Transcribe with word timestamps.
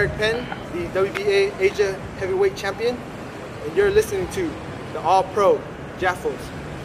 Eric 0.00 0.16
Penn, 0.16 0.46
the 0.72 0.86
WBA 0.98 1.60
Asia 1.60 1.92
Heavyweight 2.20 2.56
Champion, 2.56 2.96
and 3.66 3.76
you're 3.76 3.90
listening 3.90 4.26
to 4.28 4.50
the 4.94 5.00
All 5.00 5.24
Pro 5.24 5.60
Jaffos. 5.98 6.40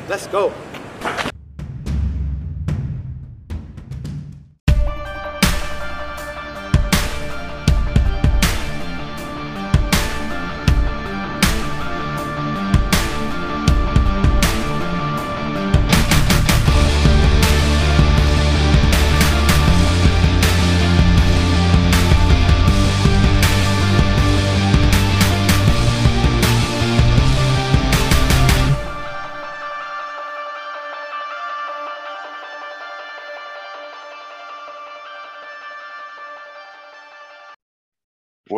Let's 0.10 0.28
go. 0.28 0.52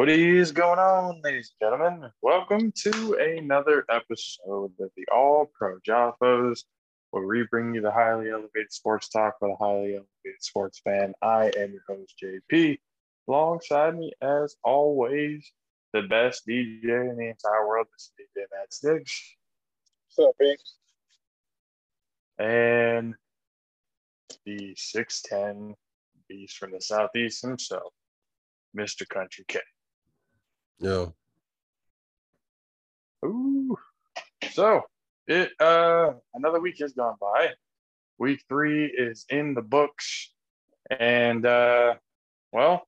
What 0.07 0.17
is 0.17 0.53
going 0.53 0.79
on, 0.79 1.19
ladies 1.21 1.51
and 1.59 1.69
gentlemen? 1.69 2.09
Welcome 2.21 2.71
to 2.83 3.15
another 3.15 3.83
episode 3.89 4.71
of 4.79 4.89
the 4.95 5.05
All 5.13 5.51
Pro 5.53 5.79
Jaffos, 5.85 6.63
where 7.11 7.27
we 7.27 7.45
bring 7.51 7.75
you 7.75 7.81
the 7.81 7.91
highly 7.91 8.29
elevated 8.29 8.71
sports 8.71 9.09
talk 9.09 9.33
for 9.37 9.49
the 9.49 9.57
highly 9.57 9.95
elevated 9.95 10.39
sports 10.39 10.79
fan. 10.79 11.13
I 11.21 11.51
am 11.57 11.73
your 11.73 11.81
host, 11.89 12.13
JP. 12.23 12.79
Alongside 13.27 13.97
me, 13.97 14.13
as 14.21 14.55
always, 14.63 15.51
the 15.91 16.03
best 16.03 16.47
DJ 16.47 16.85
in 16.85 17.17
the 17.17 17.27
entire 17.27 17.67
world. 17.67 17.87
This 17.91 18.09
is 18.17 18.27
DJ 18.33 18.45
Madsticks. 18.55 19.11
What's 20.15 20.29
up, 20.29 20.35
Beast? 20.39 20.75
And 22.39 23.13
the 24.45 24.73
6'10 24.73 25.73
beast 26.29 26.55
from 26.55 26.71
the 26.71 26.79
Southeast 26.79 27.41
himself, 27.41 27.91
Mr. 28.73 29.05
Country 29.09 29.43
K. 29.49 29.59
Yo, 30.79 31.13
Ooh. 33.25 33.77
So 34.51 34.83
it 35.27 35.51
uh 35.59 36.13
another 36.35 36.59
week 36.59 36.77
has 36.79 36.93
gone 36.93 37.15
by. 37.19 37.49
Week 38.19 38.43
three 38.47 38.85
is 38.85 39.25
in 39.29 39.53
the 39.55 39.61
books. 39.61 40.31
And 40.99 41.45
uh 41.45 41.95
well, 42.51 42.87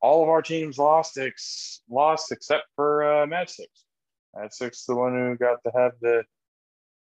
all 0.00 0.22
of 0.22 0.28
our 0.28 0.42
teams 0.42 0.76
lost 0.78 1.16
ex- 1.18 1.80
lost 1.88 2.30
except 2.30 2.64
for 2.76 3.04
uh 3.04 3.26
Madsticks. 3.26 3.84
Mad 4.36 4.52
Six 4.52 4.84
the 4.84 4.94
one 4.94 5.14
who 5.14 5.36
got 5.36 5.58
to 5.64 5.72
have 5.74 5.92
the 6.02 6.24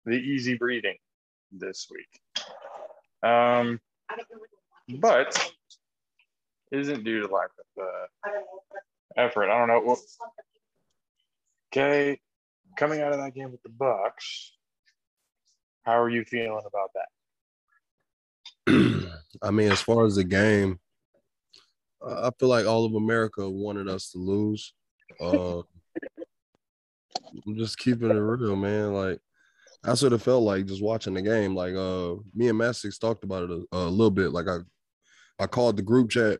the 0.06 0.16
easy 0.16 0.56
breathing 0.56 0.97
this 1.52 1.88
week. 1.91 2.50
Um 3.30 3.81
but 5.00 5.52
isn't 6.72 7.03
due 7.03 7.22
to 7.22 7.28
lack 7.28 7.50
of 7.78 7.84
uh 7.84 8.30
effort. 9.18 9.50
I 9.50 9.58
don't 9.58 9.68
know. 9.68 9.82
Well, 9.86 10.00
Okay, 11.73 12.20
coming 12.78 13.02
out 13.02 13.12
of 13.12 13.20
that 13.20 13.36
game 13.36 13.52
with 13.52 13.62
the 13.62 13.70
Bucs, 13.70 14.52
how 15.84 16.02
are 16.02 16.09
you 16.09 16.24
feeling 16.24 16.64
about 16.66 16.91
that? 18.66 19.12
I 19.41 19.52
mean, 19.52 19.72
as 19.72 19.81
far 19.81 20.06
as 20.06 20.16
the 20.16 20.24
game, 20.24 20.80
I 22.06 22.31
feel 22.40 22.47
like 22.50 22.66
all 22.66 22.86
of 22.86 22.94
America 22.96 23.50
wanted 23.50 23.90
us 23.90 24.12
to 24.12 24.18
lose. 24.18 24.74
Uh, 25.20 25.58
I'm 27.46 27.58
just 27.58 27.78
keeping 27.78 28.09
it 28.09 28.14
real, 28.14 28.56
man. 28.56 28.94
Like 28.94 29.20
that's 29.84 30.02
what 30.02 30.14
it 30.14 30.22
felt 30.22 30.44
like 30.44 30.66
just 30.66 30.81
watching 30.81 31.16
the 31.16 31.22
game. 31.22 31.53
Like 31.53 31.75
uh, 31.75 32.16
me 32.34 32.47
and 32.47 32.59
Madsticks 32.59 33.00
talked 33.00 33.24
about 33.25 33.50
it 33.50 33.52
a, 33.52 33.78
a 33.78 33.90
little 33.90 34.12
bit. 34.12 34.31
Like 34.31 34.47
I, 34.47 34.59
I 35.38 35.47
called 35.47 35.75
the 35.75 35.84
group 35.84 36.09
chat 36.12 36.40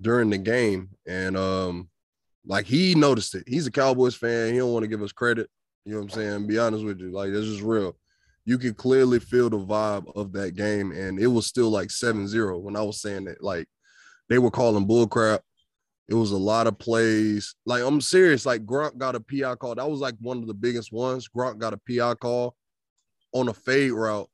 during 0.00 0.30
the 0.30 0.38
game, 0.38 0.90
and 1.06 1.36
um, 1.36 1.90
like 2.46 2.66
he 2.66 2.94
noticed 2.94 3.34
it. 3.34 3.44
He's 3.46 3.66
a 3.66 3.70
Cowboys 3.70 4.14
fan. 4.14 4.52
He 4.52 4.58
don't 4.58 4.72
want 4.72 4.84
to 4.84 4.88
give 4.88 5.02
us 5.02 5.12
credit. 5.12 5.48
You 5.84 5.92
know 5.92 6.00
what 6.00 6.04
I'm 6.04 6.10
saying? 6.10 6.46
Be 6.46 6.58
honest 6.58 6.84
with 6.84 7.00
you. 7.00 7.10
Like 7.10 7.32
this 7.32 7.44
is 7.44 7.62
real. 7.62 7.96
You 8.44 8.58
could 8.58 8.76
clearly 8.76 9.20
feel 9.20 9.50
the 9.50 9.58
vibe 9.58 10.14
of 10.16 10.32
that 10.32 10.54
game. 10.54 10.92
And 10.92 11.18
it 11.18 11.26
was 11.26 11.46
still 11.46 11.70
like 11.70 11.88
7-0 11.88 12.60
when 12.60 12.76
I 12.76 12.82
was 12.82 13.00
saying 13.00 13.24
that. 13.24 13.42
Like 13.42 13.66
they 14.28 14.38
were 14.38 14.50
calling 14.50 14.86
bull 14.86 15.06
crap. 15.06 15.42
It 16.08 16.14
was 16.14 16.30
a 16.30 16.38
lot 16.38 16.66
of 16.66 16.78
plays. 16.78 17.54
Like 17.66 17.82
I'm 17.82 18.00
serious. 18.00 18.46
Like 18.46 18.64
Gronk 18.64 18.96
got 18.96 19.14
a 19.14 19.20
PI 19.20 19.56
call. 19.56 19.74
That 19.74 19.90
was 19.90 20.00
like 20.00 20.14
one 20.20 20.38
of 20.38 20.46
the 20.46 20.54
biggest 20.54 20.92
ones. 20.92 21.28
Gronk 21.28 21.58
got 21.58 21.74
a 21.74 21.80
PI 21.88 22.14
call 22.14 22.54
on 23.32 23.48
a 23.48 23.54
fade 23.54 23.92
route. 23.92 24.28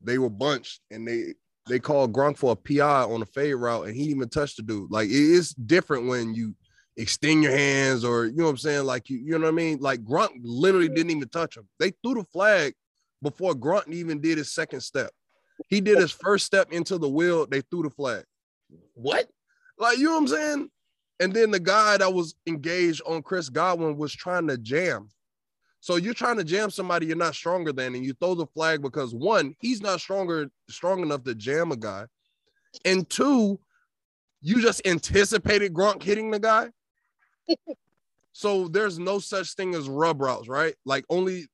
They 0.00 0.18
were 0.18 0.30
bunched 0.30 0.80
and 0.90 1.06
they 1.06 1.34
they 1.68 1.78
called 1.78 2.12
Gronk 2.12 2.38
for 2.38 2.52
a 2.52 2.56
PI 2.56 3.04
on 3.04 3.22
a 3.22 3.26
fade 3.26 3.54
route 3.54 3.86
and 3.86 3.94
he 3.94 4.04
even 4.04 4.28
touched 4.28 4.56
the 4.56 4.62
dude. 4.62 4.90
Like 4.90 5.08
it 5.08 5.14
is 5.14 5.54
different 5.54 6.06
when 6.06 6.34
you 6.34 6.54
extend 6.96 7.42
your 7.42 7.52
hands 7.52 8.04
or 8.04 8.26
you 8.26 8.36
know 8.36 8.44
what 8.44 8.50
I'm 8.50 8.56
saying? 8.58 8.84
Like 8.84 9.08
you, 9.08 9.18
you 9.18 9.32
know 9.32 9.46
what 9.46 9.48
I 9.48 9.52
mean? 9.52 9.78
Like 9.80 10.04
Gronk 10.04 10.30
literally 10.42 10.88
didn't 10.88 11.10
even 11.10 11.28
touch 11.28 11.56
him. 11.56 11.68
They 11.78 11.92
threw 12.02 12.14
the 12.14 12.24
flag 12.24 12.74
before 13.22 13.54
Gronk 13.54 13.88
even 13.88 14.20
did 14.20 14.38
his 14.38 14.52
second 14.52 14.80
step. 14.80 15.10
He 15.68 15.80
did 15.80 15.98
his 15.98 16.12
first 16.12 16.46
step 16.46 16.72
into 16.72 16.98
the 16.98 17.08
wheel, 17.08 17.46
they 17.46 17.60
threw 17.62 17.82
the 17.82 17.90
flag. 17.90 18.24
What? 18.94 19.28
Like, 19.78 19.98
you 19.98 20.04
know 20.04 20.12
what 20.12 20.18
I'm 20.18 20.28
saying? 20.28 20.70
And 21.20 21.32
then 21.32 21.50
the 21.50 21.60
guy 21.60 21.96
that 21.98 22.12
was 22.12 22.34
engaged 22.46 23.02
on 23.06 23.22
Chris 23.22 23.48
Godwin 23.48 23.96
was 23.96 24.12
trying 24.12 24.48
to 24.48 24.58
jam. 24.58 25.08
So 25.80 25.96
you're 25.96 26.14
trying 26.14 26.36
to 26.38 26.44
jam 26.44 26.70
somebody 26.70 27.06
you're 27.06 27.16
not 27.16 27.34
stronger 27.34 27.72
than, 27.72 27.94
and 27.94 28.04
you 28.04 28.12
throw 28.14 28.34
the 28.34 28.46
flag 28.46 28.82
because 28.82 29.14
one, 29.14 29.54
he's 29.60 29.80
not 29.80 30.00
stronger, 30.00 30.48
strong 30.68 31.00
enough 31.00 31.24
to 31.24 31.34
jam 31.34 31.72
a 31.72 31.76
guy. 31.76 32.06
And 32.84 33.08
two, 33.08 33.58
you 34.40 34.60
just 34.62 34.86
anticipated 34.86 35.72
Gronk 35.72 36.02
hitting 36.02 36.30
the 36.30 36.38
guy. 36.38 36.70
So 38.32 38.68
there's 38.68 38.98
no 38.98 39.18
such 39.18 39.54
thing 39.54 39.74
as 39.74 39.88
rub 39.88 40.20
routes, 40.20 40.48
right? 40.48 40.74
Like 40.84 41.04
only, 41.08 41.46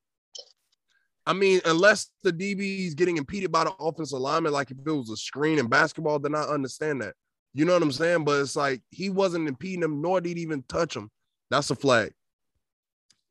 I 1.25 1.33
mean, 1.33 1.61
unless 1.65 2.09
the 2.23 2.31
DB 2.31 2.87
is 2.87 2.93
getting 2.93 3.17
impeded 3.17 3.51
by 3.51 3.65
the 3.65 3.73
offensive 3.79 4.19
lineman, 4.19 4.53
like 4.53 4.71
if 4.71 4.77
it 4.77 4.91
was 4.91 5.09
a 5.09 5.17
screen 5.17 5.59
in 5.59 5.67
basketball, 5.67 6.19
then 6.19 6.35
I 6.35 6.43
understand 6.43 7.01
that. 7.01 7.13
You 7.53 7.65
know 7.65 7.73
what 7.73 7.83
I'm 7.83 7.91
saying? 7.91 8.23
But 8.23 8.41
it's 8.41 8.55
like 8.55 8.81
he 8.89 9.09
wasn't 9.09 9.47
impeding 9.47 9.83
him, 9.83 10.01
nor 10.01 10.21
did 10.21 10.37
he 10.37 10.43
even 10.43 10.63
touch 10.69 10.95
him. 10.95 11.09
That's 11.49 11.69
a 11.71 11.75
flag. 11.75 12.13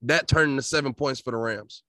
That 0.02 0.28
turned 0.28 0.50
into 0.50 0.62
seven 0.62 0.92
points 0.92 1.20
for 1.20 1.30
the 1.30 1.36
Rams. 1.36 1.82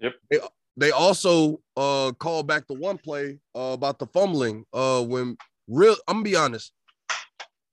Yep. 0.00 0.12
They, 0.30 0.38
they 0.76 0.90
also 0.90 1.60
uh 1.76 2.12
called 2.18 2.46
back 2.46 2.66
the 2.66 2.74
one 2.74 2.98
play 2.98 3.38
uh, 3.54 3.72
about 3.72 3.98
the 3.98 4.06
fumbling. 4.06 4.64
Uh 4.72 5.02
when 5.02 5.36
real 5.68 5.96
I'm 6.08 6.16
gonna 6.16 6.24
be 6.24 6.36
honest, 6.36 6.72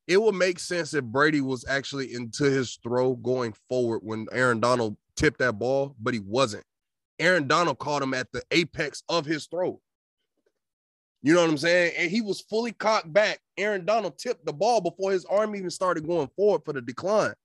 it 0.07 0.21
would 0.21 0.35
make 0.35 0.59
sense 0.59 0.93
if 0.93 1.03
Brady 1.03 1.41
was 1.41 1.65
actually 1.67 2.13
into 2.13 2.43
his 2.45 2.77
throw 2.83 3.15
going 3.15 3.53
forward 3.69 3.99
when 4.03 4.27
Aaron 4.31 4.59
Donald 4.59 4.97
tipped 5.15 5.39
that 5.39 5.59
ball, 5.59 5.95
but 5.99 6.13
he 6.13 6.19
wasn't. 6.19 6.63
Aaron 7.19 7.47
Donald 7.47 7.77
caught 7.79 8.01
him 8.01 8.13
at 8.13 8.31
the 8.31 8.41
apex 8.51 9.03
of 9.07 9.25
his 9.25 9.45
throw. 9.47 9.79
You 11.21 11.35
know 11.35 11.41
what 11.41 11.51
I'm 11.51 11.57
saying? 11.57 11.93
And 11.97 12.09
he 12.09 12.21
was 12.21 12.41
fully 12.41 12.71
cocked 12.71 13.13
back. 13.13 13.39
Aaron 13.57 13.85
Donald 13.85 14.17
tipped 14.17 14.43
the 14.45 14.53
ball 14.53 14.81
before 14.81 15.11
his 15.11 15.23
arm 15.25 15.55
even 15.55 15.69
started 15.69 16.07
going 16.07 16.29
forward 16.35 16.63
for 16.65 16.73
the 16.73 16.81
decline. 16.81 17.35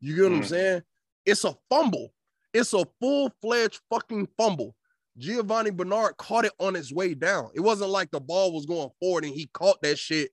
You 0.00 0.14
get 0.16 0.22
what 0.24 0.32
I'm 0.32 0.42
Mm. 0.42 0.48
saying? 0.48 0.82
It's 1.24 1.44
a 1.44 1.56
fumble. 1.70 2.12
It's 2.52 2.74
a 2.74 2.86
full-fledged 3.00 3.80
fucking 3.90 4.28
fumble. 4.36 4.76
Giovani 5.18 5.70
Bernard 5.70 6.18
caught 6.18 6.44
it 6.44 6.52
on 6.60 6.76
its 6.76 6.92
way 6.92 7.14
down. 7.14 7.50
It 7.54 7.60
wasn't 7.60 7.90
like 7.90 8.10
the 8.10 8.20
ball 8.20 8.52
was 8.52 8.66
going 8.66 8.90
forward 9.00 9.24
and 9.24 9.34
he 9.34 9.46
caught 9.46 9.80
that 9.80 9.98
shit. 9.98 10.30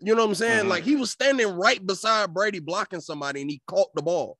You 0.00 0.14
know 0.14 0.22
what 0.22 0.28
I'm 0.30 0.34
saying? 0.34 0.64
Mhm. 0.66 0.68
Like 0.68 0.84
he 0.84 0.96
was 0.96 1.10
standing 1.10 1.48
right 1.48 1.84
beside 1.84 2.34
Brady 2.34 2.58
blocking 2.58 3.00
somebody 3.00 3.40
and 3.40 3.50
he 3.50 3.62
caught 3.66 3.94
the 3.94 4.02
ball. 4.02 4.38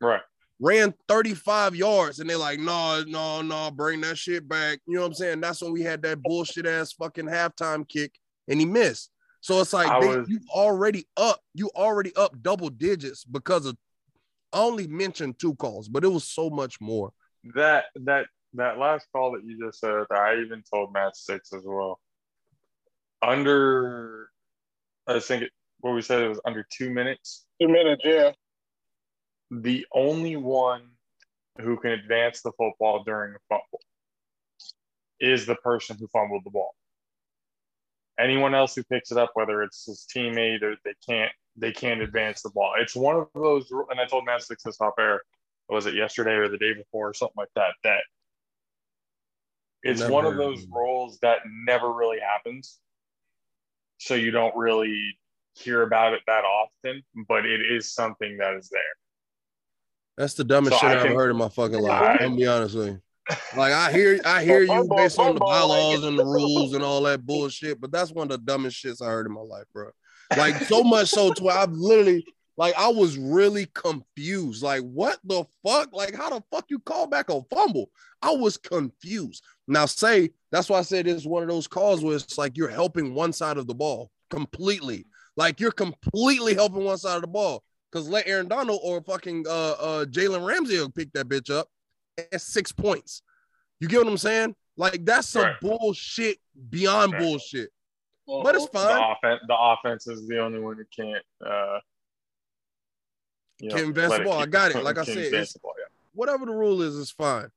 Right. 0.00 0.22
Ran 0.58 0.94
35 1.08 1.76
yards 1.76 2.18
and 2.18 2.30
they're 2.30 2.38
like, 2.38 2.58
no, 2.58 3.04
no, 3.06 3.42
no, 3.42 3.70
bring 3.70 4.00
that 4.00 4.16
shit 4.16 4.48
back. 4.48 4.80
You 4.86 4.94
know 4.94 5.02
what 5.02 5.08
I'm 5.08 5.14
saying? 5.14 5.40
That's 5.40 5.60
when 5.60 5.72
we 5.72 5.82
had 5.82 6.00
that 6.02 6.22
bullshit 6.22 6.66
ass 6.66 6.92
fucking 6.94 7.26
halftime 7.26 7.86
kick 7.86 8.18
and 8.48 8.58
he 8.58 8.64
missed. 8.64 9.10
So 9.42 9.60
it's 9.60 9.72
like 9.74 9.88
was- 10.00 10.28
you 10.28 10.40
already 10.50 11.06
up, 11.16 11.40
you 11.52 11.70
already 11.76 12.14
up 12.16 12.40
double 12.42 12.70
digits 12.70 13.24
because 13.24 13.66
of 13.66 13.76
I 14.52 14.60
only 14.60 14.86
mentioned 14.86 15.38
two 15.38 15.54
calls, 15.56 15.88
but 15.88 16.04
it 16.04 16.08
was 16.08 16.24
so 16.24 16.48
much 16.48 16.80
more. 16.80 17.12
That 17.54 17.86
that 17.96 18.26
that 18.54 18.78
last 18.78 19.06
call 19.12 19.32
that 19.32 19.44
you 19.44 19.62
just 19.62 19.80
said, 19.80 20.06
I 20.10 20.36
even 20.36 20.62
told 20.72 20.94
Madsticks 20.94 21.52
as 21.54 21.62
well. 21.64 22.00
Under, 23.20 24.30
I 25.08 25.20
think 25.20 25.44
it, 25.44 25.52
what 25.80 25.94
we 25.94 26.02
said 26.02 26.22
it 26.22 26.28
was 26.28 26.40
under 26.44 26.66
two 26.70 26.90
minutes. 26.90 27.46
Two 27.60 27.68
minutes, 27.68 28.02
yeah. 28.04 28.32
The 29.50 29.86
only 29.92 30.36
one 30.36 30.82
who 31.60 31.76
can 31.78 31.92
advance 31.92 32.42
the 32.42 32.52
football 32.52 33.04
during 33.04 33.34
a 33.34 33.38
fumble 33.48 33.80
is 35.20 35.46
the 35.46 35.54
person 35.56 35.96
who 35.98 36.08
fumbled 36.08 36.42
the 36.44 36.50
ball. 36.50 36.74
anyone 38.18 38.54
else 38.54 38.74
who 38.74 38.84
picks 38.84 39.10
it 39.12 39.18
up, 39.18 39.30
whether 39.34 39.62
it's 39.62 39.86
his 39.86 40.06
teammate 40.14 40.62
or 40.62 40.76
they 40.84 40.94
can't 41.08 41.32
they 41.56 41.72
can't 41.72 42.02
advance 42.02 42.42
the 42.42 42.50
ball. 42.50 42.74
It's 42.78 42.94
one 42.96 43.16
of 43.16 43.28
those, 43.34 43.70
and 43.90 44.00
I 44.00 44.06
told 44.06 44.26
Madsticks 44.26 44.62
this 44.64 44.80
off 44.80 44.94
air. 44.98 45.22
Was 45.68 45.86
it 45.86 45.94
yesterday 45.94 46.32
or 46.32 46.48
the 46.48 46.58
day 46.58 46.74
before 46.74 47.08
or 47.10 47.14
something 47.14 47.34
like 47.36 47.48
that? 47.56 47.74
That 47.84 48.00
it's 49.82 50.00
Never 50.00 50.12
one 50.12 50.26
of 50.26 50.36
those 50.36 50.62
it. 50.62 50.68
roles 50.72 51.18
that 51.20 51.38
never 51.66 51.92
really 51.92 52.20
happens. 52.20 52.78
So 53.98 54.14
you 54.14 54.30
don't 54.30 54.54
really 54.56 55.18
hear 55.54 55.82
about 55.82 56.12
it 56.12 56.20
that 56.26 56.44
often, 56.44 57.02
but 57.28 57.46
it 57.46 57.60
is 57.60 57.94
something 57.94 58.36
that 58.38 58.54
is 58.54 58.68
there. 58.68 58.82
That's 60.16 60.34
the 60.34 60.44
dumbest 60.44 60.80
So 60.80 60.86
shit 60.86 60.96
I 60.96 61.00
have 61.00 61.14
heard 61.16 61.30
in 61.30 61.36
my 61.36 61.48
fucking 61.48 61.78
life. 61.78 62.02
I- 62.20 62.24
I'm 62.24 62.36
be 62.36 62.46
honest 62.46 62.74
with 62.74 62.88
you. 62.88 63.02
Like 63.56 63.72
I 63.72 63.90
hear, 63.90 64.20
I 64.24 64.42
hear 64.44 64.62
you 64.62 64.88
based 64.96 65.18
on 65.18 65.34
the 65.34 65.40
bylaws 65.40 66.04
and 66.04 66.18
the 66.18 66.24
rules 66.24 66.74
and 66.74 66.84
all 66.84 67.02
that 67.02 67.26
bullshit, 67.26 67.80
but 67.80 67.90
that's 67.90 68.12
one 68.12 68.30
of 68.30 68.30
the 68.30 68.38
dumbest 68.38 68.82
shits 68.82 69.02
I 69.02 69.06
heard 69.06 69.26
in 69.26 69.32
my 69.32 69.40
life, 69.40 69.64
bro. 69.74 69.90
Like 70.36 70.56
so 70.64 70.82
much 70.82 71.08
so 71.08 71.32
to 71.32 71.48
I've 71.48 71.72
literally, 71.72 72.24
like, 72.56 72.74
I 72.78 72.88
was 72.88 73.18
really 73.18 73.66
confused. 73.74 74.62
Like, 74.62 74.82
what 74.82 75.18
the 75.24 75.44
fuck? 75.64 75.92
Like, 75.92 76.14
how 76.14 76.30
the 76.30 76.42
fuck 76.50 76.66
you 76.68 76.78
call 76.78 77.06
back 77.06 77.28
a 77.28 77.42
fumble? 77.54 77.90
I 78.22 78.30
was 78.30 78.56
confused. 78.56 79.42
Now, 79.68 79.86
say 79.86 80.30
that's 80.56 80.70
why 80.70 80.78
I 80.78 80.82
said 80.82 81.06
it's 81.06 81.26
one 81.26 81.42
of 81.42 81.50
those 81.50 81.66
calls 81.66 82.02
where 82.02 82.16
it's 82.16 82.38
like 82.38 82.56
you're 82.56 82.70
helping 82.70 83.12
one 83.12 83.30
side 83.34 83.58
of 83.58 83.66
the 83.66 83.74
ball 83.74 84.10
completely. 84.30 85.04
Like 85.36 85.60
you're 85.60 85.70
completely 85.70 86.54
helping 86.54 86.82
one 86.82 86.96
side 86.96 87.16
of 87.16 87.20
the 87.20 87.26
ball. 87.28 87.62
Cause 87.92 88.08
let 88.08 88.26
Aaron 88.26 88.48
Donald 88.48 88.80
or 88.82 89.02
fucking 89.02 89.44
uh 89.46 89.50
uh 89.78 90.04
Jalen 90.06 90.46
Ramsey 90.46 90.82
pick 90.94 91.12
that 91.12 91.28
bitch 91.28 91.50
up 91.54 91.68
at 92.32 92.40
six 92.40 92.72
points. 92.72 93.20
You 93.80 93.88
get 93.88 93.98
what 93.98 94.08
I'm 94.08 94.16
saying? 94.16 94.54
Like 94.78 95.04
that's 95.04 95.28
some 95.28 95.42
Right. 95.42 95.60
bullshit 95.60 96.38
beyond 96.70 97.12
Right. 97.12 97.20
bullshit. 97.20 97.68
But 98.26 98.54
it's 98.56 98.64
The 98.64 98.70
fine. 98.78 99.38
the 99.46 99.56
offense 99.58 100.06
is 100.06 100.26
the 100.26 100.38
only 100.40 100.58
one 100.58 100.76
who 100.76 100.84
can't. 100.94 101.24
Uh, 101.44 101.78
you 103.60 103.70
Can't 103.70 103.88
advance 103.88 104.10
let 104.10 104.18
the 104.20 104.24
ball. 104.24 104.38
I 104.40 104.46
got 104.46 104.72
it. 104.72 104.82
Like 104.82 104.96
I 104.98 105.04
said, 105.04 105.18
it's- 105.18 105.54
yeah. 105.62 105.84
Whatever 106.14 106.46
the 106.46 106.52
rule 106.52 106.80
is, 106.80 106.94
is 106.96 107.10
fine. 107.10 107.50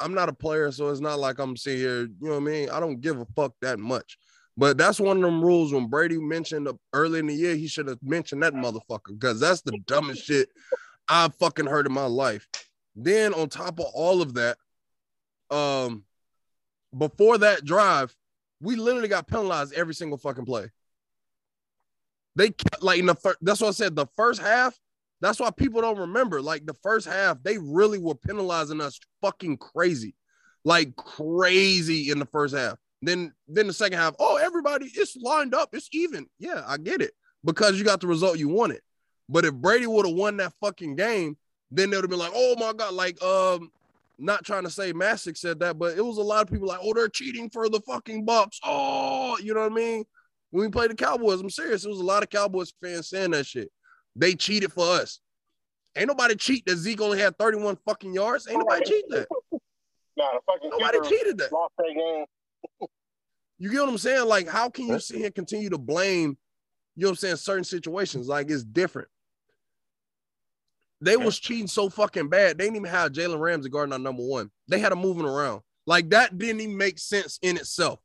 I'm 0.00 0.14
not 0.14 0.28
a 0.28 0.32
player, 0.32 0.70
so 0.72 0.90
it's 0.90 1.00
not 1.00 1.18
like 1.18 1.38
I'm 1.38 1.56
sitting 1.56 1.80
here, 1.80 2.00
you 2.02 2.16
know 2.20 2.32
what 2.32 2.36
I 2.36 2.40
mean? 2.40 2.70
I 2.70 2.80
don't 2.80 3.00
give 3.00 3.18
a 3.18 3.26
fuck 3.36 3.52
that 3.60 3.78
much. 3.78 4.18
But 4.56 4.78
that's 4.78 5.00
one 5.00 5.16
of 5.16 5.22
them 5.22 5.42
rules 5.42 5.72
when 5.72 5.88
Brady 5.88 6.18
mentioned 6.18 6.68
early 6.92 7.18
in 7.18 7.26
the 7.26 7.34
year, 7.34 7.56
he 7.56 7.66
should 7.66 7.88
have 7.88 7.98
mentioned 8.02 8.42
that 8.42 8.54
motherfucker 8.54 9.18
because 9.18 9.40
that's 9.40 9.62
the 9.62 9.78
dumbest 9.86 10.24
shit 10.24 10.48
I've 11.08 11.34
fucking 11.36 11.66
heard 11.66 11.86
in 11.86 11.92
my 11.92 12.06
life. 12.06 12.46
Then 12.94 13.34
on 13.34 13.48
top 13.48 13.80
of 13.80 13.86
all 13.94 14.22
of 14.22 14.34
that, 14.34 14.56
um, 15.50 16.04
before 16.96 17.38
that 17.38 17.64
drive, 17.64 18.14
we 18.60 18.76
literally 18.76 19.08
got 19.08 19.26
penalized 19.26 19.74
every 19.74 19.94
single 19.94 20.18
fucking 20.18 20.44
play. 20.44 20.70
They 22.36 22.50
kept 22.50 22.82
like 22.82 23.00
in 23.00 23.06
the 23.06 23.14
first, 23.14 23.38
that's 23.42 23.60
what 23.60 23.68
I 23.68 23.72
said. 23.72 23.96
The 23.96 24.06
first 24.16 24.40
half, 24.40 24.78
that's 25.20 25.40
why 25.40 25.50
people 25.50 25.80
don't 25.80 25.98
remember. 25.98 26.42
Like 26.42 26.66
the 26.66 26.74
first 26.82 27.06
half, 27.06 27.42
they 27.42 27.58
really 27.58 27.98
were 27.98 28.14
penalizing 28.14 28.80
us 28.80 28.98
fucking 29.22 29.58
crazy, 29.58 30.14
like 30.64 30.94
crazy 30.96 32.10
in 32.10 32.18
the 32.18 32.26
first 32.26 32.54
half. 32.54 32.76
Then, 33.02 33.32
then 33.48 33.66
the 33.66 33.72
second 33.72 33.98
half, 33.98 34.14
oh, 34.18 34.36
everybody, 34.36 34.90
it's 34.94 35.16
lined 35.16 35.54
up, 35.54 35.70
it's 35.72 35.88
even. 35.92 36.26
Yeah, 36.38 36.62
I 36.66 36.78
get 36.78 37.02
it 37.02 37.12
because 37.44 37.78
you 37.78 37.84
got 37.84 38.00
the 38.00 38.06
result 38.06 38.38
you 38.38 38.48
wanted. 38.48 38.80
But 39.28 39.44
if 39.44 39.54
Brady 39.54 39.86
would 39.86 40.06
have 40.06 40.14
won 40.14 40.36
that 40.38 40.52
fucking 40.60 40.96
game, 40.96 41.36
then 41.70 41.90
they 41.90 41.96
would 41.96 42.04
have 42.04 42.10
been 42.10 42.18
like, 42.18 42.32
oh 42.34 42.56
my 42.58 42.72
god, 42.72 42.94
like 42.94 43.22
um, 43.22 43.70
not 44.18 44.44
trying 44.44 44.64
to 44.64 44.70
say 44.70 44.92
Masick 44.92 45.36
said 45.36 45.60
that, 45.60 45.78
but 45.78 45.96
it 45.96 46.04
was 46.04 46.18
a 46.18 46.22
lot 46.22 46.42
of 46.42 46.50
people 46.50 46.68
like, 46.68 46.80
oh, 46.82 46.92
they're 46.94 47.08
cheating 47.08 47.50
for 47.50 47.68
the 47.68 47.80
fucking 47.80 48.26
Bucs. 48.26 48.58
Oh, 48.62 49.38
you 49.38 49.54
know 49.54 49.60
what 49.60 49.72
I 49.72 49.74
mean? 49.74 50.04
When 50.50 50.64
we 50.64 50.70
played 50.70 50.90
the 50.90 50.94
Cowboys, 50.94 51.40
I'm 51.40 51.50
serious. 51.50 51.84
It 51.84 51.88
was 51.88 52.00
a 52.00 52.04
lot 52.04 52.22
of 52.22 52.30
Cowboys 52.30 52.72
fans 52.82 53.08
saying 53.08 53.32
that 53.32 53.46
shit. 53.46 53.70
They 54.16 54.34
cheated 54.34 54.72
for 54.72 54.84
us. 54.86 55.20
Ain't 55.96 56.08
nobody 56.08 56.34
cheat 56.34 56.66
that 56.66 56.76
Zeke 56.76 57.00
only 57.00 57.18
had 57.18 57.38
31 57.38 57.76
fucking 57.86 58.12
yards. 58.12 58.48
Ain't 58.48 58.58
nobody 58.58 58.84
cheat 58.84 59.04
that. 59.10 59.28
Nah, 60.16 60.26
the 60.32 60.40
fucking 60.46 60.70
Nobody 60.70 61.08
cheated 61.08 61.38
that. 61.38 61.50
lost 61.52 61.74
that 61.78 61.92
game. 61.92 62.24
You 63.58 63.70
get 63.70 63.80
what 63.80 63.88
I'm 63.88 63.98
saying? 63.98 64.26
Like, 64.26 64.48
how 64.48 64.68
can 64.68 64.88
you 64.88 64.98
sit 64.98 65.16
here 65.16 65.26
and 65.26 65.34
continue 65.34 65.70
to 65.70 65.78
blame, 65.78 66.36
you 66.96 67.02
know 67.02 67.08
what 67.08 67.10
I'm 67.10 67.16
saying, 67.16 67.36
certain 67.36 67.64
situations? 67.64 68.28
Like, 68.28 68.50
it's 68.50 68.64
different. 68.64 69.08
They 71.00 71.16
was 71.16 71.38
cheating 71.38 71.68
so 71.68 71.88
fucking 71.88 72.28
bad. 72.28 72.58
They 72.58 72.64
didn't 72.64 72.76
even 72.76 72.90
have 72.90 73.12
Jalen 73.12 73.38
Ramsey 73.38 73.70
guarding 73.70 73.92
our 73.92 73.98
number 73.98 74.24
one. 74.24 74.50
They 74.66 74.80
had 74.80 74.90
him 74.90 74.98
moving 74.98 75.24
around. 75.24 75.62
Like, 75.86 76.10
that 76.10 76.36
didn't 76.36 76.60
even 76.62 76.76
make 76.76 76.98
sense 76.98 77.38
in 77.42 77.56
itself. 77.56 78.00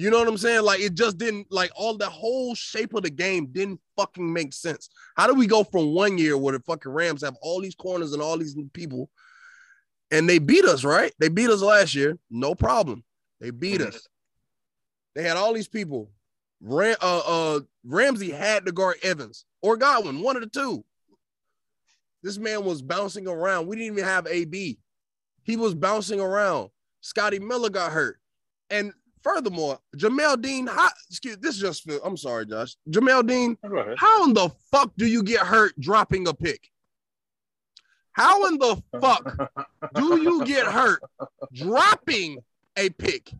You 0.00 0.08
know 0.08 0.18
what 0.18 0.28
I'm 0.28 0.38
saying? 0.38 0.62
Like, 0.62 0.80
it 0.80 0.94
just 0.94 1.18
didn't, 1.18 1.48
like, 1.52 1.70
all 1.76 1.94
the 1.94 2.08
whole 2.08 2.54
shape 2.54 2.94
of 2.94 3.02
the 3.02 3.10
game 3.10 3.48
didn't 3.52 3.80
fucking 3.98 4.32
make 4.32 4.54
sense. 4.54 4.88
How 5.14 5.26
do 5.26 5.34
we 5.34 5.46
go 5.46 5.62
from 5.62 5.92
one 5.92 6.16
year 6.16 6.38
where 6.38 6.56
the 6.56 6.60
fucking 6.60 6.90
Rams 6.90 7.22
have 7.22 7.36
all 7.42 7.60
these 7.60 7.74
corners 7.74 8.14
and 8.14 8.22
all 8.22 8.38
these 8.38 8.56
people, 8.72 9.10
and 10.10 10.26
they 10.26 10.38
beat 10.38 10.64
us, 10.64 10.84
right? 10.84 11.12
They 11.18 11.28
beat 11.28 11.50
us 11.50 11.60
last 11.60 11.94
year. 11.94 12.16
No 12.30 12.54
problem. 12.54 13.04
They 13.42 13.50
beat 13.50 13.82
us. 13.82 14.08
They 15.14 15.22
had 15.22 15.36
all 15.36 15.52
these 15.52 15.68
people. 15.68 16.10
Ram, 16.62 16.96
uh, 17.02 17.22
uh, 17.26 17.60
Ramsey 17.84 18.30
had 18.30 18.64
to 18.64 18.72
guard 18.72 18.96
Evans 19.02 19.44
or 19.60 19.76
Godwin, 19.76 20.22
one 20.22 20.34
of 20.34 20.42
the 20.42 20.48
two. 20.48 20.82
This 22.22 22.38
man 22.38 22.64
was 22.64 22.80
bouncing 22.80 23.28
around. 23.28 23.66
We 23.66 23.76
didn't 23.76 23.98
even 23.98 24.04
have 24.04 24.26
AB. 24.26 24.78
He 25.42 25.56
was 25.58 25.74
bouncing 25.74 26.20
around. 26.20 26.70
Scotty 27.02 27.38
Miller 27.38 27.68
got 27.68 27.92
hurt. 27.92 28.16
And 28.70 28.94
furthermore, 29.22 29.78
Jamel 29.96 30.40
Dean, 30.40 30.66
how, 30.66 30.88
excuse 31.08 31.36
this 31.38 31.58
just 31.58 31.82
feel, 31.84 32.00
I'm 32.04 32.16
sorry, 32.16 32.46
Josh. 32.46 32.76
Jamel 32.88 33.26
Dean, 33.26 33.56
how 33.96 34.24
in 34.24 34.34
the 34.34 34.50
fuck 34.70 34.92
do 34.96 35.06
you 35.06 35.22
get 35.22 35.40
hurt 35.40 35.78
dropping 35.78 36.28
a 36.28 36.34
pick? 36.34 36.70
How 38.12 38.46
in 38.46 38.58
the 38.58 38.82
fuck 39.00 39.50
do 39.94 40.20
you 40.20 40.44
get 40.44 40.66
hurt 40.66 41.02
dropping 41.52 42.38
a 42.76 42.90
pick? 42.90 43.30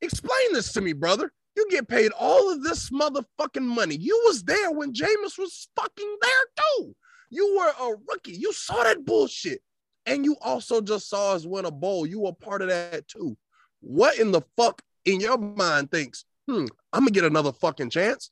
Explain 0.00 0.52
this 0.52 0.72
to 0.72 0.80
me, 0.80 0.92
brother. 0.92 1.32
You 1.56 1.66
get 1.70 1.88
paid 1.88 2.12
all 2.18 2.52
of 2.52 2.62
this 2.62 2.90
motherfucking 2.90 3.62
money. 3.62 3.96
You 3.96 4.22
was 4.26 4.42
there 4.42 4.70
when 4.72 4.92
Jameis 4.92 5.38
was 5.38 5.68
fucking 5.76 6.16
there 6.20 6.44
too. 6.56 6.94
You 7.30 7.56
were 7.56 7.88
a 7.88 7.94
rookie. 8.08 8.32
You 8.32 8.52
saw 8.52 8.82
that 8.84 9.04
bullshit. 9.04 9.60
And 10.06 10.24
you 10.24 10.36
also 10.40 10.80
just 10.80 11.08
saw 11.08 11.34
us 11.34 11.46
win 11.46 11.64
a 11.64 11.70
bowl. 11.70 12.06
You 12.06 12.20
were 12.20 12.32
part 12.32 12.62
of 12.62 12.68
that 12.68 13.06
too. 13.06 13.36
What 13.82 14.18
in 14.18 14.30
the 14.32 14.42
fuck 14.56 14.80
in 15.04 15.20
your 15.20 15.36
mind 15.36 15.90
thinks, 15.90 16.24
hmm, 16.48 16.66
I'm 16.92 17.00
gonna 17.00 17.10
get 17.10 17.24
another 17.24 17.52
fucking 17.52 17.90
chance? 17.90 18.30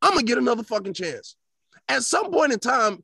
I'm 0.00 0.12
gonna 0.14 0.22
get 0.22 0.38
another 0.38 0.62
fucking 0.62 0.94
chance. 0.94 1.36
At 1.88 2.04
some 2.04 2.30
point 2.30 2.52
in 2.52 2.58
time, 2.58 3.02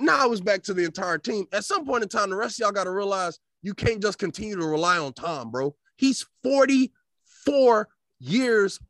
now 0.00 0.30
it's 0.32 0.40
back 0.40 0.62
to 0.64 0.74
the 0.74 0.84
entire 0.84 1.18
team. 1.18 1.46
At 1.52 1.64
some 1.64 1.86
point 1.86 2.02
in 2.02 2.08
time, 2.08 2.30
the 2.30 2.36
rest 2.36 2.58
of 2.58 2.64
y'all 2.64 2.72
got 2.72 2.84
to 2.84 2.90
realize 2.90 3.38
you 3.62 3.74
can't 3.74 4.02
just 4.02 4.18
continue 4.18 4.56
to 4.56 4.66
rely 4.66 4.98
on 4.98 5.12
Tom, 5.12 5.50
bro. 5.50 5.74
He's 5.96 6.26
44 6.42 7.88
years 8.18 8.80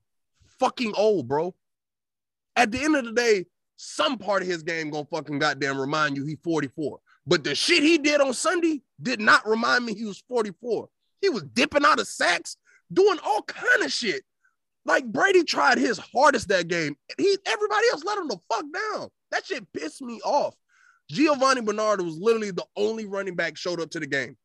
fucking 0.58 0.94
old, 0.96 1.28
bro. 1.28 1.54
At 2.56 2.70
the 2.70 2.82
end 2.82 2.96
of 2.96 3.04
the 3.04 3.12
day, 3.12 3.46
some 3.76 4.16
part 4.16 4.42
of 4.42 4.48
his 4.48 4.62
game 4.62 4.90
gonna 4.90 5.06
fucking 5.06 5.40
goddamn 5.40 5.80
remind 5.80 6.16
you 6.16 6.24
he 6.24 6.36
44. 6.36 7.00
But 7.26 7.42
the 7.42 7.54
shit 7.54 7.82
he 7.82 7.98
did 7.98 8.20
on 8.20 8.32
Sunday 8.32 8.82
did 9.02 9.20
not 9.20 9.46
remind 9.48 9.84
me 9.84 9.94
he 9.94 10.04
was 10.04 10.22
44. 10.28 10.88
He 11.24 11.30
was 11.30 11.42
dipping 11.42 11.86
out 11.86 11.98
of 11.98 12.06
sacks, 12.06 12.58
doing 12.92 13.18
all 13.24 13.40
kind 13.44 13.82
of 13.82 13.90
shit. 13.90 14.24
Like 14.84 15.10
Brady 15.10 15.42
tried 15.42 15.78
his 15.78 15.96
hardest 15.96 16.48
that 16.48 16.68
game. 16.68 16.96
He 17.16 17.38
everybody 17.46 17.86
else 17.90 18.04
let 18.04 18.18
him 18.18 18.28
the 18.28 18.36
fuck 18.52 18.64
down. 18.74 19.08
That 19.30 19.46
shit 19.46 19.66
pissed 19.72 20.02
me 20.02 20.20
off. 20.22 20.54
Giovani 21.10 21.62
Bernard 21.62 22.02
was 22.02 22.18
literally 22.18 22.50
the 22.50 22.66
only 22.76 23.06
running 23.06 23.36
back 23.36 23.56
showed 23.56 23.80
up 23.80 23.88
to 23.92 24.00
the 24.00 24.06
game. 24.06 24.36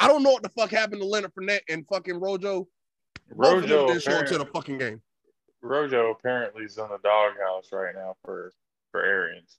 I 0.00 0.08
don't 0.08 0.24
know 0.24 0.32
what 0.32 0.42
the 0.42 0.48
fuck 0.48 0.70
happened 0.70 1.00
to 1.00 1.06
Leonard 1.06 1.32
Fournette 1.32 1.60
and 1.68 1.86
fucking 1.86 2.18
Rojo. 2.18 2.66
Both 3.36 3.62
of 3.62 3.68
them 3.68 3.70
Rojo, 3.70 3.86
didn't 3.86 4.02
show 4.02 4.18
up 4.18 4.26
to 4.26 4.38
the 4.38 4.46
fucking 4.46 4.78
game. 4.78 5.00
Rojo 5.62 6.10
apparently 6.10 6.64
is 6.64 6.76
in 6.76 6.88
the 6.88 6.98
doghouse 7.04 7.68
right 7.70 7.94
now 7.94 8.16
for 8.24 8.50
for 8.90 9.04
Arians. 9.04 9.58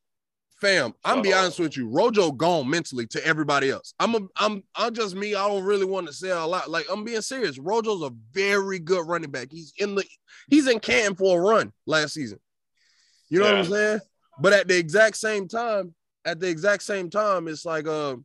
Fam, 0.61 0.93
I'm 1.03 1.23
be 1.23 1.31
So- 1.31 1.37
honest 1.37 1.59
with 1.59 1.75
you. 1.75 1.87
Rojo 1.89 2.31
gone 2.31 2.69
mentally 2.69 3.07
to 3.07 3.25
everybody 3.25 3.71
else. 3.71 3.95
I'm 3.99 4.13
a, 4.15 4.19
I'm 4.37 4.63
I'm 4.75 4.93
just 4.93 5.15
me. 5.15 5.33
I 5.33 5.47
don't 5.47 5.63
really 5.63 5.85
want 5.85 6.05
to 6.07 6.13
say 6.13 6.29
a 6.29 6.45
lot. 6.45 6.69
Like 6.69 6.85
I'm 6.91 7.03
being 7.03 7.21
serious. 7.21 7.57
Rojo's 7.57 8.03
a 8.03 8.11
very 8.31 8.77
good 8.77 9.07
running 9.07 9.31
back. 9.31 9.47
He's 9.51 9.73
in 9.77 9.95
the 9.95 10.05
he's 10.49 10.67
in 10.67 10.79
Canton 10.79 11.15
for 11.15 11.39
a 11.39 11.41
run 11.41 11.73
last 11.87 12.13
season. 12.13 12.39
You 13.29 13.39
know 13.39 13.45
what 13.45 13.55
I'm 13.55 13.65
saying? 13.65 13.99
But 14.39 14.53
at 14.53 14.67
the 14.67 14.77
exact 14.77 15.17
same 15.17 15.47
time, 15.47 15.95
at 16.25 16.39
the 16.39 16.47
exact 16.47 16.83
same 16.83 17.09
time, 17.09 17.47
it's 17.47 17.65
like 17.65 17.87
uh 17.87 18.17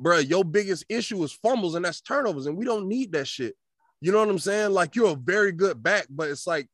bro, 0.00 0.18
your 0.18 0.44
biggest 0.44 0.84
issue 0.88 1.22
is 1.22 1.32
fumbles 1.32 1.76
and 1.76 1.84
that's 1.84 2.00
turnovers, 2.00 2.46
and 2.46 2.56
we 2.56 2.64
don't 2.64 2.88
need 2.88 3.12
that 3.12 3.28
shit. 3.28 3.54
You 4.00 4.10
know 4.10 4.18
what 4.18 4.28
I'm 4.30 4.38
saying? 4.40 4.72
Like 4.72 4.96
you're 4.96 5.12
a 5.12 5.14
very 5.16 5.52
good 5.52 5.80
back, 5.80 6.06
but 6.10 6.28
it's 6.28 6.44
like 6.46 6.68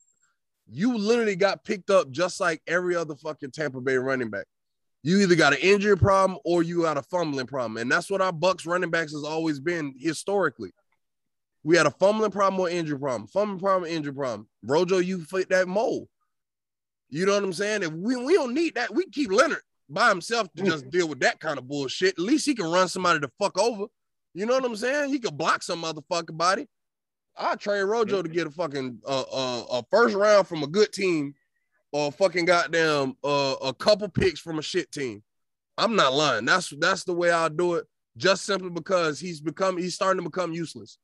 you 0.71 0.97
literally 0.97 1.37
got 1.37 1.65
picked 1.65 1.91
up 1.91 2.11
just 2.11 2.41
like 2.41 2.63
every 2.67 2.95
other 2.95 3.15
fucking 3.15 3.51
Tampa 3.51 3.81
Bay 3.81 3.97
running 3.97 4.31
back. 4.31 4.47
You 5.03 5.19
either 5.21 5.37
got 5.37 5.53
an 5.53 5.61
injury 5.61 5.97
problem 5.97 6.39
or 6.45 6.63
you 6.63 6.83
got 6.83 6.99
a 6.99 7.03
fumbling 7.03 7.47
problem, 7.47 7.77
and 7.77 7.91
that's 7.91 8.11
what 8.11 8.21
our 8.21 8.33
Bucs 8.33 8.67
running 8.67 8.91
backs 8.91 9.13
has 9.13 9.25
always 9.25 9.61
been 9.61 9.95
historically. 9.99 10.71
We 11.63 11.77
had 11.77 11.87
a 11.87 11.91
fumbling 11.91 12.31
problem 12.31 12.61
or 12.61 12.69
injury 12.69 12.99
problem. 12.99 13.29
Fumbling 13.29 13.61
problem, 13.61 13.91
injury 13.91 14.15
problem. 14.15 14.49
Rojo, 14.63 14.99
you 14.99 15.25
fit 15.25 15.49
that 15.51 15.69
mold. 15.69 16.09
You 17.11 17.27
know 17.27 17.35
what 17.35 17.45
I'm 17.45 17.53
saying? 17.53 17.83
If 17.85 17.93
we, 17.93 18.17
we 18.17 18.35
don't 18.35 18.55
need 18.55 18.75
that, 18.75 18.95
we 18.95 19.07
keep 19.07 19.33
Leonard 19.33 19.63
by 19.89 20.09
himself 20.09 20.49
to 20.57 20.63
just 20.63 20.87
mm. 20.87 20.91
deal 20.91 21.09
with 21.09 21.21
that 21.21 21.41
kind 21.41 21.59
of 21.59 21.67
bullshit. 21.67 22.15
At 22.15 22.19
least 22.19 22.47
he 22.47 22.55
can 22.55 22.71
run 22.71 22.89
somebody 22.89 23.21
the 23.21 23.31
fuck 23.39 23.59
over. 23.59 23.87
You 24.35 24.47
know 24.47 24.55
what 24.55 24.65
I'm 24.65 24.77
saying? 24.77 25.11
He 25.11 25.19
could 25.19 25.37
block 25.37 25.63
some 25.63 25.83
motherfucking 25.83 26.37
body. 26.37 26.69
I 27.39 27.55
trade 27.55 27.83
Rojo 27.83 28.23
to 28.23 28.29
get 28.29 28.47
a 28.47 28.51
fucking 28.51 28.99
uh, 29.07 29.25
uh, 29.33 29.65
a 29.71 29.85
first 29.91 30.15
round 30.17 30.47
from 30.49 30.63
a 30.63 30.67
good 30.67 30.93
team, 30.93 31.35
or 31.93 32.11
fucking 32.11 32.47
goddamn 32.47 33.17
uh, 33.23 33.55
a 33.63 33.73
couple 33.73 34.09
picks 34.09 34.41
from 34.41 34.59
a 34.59 34.63
shit 34.63 34.91
team. 34.91 35.23
I'm 35.77 35.95
not 35.95 36.13
lying. 36.15 36.45
That's 36.45 36.73
that's 36.79 37.05
the 37.05 37.15
way 37.15 37.31
I'll 37.31 37.49
do 37.49 37.75
it. 37.75 37.87
Just 38.17 38.45
simply 38.45 38.71
because 38.71 39.21
he's 39.21 39.41
become 39.41 39.79
he's 39.79 39.95
starting 39.95 40.23
to 40.23 40.29
become 40.29 40.53
useless. 40.53 40.99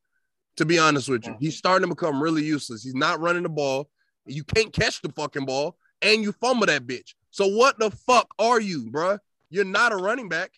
To 0.57 0.65
be 0.65 0.79
honest 0.79 1.09
with 1.09 1.27
you, 1.27 1.35
he's 1.41 1.57
starting 1.57 1.89
to 1.89 1.95
become 1.95 2.23
really 2.23 2.45
useless. 2.45 2.85
He's 2.85 2.95
not 2.95 3.21
running 3.21 3.43
the 3.43 3.49
ball. 3.49 3.89
You 4.27 4.45
can't 4.45 4.73
catch 4.73 5.03
the 5.03 5.11
fucking 5.11 5.47
ball, 5.47 5.77
and 6.03 6.23
you 6.23 6.33
fumble 6.33 6.67
that 6.67 6.87
bitch. 6.87 7.15
So 7.31 7.47
what 7.47 7.79
the 7.79 7.91
fuck 7.91 8.33
are 8.39 8.61
you, 8.61 8.91
bruh? 8.91 9.19
You're 9.51 9.65
not 9.65 9.93
a 9.93 9.97
running 9.97 10.29
back. 10.29 10.53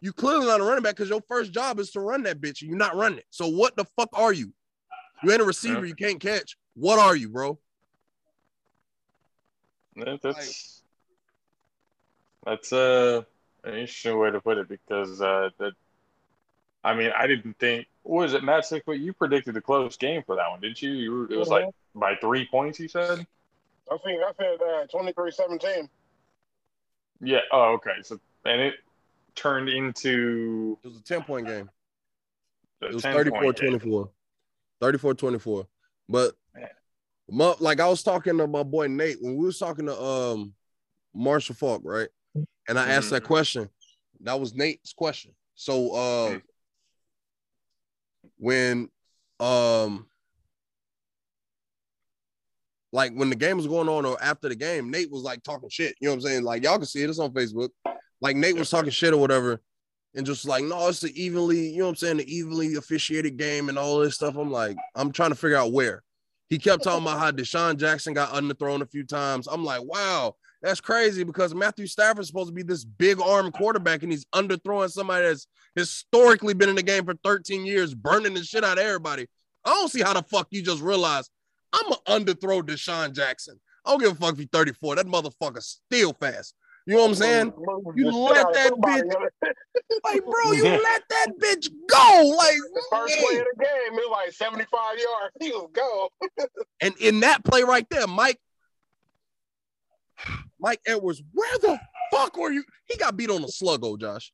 You 0.00 0.12
clearly 0.12 0.46
not 0.46 0.60
a 0.60 0.64
running 0.64 0.82
back 0.82 0.96
because 0.96 1.10
your 1.10 1.22
first 1.28 1.52
job 1.52 1.78
is 1.78 1.90
to 1.92 2.00
run 2.00 2.22
that 2.24 2.40
bitch, 2.40 2.62
and 2.62 2.70
you're 2.70 2.78
not 2.78 2.96
running 2.96 3.18
it. 3.18 3.26
So 3.30 3.46
what 3.48 3.76
the 3.76 3.84
fuck 3.96 4.10
are 4.14 4.32
you? 4.32 4.52
You 5.22 5.32
ain't 5.32 5.40
a 5.40 5.44
receiver. 5.44 5.80
Yeah. 5.80 5.86
You 5.86 5.94
can't 5.94 6.20
catch. 6.20 6.56
What 6.74 6.98
are 6.98 7.14
you, 7.16 7.28
bro? 7.28 7.58
That- 9.96 10.20
That's 10.22 10.82
that's 12.46 12.72
uh, 12.72 13.22
an 13.64 13.74
interesting 13.74 14.18
way 14.18 14.30
to 14.30 14.40
put 14.40 14.56
it 14.56 14.66
because 14.68 15.20
uh, 15.20 15.50
that 15.58 15.72
I 16.82 16.94
mean 16.94 17.10
I 17.14 17.26
didn't 17.26 17.58
think 17.58 17.86
was 18.02 18.32
it 18.32 18.42
Matt 18.42 18.64
Sickwood 18.64 18.98
you 18.98 19.12
predicted 19.12 19.54
a 19.58 19.60
close 19.60 19.98
game 19.98 20.22
for 20.24 20.36
that 20.36 20.48
one 20.50 20.60
didn't 20.60 20.80
you? 20.80 20.90
you 20.92 21.24
it 21.24 21.36
was 21.36 21.48
like 21.48 21.66
by 21.94 22.14
three 22.16 22.48
points 22.50 22.80
you 22.80 22.88
said. 22.88 23.26
I 23.92 23.98
think 23.98 24.22
I 24.22 24.32
said 24.38 24.58
uh, 24.62 24.86
23-17. 24.86 25.88
Yeah. 27.20 27.40
Oh, 27.52 27.74
okay. 27.74 27.96
So 28.02 28.18
and 28.46 28.60
it 28.60 28.74
turned 29.34 29.68
into 29.68 30.78
It 30.82 30.88
was 30.88 30.96
a 30.96 31.02
10 31.02 31.22
point 31.24 31.46
game. 31.46 31.68
It 32.80 32.94
was 32.94 33.02
10 33.02 33.12
34 34.80 35.10
point 35.14 35.18
game. 35.18 35.28
24. 35.30 35.66
But 36.08 36.34
mu- 37.30 37.54
like 37.60 37.80
I 37.80 37.88
was 37.88 38.02
talking 38.02 38.36
to 38.38 38.46
my 38.46 38.62
boy 38.62 38.86
Nate 38.88 39.18
when 39.22 39.36
we 39.36 39.46
was 39.46 39.58
talking 39.58 39.86
to 39.86 40.00
um 40.00 40.54
Marshall 41.14 41.54
Faulk, 41.54 41.82
right? 41.84 42.08
And 42.68 42.78
I 42.78 42.90
asked 42.90 43.10
that 43.10 43.22
Mhm. 43.22 43.26
question. 43.26 43.70
That 44.20 44.38
was 44.38 44.54
Nate's 44.54 44.92
question. 44.92 45.34
So 45.54 45.92
uh 45.94 46.28
Mm. 46.30 46.42
when 48.38 48.90
um 49.38 50.06
like 52.92 53.12
when 53.14 53.30
the 53.30 53.36
game 53.36 53.56
was 53.56 53.66
going 53.68 53.88
on 53.88 54.04
or 54.04 54.20
after 54.22 54.48
the 54.48 54.56
game, 54.56 54.90
Nate 54.90 55.10
was 55.10 55.22
like 55.22 55.42
talking 55.42 55.68
shit. 55.68 55.94
You 56.00 56.08
know 56.08 56.12
what 56.12 56.16
I'm 56.16 56.20
saying? 56.22 56.42
Like 56.42 56.64
y'all 56.64 56.76
can 56.76 56.86
see 56.86 57.02
it, 57.02 57.10
it's 57.10 57.18
on 57.18 57.32
Facebook. 57.32 57.70
Like 58.20 58.36
Nate 58.36 58.56
was 58.56 58.68
talking 58.70 58.90
shit 58.90 59.14
or 59.14 59.18
whatever, 59.18 59.60
and 60.14 60.26
just 60.26 60.46
like, 60.46 60.64
no, 60.64 60.88
it's 60.88 61.00
the 61.00 61.22
evenly, 61.22 61.70
you 61.70 61.78
know 61.78 61.84
what 61.84 61.90
I'm 61.90 61.96
saying, 61.96 62.16
the 62.18 62.34
evenly 62.34 62.74
officiated 62.74 63.36
game 63.36 63.68
and 63.68 63.78
all 63.78 63.98
this 63.98 64.16
stuff. 64.16 64.36
I'm 64.36 64.50
like, 64.50 64.76
I'm 64.94 65.12
trying 65.12 65.30
to 65.30 65.36
figure 65.36 65.56
out 65.56 65.72
where. 65.72 66.02
He 66.48 66.58
kept 66.58 66.82
talking 66.82 67.06
about 67.06 67.20
how 67.20 67.30
DeSean 67.30 67.76
Jackson 67.76 68.12
got 68.12 68.30
underthrown 68.30 68.82
a 68.82 68.86
few 68.86 69.04
times. 69.04 69.46
I'm 69.46 69.64
like, 69.64 69.82
wow, 69.84 70.34
that's 70.60 70.80
crazy 70.80 71.22
because 71.22 71.54
Matthew 71.54 71.86
Stafford's 71.86 72.26
supposed 72.26 72.48
to 72.48 72.54
be 72.54 72.64
this 72.64 72.84
big 72.84 73.20
arm 73.20 73.52
quarterback 73.52 74.02
and 74.02 74.10
he's 74.10 74.24
underthrowing 74.34 74.90
somebody 74.90 75.26
that's 75.26 75.46
historically 75.76 76.54
been 76.54 76.68
in 76.68 76.74
the 76.74 76.82
game 76.82 77.04
for 77.04 77.14
13 77.22 77.64
years, 77.64 77.94
burning 77.94 78.34
the 78.34 78.42
shit 78.42 78.64
out 78.64 78.78
of 78.78 78.84
everybody. 78.84 79.28
I 79.64 79.70
don't 79.70 79.90
see 79.90 80.02
how 80.02 80.12
the 80.12 80.22
fuck 80.24 80.48
you 80.50 80.62
just 80.62 80.82
realize 80.82 81.30
I'm 81.72 81.84
gonna 81.84 82.24
underthrow 82.24 82.62
DeSean 82.62 83.14
Jackson. 83.14 83.60
I 83.84 83.90
don't 83.90 84.00
give 84.00 84.12
a 84.12 84.14
fuck 84.16 84.32
if 84.32 84.38
he's 84.38 84.48
34. 84.52 84.96
That 84.96 85.06
motherfucker's 85.06 85.80
still 85.86 86.12
fast. 86.14 86.54
You 86.86 86.94
know 86.94 87.02
what 87.02 87.08
I'm 87.08 87.14
saying? 87.14 87.52
You 87.94 88.10
let 88.10 88.52
that 88.52 88.68
somebody. 88.70 89.02
Like, 90.04 90.24
bro, 90.24 90.52
you 90.52 90.62
let 90.64 91.02
that 91.08 91.28
bitch 91.40 91.68
go. 91.88 92.34
Like, 92.36 92.56
The 92.74 92.82
first 92.90 93.18
play 93.18 93.38
of 93.38 93.44
the 93.56 93.64
game, 93.64 93.98
it 93.98 94.08
was 94.08 94.18
like 94.24 94.32
75 94.32 94.98
yards. 94.98 95.34
He 95.40 95.50
was 95.50 95.68
go. 95.72 96.08
and 96.80 96.94
in 97.00 97.20
that 97.20 97.44
play 97.44 97.62
right 97.62 97.86
there, 97.90 98.06
Mike, 98.06 98.38
Mike 100.58 100.80
Edwards, 100.86 101.22
where 101.32 101.58
the 101.58 101.78
fuck 102.12 102.36
were 102.36 102.50
you? 102.50 102.64
He 102.86 102.96
got 102.96 103.16
beat 103.16 103.30
on 103.30 103.42
a 103.42 103.46
sluggo, 103.46 103.98
Josh. 104.00 104.32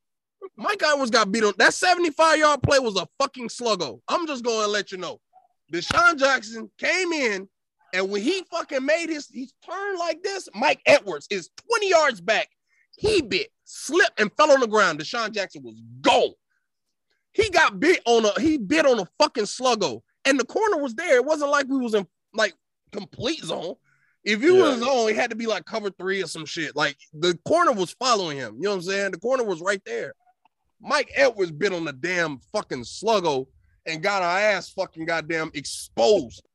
Mike 0.57 0.83
Edwards 0.85 1.11
got 1.11 1.33
beat 1.33 1.45
on 1.45 1.55
that 1.59 1.75
75 1.75 2.39
yard 2.39 2.63
play 2.63 2.79
was 2.79 2.97
a 2.97 3.07
fucking 3.19 3.49
sluggo. 3.49 4.01
I'm 4.09 4.27
just 4.27 4.45
going 4.45 4.65
to 4.65 4.71
let 4.71 4.93
you 4.93 4.99
know. 4.99 5.19
DeSean 5.73 6.19
Jackson 6.19 6.71
came 6.79 7.13
in, 7.13 7.49
and 7.93 8.11
when 8.11 8.23
he 8.23 8.43
fucking 8.51 8.85
made 8.85 9.09
his 9.09 9.29
he 9.29 9.49
turned 9.65 9.99
like 9.99 10.23
this, 10.23 10.49
Mike 10.55 10.81
Edwards 10.87 11.27
is 11.31 11.51
20 11.69 11.89
yards 11.91 12.21
back. 12.21 12.49
He 12.97 13.21
bit, 13.23 13.49
slipped, 13.65 14.19
and 14.21 14.31
fell 14.37 14.51
on 14.53 14.61
the 14.61 14.67
ground. 14.67 14.99
DeSean 14.99 15.33
Jackson 15.33 15.63
was 15.63 15.81
gone. 16.01 16.33
He 17.33 17.51
got 17.51 17.79
bit 17.79 18.01
on 18.07 18.25
a 18.25 18.41
he 18.41 18.57
bit 18.57 18.87
on 18.87 18.99
a 18.99 19.07
fucking 19.19 19.45
sluggo, 19.45 20.01
and 20.25 20.41
the 20.41 20.47
corner 20.47 20.79
was 20.79 20.95
there. 20.95 21.17
It 21.17 21.25
wasn't 21.25 21.51
like 21.51 21.67
we 21.69 21.79
was 21.79 21.95
in 21.95 22.07
like 22.33 22.55
complete 22.93 23.45
zone. 23.45 23.75
If 24.25 24.43
you 24.43 24.57
was 24.57 24.79
Yeah. 24.81 24.87
zone, 24.87 25.11
it 25.11 25.17
had 25.17 25.31
to 25.31 25.37
be 25.37 25.47
like 25.47 25.67
cover 25.67 25.91
three 25.91 26.23
or 26.23 26.27
some 26.27 26.47
shit. 26.47 26.75
Like 26.75 26.97
the 27.13 27.39
corner 27.47 27.73
was 27.73 27.93
following 27.93 28.39
him. 28.39 28.57
You 28.57 28.63
know 28.63 28.71
what 28.71 28.77
I'm 28.77 28.83
saying? 28.83 29.11
The 29.13 29.19
corner 29.19 29.45
was 29.45 29.61
right 29.61 29.83
there. 29.85 30.15
Mike 30.81 31.11
Edwards 31.15 31.53
bit 31.53 31.73
on 31.73 31.85
the 31.85 31.93
damn 31.93 32.39
fucking 32.53 32.83
sluggo 32.85 33.47
and 33.87 34.03
got 34.03 34.23
our 34.23 34.39
ass 34.39 34.71
fucking 34.71 35.05
goddamn 35.05 35.51
exposed. 35.55 36.46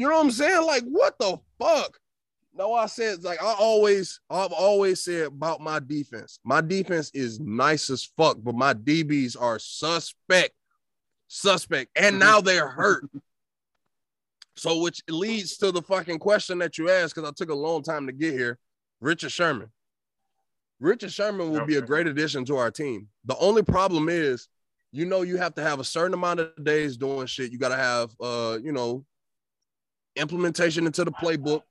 You 0.00 0.08
know 0.08 0.14
what 0.14 0.24
I'm 0.24 0.30
saying? 0.30 0.66
Like, 0.66 0.84
what 0.84 1.18
the 1.18 1.38
fuck? 1.58 1.98
No, 2.54 2.72
I 2.72 2.86
said 2.86 3.22
like 3.22 3.42
I 3.42 3.52
always, 3.52 4.18
I've 4.30 4.50
always 4.50 5.04
said 5.04 5.26
about 5.26 5.60
my 5.60 5.78
defense. 5.78 6.40
My 6.42 6.62
defense 6.62 7.10
is 7.12 7.38
nice 7.38 7.90
as 7.90 8.10
fuck, 8.16 8.38
but 8.42 8.54
my 8.54 8.72
DBs 8.72 9.36
are 9.38 9.58
suspect, 9.58 10.54
suspect, 11.28 11.90
and 11.96 12.18
now 12.18 12.40
they're 12.40 12.66
hurt. 12.66 13.10
So, 14.56 14.80
which 14.80 15.02
leads 15.06 15.58
to 15.58 15.70
the 15.70 15.82
fucking 15.82 16.18
question 16.18 16.60
that 16.60 16.78
you 16.78 16.88
asked, 16.88 17.14
because 17.14 17.28
I 17.28 17.34
took 17.36 17.50
a 17.50 17.54
long 17.54 17.82
time 17.82 18.06
to 18.06 18.12
get 18.14 18.32
here. 18.32 18.58
Richard 19.02 19.32
Sherman. 19.32 19.68
Richard 20.78 21.12
Sherman 21.12 21.50
will 21.50 21.66
be 21.66 21.76
a 21.76 21.82
great 21.82 22.06
addition 22.06 22.46
to 22.46 22.56
our 22.56 22.70
team. 22.70 23.08
The 23.26 23.36
only 23.36 23.62
problem 23.62 24.08
is, 24.08 24.48
you 24.92 25.04
know, 25.04 25.20
you 25.20 25.36
have 25.36 25.54
to 25.56 25.62
have 25.62 25.78
a 25.78 25.84
certain 25.84 26.14
amount 26.14 26.40
of 26.40 26.64
days 26.64 26.96
doing 26.96 27.26
shit. 27.26 27.52
You 27.52 27.58
got 27.58 27.68
to 27.68 27.76
have, 27.76 28.10
uh, 28.18 28.58
you 28.62 28.72
know, 28.72 29.04
implementation 30.16 30.86
into 30.86 31.04
the 31.04 31.12
playbook. 31.12 31.62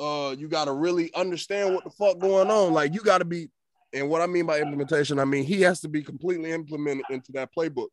Uh, 0.00 0.34
you 0.36 0.48
got 0.48 0.64
to 0.66 0.72
really 0.72 1.12
understand 1.14 1.74
what 1.74 1.84
the 1.84 1.90
fuck 1.90 2.18
going 2.18 2.50
on. 2.50 2.72
Like, 2.72 2.94
you 2.94 3.00
got 3.00 3.18
to 3.18 3.24
be, 3.24 3.50
and 3.92 4.08
what 4.08 4.20
I 4.20 4.26
mean 4.26 4.46
by 4.46 4.60
implementation, 4.60 5.18
I 5.18 5.24
mean 5.24 5.44
he 5.44 5.60
has 5.62 5.80
to 5.80 5.88
be 5.88 6.02
completely 6.02 6.50
implemented 6.50 7.04
into 7.10 7.32
that 7.32 7.50
playbook. 7.56 7.88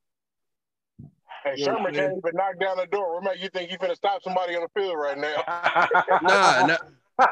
Hey, 1.43 1.55
You 1.57 1.65
Sherman 1.65 1.93
can't 1.93 2.17
even 2.17 2.31
knock 2.33 2.59
down 2.59 2.77
the 2.77 2.87
door. 2.87 3.15
What 3.15 3.23
make 3.23 3.41
you 3.41 3.49
think 3.49 3.69
you're 3.69 3.77
gonna 3.77 3.95
stop 3.95 4.23
somebody 4.23 4.55
on 4.55 4.63
the 4.63 4.69
field 4.79 4.95
right 4.97 5.17
now? 5.17 5.43
Nah, 6.21 6.65
nah 6.65 6.77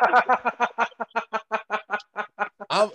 I'm, 2.70 2.90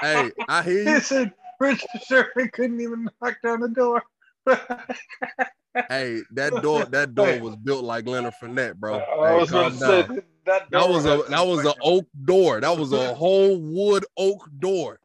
hey, 0.00 0.30
I 0.48 0.62
hear 0.64 0.84
he 0.84 0.90
you. 0.90 1.00
said 1.00 1.32
Richard 1.60 1.86
Sherman 2.08 2.50
couldn't 2.52 2.80
even 2.80 3.08
knock 3.20 3.36
down 3.42 3.60
the 3.60 3.68
door. 3.68 4.02
Hey, 5.92 6.22
that 6.32 6.62
door, 6.62 6.84
that 6.86 7.14
door 7.14 7.38
was 7.40 7.56
built 7.56 7.84
like 7.84 8.06
Leonard 8.06 8.34
Fournette, 8.40 8.76
bro. 8.76 8.96
I 8.96 9.00
Hey, 9.32 9.36
was 9.40 9.50
gonna 9.50 9.74
say 9.74 10.06
that, 10.46 10.70
That 10.70 10.88
was 10.88 11.04
a 11.04 11.22
that 11.28 11.46
was 11.46 11.64
an 11.66 11.74
oak 11.82 12.06
door. 12.24 12.60
That 12.60 12.76
was 12.76 12.92
a 12.92 13.14
whole 13.14 13.58
wood 13.60 14.04
oak 14.16 14.48
door. 14.58 14.98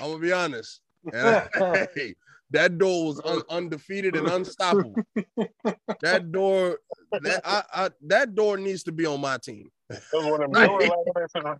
I'm 0.00 0.08
gonna 0.10 0.18
be 0.20 0.32
honest. 0.32 0.80
And 1.12 1.48
hey, 1.94 2.14
that 2.50 2.76
door 2.76 3.06
was 3.06 3.20
un- 3.24 3.42
undefeated 3.48 4.14
and 4.14 4.28
unstoppable. 4.28 4.94
That 6.02 6.30
door, 6.30 6.78
that 7.22 7.40
I, 7.44 7.62
I 7.72 7.90
that 8.06 8.34
door 8.34 8.58
needs 8.58 8.82
to 8.84 8.92
be 8.92 9.06
on 9.06 9.20
my 9.20 9.38
team, 9.38 9.70
That 9.88 10.02
was 10.12 10.24
one 10.26 10.42
of 10.42 10.52
them 10.52 10.70
Right. 10.70 10.90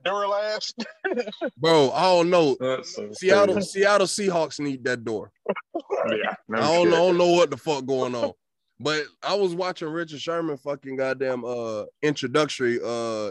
Duralast. 0.05 0.75
Duralast. 1.15 1.51
bro. 1.57 1.91
I 1.93 2.03
don't 2.03 2.29
know. 2.31 2.57
So 2.83 3.11
Seattle 3.13 3.55
crazy. 3.55 3.81
Seattle 3.81 4.07
Seahawks 4.07 4.61
need 4.61 4.85
that 4.85 5.05
door. 5.05 5.33
Yeah, 6.11 6.35
no 6.49 6.59
I 6.59 6.61
don't, 6.61 6.85
shit. 6.87 6.95
I 6.95 6.97
don't 6.99 7.19
know 7.19 7.33
what 7.33 7.51
the 7.51 7.57
fuck 7.57 7.87
going 7.87 8.15
on. 8.15 8.33
But 8.83 9.05
I 9.23 9.35
was 9.35 9.55
watching 9.55 9.89
Richard 9.89 10.21
Sherman 10.21 10.57
fucking 10.57 10.97
goddamn 10.97 11.45
uh 11.45 11.85
introductory 12.03 12.81
uh 12.83 13.31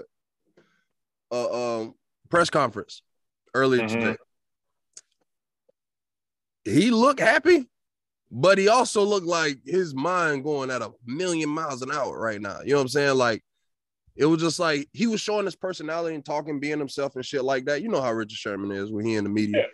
uh 1.31 1.79
um 1.81 1.95
press 2.29 2.49
conference 2.49 3.01
earlier 3.53 3.81
Mhm. 3.83 3.89
today. 3.89 4.17
He 6.63 6.91
looked 6.91 7.19
happy, 7.19 7.67
but 8.29 8.57
he 8.57 8.67
also 8.69 9.03
looked 9.03 9.25
like 9.25 9.59
his 9.65 9.93
mind 9.95 10.43
going 10.43 10.69
at 10.69 10.81
a 10.81 10.91
million 11.05 11.49
miles 11.49 11.81
an 11.81 11.91
hour 11.91 12.17
right 12.19 12.39
now. 12.39 12.61
You 12.61 12.71
know 12.71 12.75
what 12.77 12.81
I'm 12.83 12.87
saying? 12.89 13.17
Like 13.17 13.43
it 14.15 14.25
was 14.25 14.39
just 14.41 14.59
like 14.59 14.87
he 14.93 15.07
was 15.07 15.19
showing 15.21 15.45
his 15.45 15.55
personality 15.55 16.15
and 16.15 16.23
talking, 16.23 16.59
being 16.59 16.79
himself 16.79 17.15
and 17.15 17.25
shit 17.25 17.43
like 17.43 17.65
that. 17.65 17.81
You 17.81 17.89
know 17.89 18.01
how 18.01 18.13
Richard 18.13 18.37
Sherman 18.37 18.71
is 18.71 18.91
when 18.91 19.05
he 19.05 19.15
in 19.15 19.23
the 19.23 19.29
media. 19.29 19.65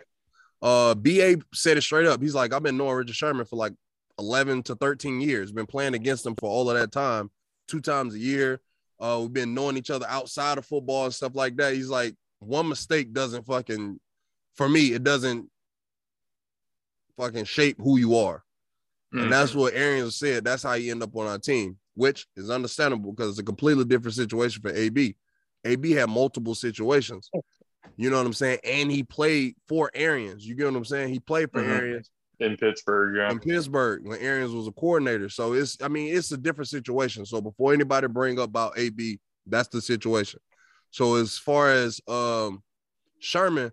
Uh 0.60 0.94
BA 0.94 1.36
said 1.54 1.76
it 1.76 1.82
straight 1.82 2.06
up. 2.06 2.20
He's 2.20 2.34
like, 2.34 2.52
I've 2.52 2.62
been 2.62 2.76
knowing 2.76 2.96
Richard 2.96 3.14
Sherman 3.16 3.46
for 3.46 3.56
like 3.56 3.74
11 4.18 4.62
to 4.64 4.74
13 4.76 5.20
years. 5.20 5.52
Been 5.52 5.66
playing 5.66 5.94
against 5.94 6.24
them 6.24 6.34
for 6.36 6.48
all 6.48 6.70
of 6.70 6.76
that 6.76 6.92
time, 6.92 7.30
two 7.68 7.80
times 7.80 8.14
a 8.14 8.18
year. 8.18 8.60
Uh, 9.00 9.18
we've 9.22 9.32
been 9.32 9.54
knowing 9.54 9.76
each 9.76 9.90
other 9.90 10.06
outside 10.08 10.58
of 10.58 10.66
football 10.66 11.04
and 11.04 11.14
stuff 11.14 11.34
like 11.34 11.56
that. 11.56 11.74
He's 11.74 11.88
like, 11.88 12.14
one 12.40 12.68
mistake 12.68 13.12
doesn't 13.12 13.46
fucking, 13.46 14.00
for 14.56 14.68
me, 14.68 14.92
it 14.92 15.04
doesn't 15.04 15.48
fucking 17.16 17.44
shape 17.44 17.76
who 17.80 17.98
you 17.98 18.16
are. 18.16 18.42
Mhm. 19.14 19.24
And 19.24 19.32
that's 19.32 19.54
what 19.54 19.74
Arians 19.74 20.16
said. 20.16 20.44
That's 20.44 20.62
how 20.62 20.74
you 20.74 20.90
end 20.90 21.02
up 21.02 21.14
on 21.16 21.26
our 21.26 21.38
team, 21.38 21.78
which 21.94 22.26
is 22.36 22.50
understandable 22.50 23.12
because 23.12 23.30
it's 23.30 23.38
a 23.38 23.44
completely 23.44 23.84
different 23.84 24.14
situation 24.14 24.62
for 24.62 24.70
AB. 24.70 25.16
AB 25.64 25.90
had 25.92 26.10
multiple 26.10 26.54
situations. 26.54 27.30
You 27.96 28.10
know 28.10 28.18
what 28.18 28.26
I'm 28.26 28.32
saying? 28.32 28.58
And 28.64 28.90
he 28.90 29.02
played 29.02 29.56
for 29.66 29.90
Arians. 29.94 30.46
You 30.46 30.54
get 30.54 30.66
what 30.66 30.76
I'm 30.76 30.84
saying? 30.84 31.12
He 31.12 31.20
played 31.20 31.50
for 31.50 31.62
Mhm. 31.62 31.68
Arians 31.68 32.10
in 32.40 32.56
Pittsburgh. 32.56 33.16
Yeah. 33.16 33.30
in 33.30 33.40
Pittsburgh 33.40 34.06
when 34.06 34.18
Arians 34.20 34.52
was 34.52 34.66
a 34.66 34.72
coordinator. 34.72 35.28
So 35.28 35.52
it's, 35.54 35.76
I 35.82 35.88
mean, 35.88 36.16
it's 36.16 36.32
a 36.32 36.36
different 36.36 36.68
situation. 36.68 37.26
So 37.26 37.40
before 37.40 37.72
anybody 37.72 38.06
bring 38.08 38.38
up 38.38 38.48
about 38.48 38.78
AB, 38.78 39.18
that's 39.46 39.68
the 39.68 39.80
situation. 39.80 40.40
So 40.90 41.16
as 41.16 41.36
far 41.38 41.70
as 41.70 42.00
um 42.08 42.62
Sherman, 43.18 43.72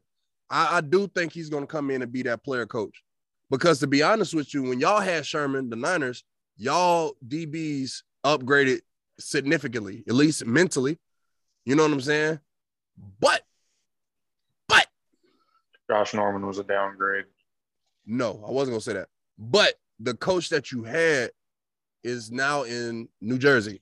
I, 0.50 0.77
I 0.77 0.81
do 0.81 1.07
think 1.07 1.31
he's 1.31 1.50
gonna 1.50 1.67
come 1.67 1.91
in 1.91 2.01
and 2.01 2.12
be 2.12 2.24
that 2.24 2.43
player 2.43 2.65
coach. 2.65 3.03
Because 3.50 3.79
to 3.79 3.88
be 3.88 4.01
honest 4.01 4.34
with 4.34 4.53
you, 4.53 4.63
when 4.63 4.79
y'all 4.79 5.00
had 5.00 5.25
Sherman, 5.25 5.69
the 5.69 5.75
Niners, 5.75 6.24
y'all 6.57 7.13
DBs 7.27 8.01
upgraded 8.25 8.79
significantly, 9.19 10.03
at 10.07 10.15
least 10.15 10.45
mentally. 10.45 11.00
You 11.63 11.75
know 11.75 11.84
what 11.84 11.91
I'm 11.93 12.01
saying? 12.01 12.39
But 13.19 13.41
but 14.67 14.88
Josh 15.89 16.13
Norman 16.13 16.45
was 16.45 16.57
a 16.57 16.63
downgrade. 16.63 17.25
No, 18.06 18.44
I 18.48 18.52
wasn't 18.52 18.74
gonna 18.74 18.82
say 18.82 18.94
that. 18.94 19.10
But 19.38 19.76
the 20.00 20.14
coach 20.14 20.50
that 20.50 20.72
you 20.72 20.84
had 20.84 21.32
is 22.04 22.32
now 22.32 22.64
in 22.64 23.10
New 23.22 23.38
Jersey. 23.38 23.82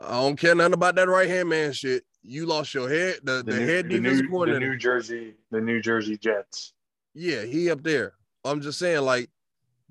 I 0.00 0.12
don't 0.12 0.36
care 0.36 0.54
nothing 0.54 0.74
about 0.74 0.94
that 0.96 1.08
right 1.08 1.28
hand 1.28 1.48
man 1.48 1.72
shit. 1.72 2.04
You 2.22 2.46
lost 2.46 2.72
your 2.72 2.88
head, 2.88 3.20
the, 3.22 3.42
the, 3.42 3.58
new, 3.58 3.66
head 3.66 3.84
the, 3.88 3.98
defense 4.00 4.22
new, 4.22 4.46
the. 4.46 4.60
New 4.60 4.76
Jersey, 4.76 5.34
the 5.50 5.60
New 5.60 5.80
Jersey 5.80 6.16
Jets. 6.16 6.72
yeah, 7.14 7.42
he 7.42 7.70
up 7.70 7.82
there. 7.82 8.14
I'm 8.44 8.60
just 8.60 8.78
saying, 8.78 9.02
like 9.02 9.30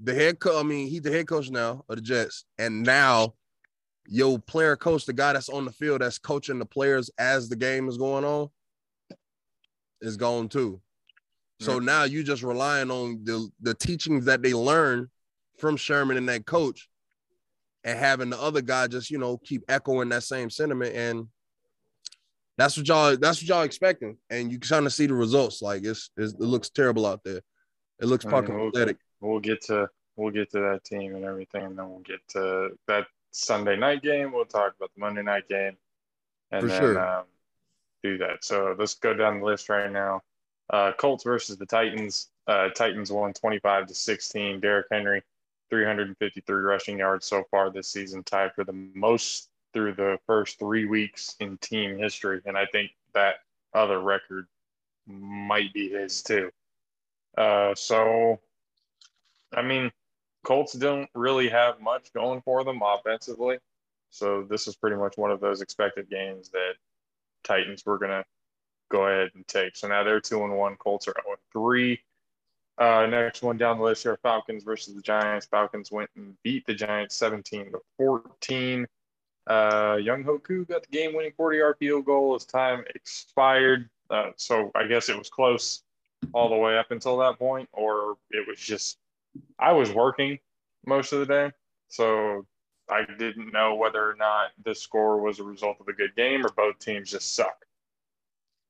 the 0.01 0.13
head 0.13 0.39
coach. 0.39 0.55
I 0.59 0.63
mean, 0.63 0.87
he's 0.87 1.01
the 1.01 1.11
head 1.11 1.27
coach 1.27 1.49
now 1.49 1.83
of 1.89 1.95
the 1.95 2.01
Jets, 2.01 2.45
and 2.57 2.83
now 2.83 3.35
your 4.07 4.39
player 4.39 4.75
coach, 4.75 5.05
the 5.05 5.13
guy 5.13 5.33
that's 5.33 5.49
on 5.49 5.65
the 5.65 5.71
field 5.71 6.01
that's 6.01 6.17
coaching 6.17 6.59
the 6.59 6.65
players 6.65 7.09
as 7.17 7.49
the 7.49 7.55
game 7.55 7.87
is 7.87 7.97
going 7.97 8.23
on, 8.23 8.49
is 10.01 10.17
gone 10.17 10.49
too. 10.49 10.81
So 11.63 11.79
Mhm. 11.79 11.85
now 11.85 12.03
you're 12.03 12.23
just 12.23 12.43
relying 12.43 12.91
on 12.91 13.23
the 13.23 13.49
the 13.61 13.73
teachings 13.73 14.25
that 14.25 14.41
they 14.41 14.53
learn 14.53 15.09
from 15.59 15.77
Sherman 15.77 16.17
and 16.17 16.27
that 16.27 16.45
coach, 16.45 16.89
and 17.83 17.97
having 17.97 18.29
the 18.29 18.39
other 18.39 18.61
guy 18.61 18.87
just 18.87 19.09
you 19.09 19.17
know 19.17 19.37
keep 19.37 19.63
echoing 19.69 20.09
that 20.09 20.23
same 20.23 20.49
sentiment, 20.49 20.93
and 20.95 21.27
that's 22.57 22.75
what 22.75 22.87
y'all 22.87 23.15
that's 23.17 23.41
what 23.41 23.47
y'all 23.47 23.61
expecting, 23.63 24.17
and 24.29 24.51
you 24.51 24.59
kind 24.59 24.85
of 24.85 24.93
see 24.93 25.05
the 25.05 25.13
results. 25.13 25.61
Like 25.61 25.85
it's, 25.85 26.11
it's 26.17 26.33
it 26.33 26.39
looks 26.41 26.69
terrible 26.69 27.05
out 27.05 27.23
there. 27.23 27.41
It 27.99 28.07
looks 28.07 28.25
fucking 28.25 28.53
we'll, 28.53 28.71
pathetic. 28.71 28.97
we'll 29.21 29.39
get 29.39 29.61
to 29.67 29.89
we'll 30.17 30.31
get 30.31 30.51
to 30.51 30.59
that 30.59 30.83
team 30.83 31.15
and 31.15 31.23
everything, 31.23 31.63
and 31.63 31.79
then 31.79 31.89
we'll 31.89 31.99
get 31.99 32.19
to 32.29 32.71
that 32.87 33.07
Sunday 33.31 33.77
night 33.77 34.03
game. 34.03 34.33
We'll 34.33 34.45
talk 34.45 34.75
about 34.75 34.91
the 34.93 34.99
Monday 34.99 35.23
night 35.23 35.47
game, 35.47 35.77
and 36.51 36.61
For 36.63 36.67
then 36.67 36.77
sure. 36.77 36.99
um, 36.99 37.23
do 38.03 38.17
that. 38.17 38.43
So 38.43 38.75
let's 38.77 38.95
go 38.95 39.13
down 39.13 39.39
the 39.39 39.45
list 39.45 39.69
right 39.69 39.91
now. 39.91 40.21
Uh, 40.73 40.91
Colts 40.93 41.23
versus 41.23 41.55
the 41.55 41.67
Titans. 41.67 42.31
Uh, 42.47 42.67
Titans 42.69 43.11
won 43.11 43.31
25 43.31 43.85
to 43.85 43.93
16. 43.93 44.59
Derrick 44.59 44.87
Henry, 44.91 45.21
353 45.69 46.55
rushing 46.55 46.97
yards 46.97 47.27
so 47.27 47.43
far 47.51 47.69
this 47.69 47.87
season, 47.87 48.23
tied 48.23 48.55
for 48.55 48.63
the 48.63 48.73
most 48.95 49.49
through 49.71 49.93
the 49.93 50.17
first 50.25 50.57
three 50.57 50.85
weeks 50.85 51.35
in 51.39 51.57
team 51.57 51.99
history. 51.99 52.41
And 52.47 52.57
I 52.57 52.65
think 52.65 52.89
that 53.13 53.35
other 53.75 53.99
record 54.01 54.47
might 55.05 55.71
be 55.73 55.89
his 55.89 56.23
too. 56.23 56.49
Uh, 57.37 57.75
so, 57.75 58.39
I 59.55 59.61
mean, 59.61 59.91
Colts 60.43 60.73
don't 60.73 61.09
really 61.13 61.49
have 61.49 61.81
much 61.81 62.11
going 62.13 62.41
for 62.41 62.63
them 62.63 62.81
offensively. 62.83 63.59
So 64.09 64.41
this 64.41 64.67
is 64.67 64.75
pretty 64.75 64.95
much 64.95 65.17
one 65.17 65.29
of 65.29 65.39
those 65.39 65.61
expected 65.61 66.09
games 66.09 66.49
that 66.49 66.73
Titans 67.43 67.85
were 67.85 67.99
gonna 67.99 68.25
go 68.93 69.07
ahead 69.07 69.31
and 69.33 69.45
take. 69.47 69.75
So 69.75 69.87
now 69.87 70.03
they're 70.03 70.21
two 70.21 70.43
and 70.43 70.55
one. 70.55 70.75
Colts 70.77 71.07
are 71.07 71.15
0 71.25 71.35
and 71.35 71.37
three. 71.51 71.99
Uh, 72.77 73.05
next 73.07 73.41
one 73.41 73.57
down 73.57 73.79
the 73.79 73.83
list 73.83 74.03
here: 74.03 74.17
Falcons 74.21 74.63
versus 74.63 74.95
the 74.95 75.01
Giants. 75.01 75.47
Falcons 75.47 75.91
went 75.91 76.09
and 76.15 76.35
beat 76.43 76.65
the 76.65 76.73
Giants 76.73 77.15
17 77.15 77.71
to 77.71 77.79
14. 77.97 78.87
Uh, 79.45 79.95
Younghoe 79.95 80.41
Koo 80.43 80.63
got 80.65 80.83
the 80.83 80.87
game-winning 80.87 81.33
40-yard 81.37 81.75
field 81.77 82.05
goal 82.05 82.33
as 82.33 82.45
time 82.45 82.85
expired. 82.95 83.89
Uh, 84.09 84.29
so 84.37 84.71
I 84.73 84.87
guess 84.87 85.09
it 85.09 85.17
was 85.17 85.29
close 85.29 85.83
all 86.31 86.49
the 86.49 86.55
way 86.55 86.77
up 86.77 86.91
until 86.91 87.17
that 87.17 87.37
point, 87.37 87.67
or 87.73 88.15
it 88.31 88.47
was 88.47 88.59
just 88.59 88.97
I 89.59 89.73
was 89.73 89.91
working 89.91 90.39
most 90.85 91.13
of 91.13 91.19
the 91.19 91.25
day, 91.25 91.51
so 91.89 92.45
I 92.89 93.05
didn't 93.17 93.51
know 93.51 93.75
whether 93.75 94.07
or 94.07 94.15
not 94.15 94.51
this 94.63 94.81
score 94.81 95.19
was 95.19 95.39
a 95.39 95.43
result 95.43 95.77
of 95.79 95.87
a 95.87 95.93
good 95.93 96.15
game 96.15 96.45
or 96.45 96.49
both 96.49 96.79
teams 96.79 97.11
just 97.11 97.35
suck. 97.35 97.65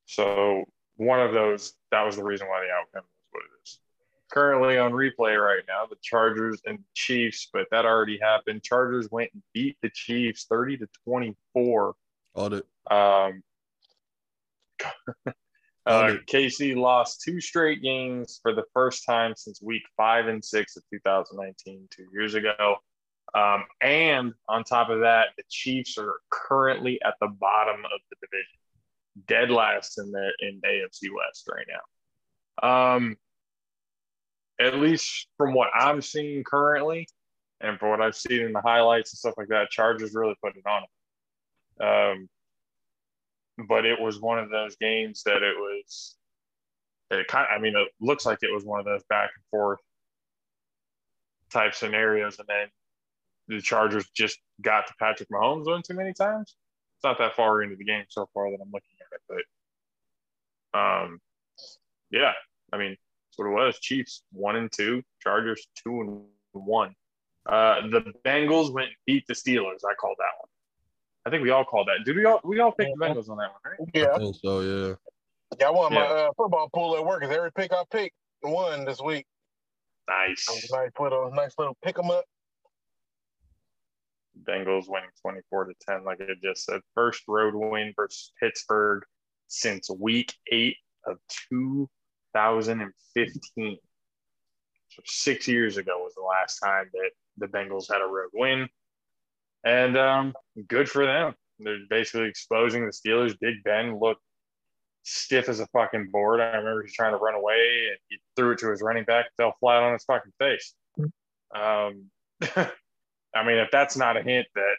So 0.05 0.65
one 0.97 1.19
of 1.19 1.33
those, 1.33 1.73
that 1.91 2.03
was 2.03 2.15
the 2.15 2.23
reason 2.23 2.47
why 2.47 2.61
the 2.61 2.71
outcome 2.71 3.07
is 3.07 3.27
what 3.31 3.43
it 3.43 3.61
is. 3.63 3.79
Currently 4.31 4.77
on 4.77 4.91
replay 4.91 5.39
right 5.39 5.63
now, 5.67 5.85
the 5.85 5.97
Chargers 6.01 6.61
and 6.65 6.79
Chiefs, 6.95 7.49
but 7.53 7.67
that 7.71 7.85
already 7.85 8.17
happened. 8.19 8.63
Chargers 8.63 9.09
went 9.11 9.29
and 9.33 9.43
beat 9.53 9.77
the 9.81 9.89
Chiefs 9.93 10.45
30 10.49 10.77
to 10.77 10.87
24. 11.05 11.95
All 12.35 12.49
the 12.49 12.63
Um, 12.89 13.43
uh, 15.85 16.15
KC 16.27 16.75
lost 16.75 17.21
two 17.21 17.39
straight 17.39 17.81
games 17.81 18.39
for 18.41 18.53
the 18.53 18.63
first 18.73 19.05
time 19.05 19.33
since 19.35 19.61
week 19.61 19.83
five 19.95 20.27
and 20.27 20.43
six 20.43 20.75
of 20.77 20.83
2019, 20.91 21.87
two 21.91 22.05
years 22.11 22.33
ago. 22.33 22.77
Um, 23.35 23.65
and 23.81 24.33
on 24.47 24.63
top 24.63 24.89
of 24.89 25.01
that, 25.01 25.29
the 25.37 25.43
Chiefs 25.49 25.97
are 25.97 26.19
currently 26.29 26.99
at 27.03 27.15
the 27.19 27.27
bottom 27.27 27.83
of 27.85 27.99
the 28.09 28.15
division, 28.21 28.59
dead 29.27 29.51
last 29.51 29.97
in 29.97 30.11
the 30.11 30.31
in 30.39 30.61
AFC 30.65 31.09
West 31.15 31.49
right 31.53 31.67
now. 31.69 32.95
Um, 32.95 33.15
at 34.59 34.75
least 34.75 35.27
from 35.37 35.53
what 35.53 35.69
I'm 35.75 36.01
seeing 36.01 36.43
currently, 36.43 37.07
and 37.61 37.79
for 37.79 37.89
what 37.89 38.01
I've 38.01 38.15
seen 38.15 38.41
in 38.41 38.53
the 38.53 38.61
highlights 38.61 39.13
and 39.13 39.17
stuff 39.17 39.35
like 39.37 39.47
that, 39.49 39.69
Chargers 39.69 40.13
really 40.13 40.35
put 40.43 40.55
it 40.55 40.63
on. 40.65 40.83
Um, 41.81 42.29
but 43.67 43.85
it 43.85 43.99
was 43.99 44.19
one 44.19 44.39
of 44.39 44.49
those 44.49 44.75
games 44.77 45.23
that 45.23 45.43
it 45.43 45.55
was 45.57 46.15
it 47.11 47.27
kind 47.27 47.47
I 47.53 47.59
mean 47.59 47.75
it 47.75 47.87
looks 47.99 48.25
like 48.25 48.39
it 48.41 48.53
was 48.53 48.65
one 48.65 48.79
of 48.79 48.85
those 48.85 49.03
back 49.09 49.29
and 49.35 49.43
forth 49.51 49.79
type 51.51 51.75
scenarios 51.75 52.39
and 52.39 52.47
then 52.47 52.67
the 53.47 53.61
Chargers 53.61 54.09
just 54.15 54.39
got 54.61 54.87
to 54.87 54.93
Patrick 54.99 55.29
Mahomes 55.29 55.65
one 55.65 55.81
too 55.81 55.93
many 55.93 56.13
times. 56.13 56.55
It's 56.95 57.03
not 57.03 57.17
that 57.17 57.35
far 57.35 57.61
into 57.61 57.75
the 57.75 57.83
game 57.83 58.05
so 58.07 58.27
far 58.33 58.49
that 58.49 58.59
I'm 58.61 58.71
looking 58.71 58.92
at 59.13 59.35
it, 59.37 59.45
but 60.73 60.79
um 60.79 61.19
yeah, 62.11 62.33
I 62.71 62.77
mean 62.77 62.91
that's 62.91 63.37
what 63.37 63.47
it 63.47 63.51
was. 63.53 63.79
Chiefs 63.79 64.23
one 64.31 64.55
and 64.55 64.71
two, 64.71 65.03
Chargers 65.21 65.65
two 65.75 66.01
and 66.01 66.65
one. 66.65 66.93
Uh 67.45 67.87
the 67.87 68.13
Bengals 68.25 68.71
went 68.73 68.87
and 68.87 68.95
beat 69.05 69.25
the 69.27 69.33
Steelers. 69.33 69.79
I 69.89 69.93
called 69.95 70.17
that 70.19 70.33
one. 70.39 70.49
I 71.25 71.29
think 71.29 71.43
we 71.43 71.51
all 71.51 71.63
called 71.65 71.87
that. 71.87 72.03
Did 72.05 72.15
we 72.15 72.25
all 72.25 72.41
we 72.43 72.59
all 72.59 72.71
picked 72.71 72.91
the 72.97 73.05
Bengals 73.05 73.29
on 73.29 73.37
that 73.37 73.51
one, 73.51 73.61
right? 73.65 73.79
I 73.79 73.99
Yeah, 73.99 74.17
think 74.17 74.35
so, 74.41 74.59
yeah. 74.61 74.95
yeah. 75.59 75.67
I 75.67 75.71
won 75.71 75.93
my 75.93 76.01
uh, 76.01 76.29
football 76.35 76.69
pool 76.73 76.95
at 76.97 77.05
work. 77.05 77.21
'cause 77.21 77.31
Every 77.31 77.51
pick 77.51 77.71
I 77.71 77.83
picked 77.91 78.15
won 78.43 78.85
this 78.85 79.01
week. 79.01 79.25
Nice. 80.09 80.69
Nice 80.71 80.91
little, 80.99 81.31
nice 81.31 81.53
little 81.57 81.77
pick 81.81 81.97
'em 81.97 82.11
up. 82.11 82.25
Bengals 84.41 84.85
winning 84.87 85.09
24 85.21 85.65
to 85.65 85.73
10, 85.87 86.03
like 86.03 86.19
I 86.21 86.33
just 86.41 86.65
said. 86.65 86.81
First 86.95 87.21
road 87.27 87.53
win 87.55 87.93
versus 87.95 88.31
Pittsburgh 88.39 89.03
since 89.47 89.89
week 89.89 90.33
eight 90.51 90.77
of 91.05 91.17
2015. 91.49 93.77
So 94.89 95.01
six 95.05 95.47
years 95.47 95.77
ago 95.77 95.99
was 95.99 96.13
the 96.15 96.21
last 96.21 96.59
time 96.59 96.89
that 96.93 97.11
the 97.37 97.47
Bengals 97.47 97.89
had 97.91 98.01
a 98.01 98.05
road 98.05 98.29
win. 98.33 98.67
And 99.63 99.97
um, 99.97 100.33
good 100.67 100.89
for 100.89 101.05
them. 101.05 101.35
They're 101.59 101.77
basically 101.89 102.27
exposing 102.27 102.85
the 102.85 102.91
Steelers. 102.91 103.39
Big 103.39 103.63
Ben 103.63 103.97
looked 103.99 104.21
stiff 105.03 105.47
as 105.49 105.59
a 105.59 105.67
fucking 105.67 106.09
board. 106.11 106.41
I 106.41 106.57
remember 106.57 106.83
he's 106.83 106.93
trying 106.93 107.13
to 107.13 107.17
run 107.17 107.35
away 107.35 107.87
and 107.89 107.97
he 108.09 108.17
threw 108.35 108.51
it 108.51 108.59
to 108.59 108.71
his 108.71 108.81
running 108.81 109.05
back, 109.05 109.27
fell 109.37 109.55
flat 109.59 109.83
on 109.83 109.93
his 109.93 110.03
fucking 110.05 110.33
face. 110.39 110.73
Um, 111.55 112.09
I 113.35 113.45
mean, 113.45 113.57
if 113.57 113.69
that's 113.71 113.97
not 113.97 114.17
a 114.17 114.21
hint 114.21 114.47
that 114.55 114.75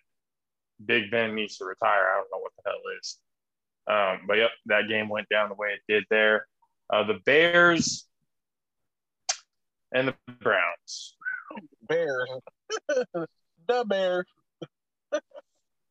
Big 0.85 1.11
Ben 1.11 1.35
needs 1.35 1.59
to 1.59 1.65
retire, 1.65 2.09
I 2.13 2.17
don't 2.17 2.29
know 2.33 2.41
what 2.41 2.53
the 2.57 2.71
hell 2.71 2.81
is. 3.01 3.19
Um, 3.87 4.27
but 4.27 4.39
yep, 4.39 4.51
that 4.67 4.89
game 4.89 5.09
went 5.09 5.29
down 5.29 5.49
the 5.49 5.55
way 5.55 5.69
it 5.69 5.93
did 5.93 6.05
there. 6.11 6.47
Uh, 6.91 7.05
the 7.05 7.21
Bears 7.25 8.07
and 9.93 10.09
the 10.09 10.15
Browns. 10.41 11.17
Bears. 11.89 12.29
the 12.89 13.85
Bears. 13.87 14.27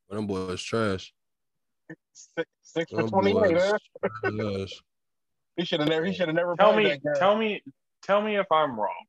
Them 0.09 0.27
boys 0.27 0.61
trash. 0.61 1.13
Six, 2.13 2.49
six 2.61 2.91
for 2.91 2.97
Them 2.97 3.09
twenty 3.09 3.31
eight. 3.31 3.57
Huh? 4.23 4.65
He 5.55 5.65
should 5.65 5.81
have 5.81 5.89
never. 5.89 6.03
He 6.05 6.13
should 6.13 6.27
have 6.27 6.35
never 6.35 6.55
Tell 6.55 6.75
me, 6.75 6.99
tell 7.15 7.37
me, 7.37 7.61
tell 8.01 8.23
me 8.23 8.37
if 8.37 8.51
I'm 8.51 8.79
wrong. 8.79 9.05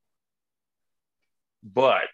But 1.62 2.10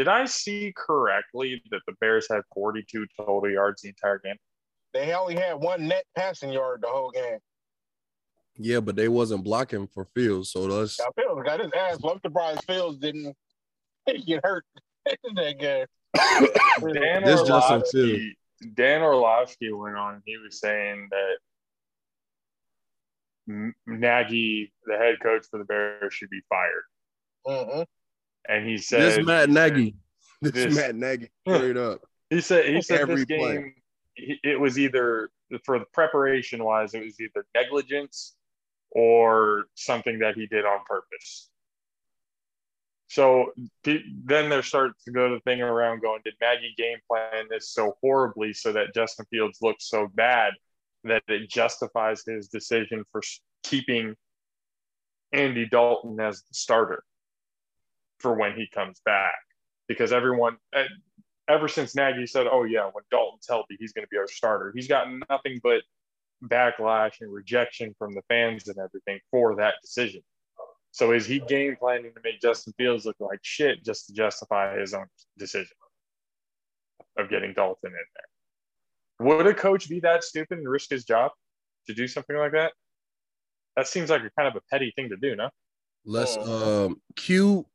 did 0.00 0.08
I 0.08 0.24
see 0.24 0.72
correctly 0.74 1.62
that 1.70 1.82
the 1.86 1.92
Bears 2.00 2.26
had 2.30 2.40
42 2.54 3.06
total 3.18 3.50
yards 3.50 3.82
the 3.82 3.90
entire 3.90 4.18
game? 4.18 4.36
They 4.94 5.12
only 5.12 5.34
had 5.34 5.56
one 5.56 5.88
net 5.88 6.04
passing 6.16 6.50
yard 6.50 6.80
the 6.82 6.88
whole 6.88 7.10
game. 7.10 7.36
Yeah, 8.56 8.80
but 8.80 8.96
they 8.96 9.08
wasn't 9.08 9.44
blocking 9.44 9.86
for 9.86 10.06
Fields, 10.14 10.52
so 10.52 10.66
that's 10.68 10.98
Now 10.98 11.08
Fields 11.14 11.42
got 11.44 11.60
his 11.60 11.70
ass. 11.78 11.98
I'm 12.02 12.18
surprised 12.24 12.64
Fields 12.64 12.96
didn't 12.96 13.36
get 14.26 14.40
hurt 14.42 14.64
in 15.06 15.34
that 15.34 15.58
game. 15.58 15.84
Dan 16.94 17.22
This 17.22 17.42
Justin 17.42 17.82
Orlovsky, 17.82 18.38
Dan 18.72 19.02
Orlovsky 19.02 19.70
went 19.70 19.96
on. 19.96 20.22
He 20.24 20.38
was 20.38 20.60
saying 20.60 21.10
that 21.10 21.36
Nagy, 23.86 24.72
the 24.86 24.96
head 24.96 25.16
coach 25.22 25.44
for 25.50 25.58
the 25.58 25.64
Bears, 25.64 26.14
should 26.14 26.30
be 26.30 26.40
fired. 26.48 26.84
Mhm. 27.46 27.84
And 28.48 28.68
he 28.68 28.78
said, 28.78 29.02
this 29.02 29.26
Matt 29.26 29.50
Nagy. 29.50 29.94
This, 30.42 30.52
this- 30.52 30.74
Matt 30.74 30.94
Nagy 30.94 31.30
straight 31.48 31.76
up. 31.76 32.00
He 32.30 32.40
said 32.40 32.66
he 32.66 32.80
said 32.80 33.00
Every 33.00 33.16
this 33.16 33.24
game 33.24 33.74
he- 34.14 34.40
it 34.44 34.58
was 34.58 34.78
either 34.78 35.30
for 35.64 35.78
the 35.78 35.84
preparation 35.92 36.62
wise 36.62 36.94
it 36.94 37.02
was 37.04 37.18
either 37.20 37.44
negligence 37.54 38.36
or 38.92 39.64
something 39.74 40.18
that 40.20 40.34
he 40.36 40.46
did 40.46 40.64
on 40.64 40.78
purpose. 40.86 41.50
So 43.08 43.52
then 43.82 44.48
there 44.48 44.62
starts 44.62 45.02
to 45.04 45.10
go 45.10 45.34
the 45.34 45.40
thing 45.40 45.60
around 45.60 46.00
going, 46.00 46.20
did 46.24 46.34
Maggie 46.40 46.74
game 46.76 46.98
plan 47.08 47.46
this 47.50 47.70
so 47.70 47.96
horribly 48.00 48.52
so 48.52 48.72
that 48.72 48.94
Justin 48.94 49.26
Fields 49.30 49.58
looks 49.60 49.88
so 49.88 50.08
bad 50.14 50.52
that 51.02 51.24
it 51.26 51.50
justifies 51.50 52.22
his 52.24 52.46
decision 52.48 53.02
for 53.10 53.20
keeping 53.64 54.14
Andy 55.32 55.66
Dalton 55.68 56.20
as 56.20 56.42
the 56.42 56.54
starter 56.54 57.02
for 58.20 58.34
when 58.34 58.54
he 58.54 58.68
comes 58.72 59.00
back? 59.04 59.34
Because 59.88 60.12
everyone, 60.12 60.56
eh, 60.74 60.84
ever 61.48 61.68
since 61.68 61.94
Nagy 61.94 62.26
said, 62.26 62.46
"Oh 62.46 62.64
yeah, 62.64 62.88
when 62.92 63.04
Dalton's 63.10 63.46
healthy, 63.48 63.76
he's 63.78 63.92
going 63.92 64.04
to 64.04 64.10
be 64.10 64.18
our 64.18 64.28
starter," 64.28 64.72
he's 64.74 64.88
gotten 64.88 65.22
nothing 65.28 65.60
but 65.62 65.82
backlash 66.44 67.20
and 67.20 67.32
rejection 67.32 67.94
from 67.98 68.14
the 68.14 68.22
fans 68.28 68.68
and 68.68 68.78
everything 68.78 69.20
for 69.30 69.56
that 69.56 69.74
decision. 69.82 70.22
So 70.92 71.12
is 71.12 71.26
he 71.26 71.40
game 71.40 71.76
planning 71.76 72.12
to 72.14 72.20
make 72.24 72.40
Justin 72.40 72.72
Fields 72.76 73.04
look 73.04 73.16
like 73.20 73.38
shit 73.42 73.84
just 73.84 74.06
to 74.06 74.12
justify 74.12 74.78
his 74.78 74.94
own 74.94 75.06
decision 75.38 75.76
of 77.16 77.28
getting 77.28 77.52
Dalton 77.52 77.90
in 77.90 77.92
there? 77.92 79.26
Would 79.26 79.46
a 79.46 79.54
coach 79.54 79.88
be 79.88 80.00
that 80.00 80.24
stupid 80.24 80.58
and 80.58 80.68
risk 80.68 80.90
his 80.90 81.04
job 81.04 81.32
to 81.86 81.94
do 81.94 82.08
something 82.08 82.36
like 82.36 82.52
that? 82.52 82.72
That 83.76 83.86
seems 83.86 84.10
like 84.10 84.22
a 84.22 84.30
kind 84.30 84.48
of 84.48 84.56
a 84.56 84.62
petty 84.70 84.92
thing 84.96 85.10
to 85.10 85.16
do, 85.16 85.36
no? 85.36 85.50
Let's 86.04 86.36
um 86.38 87.00
cue 87.14 87.66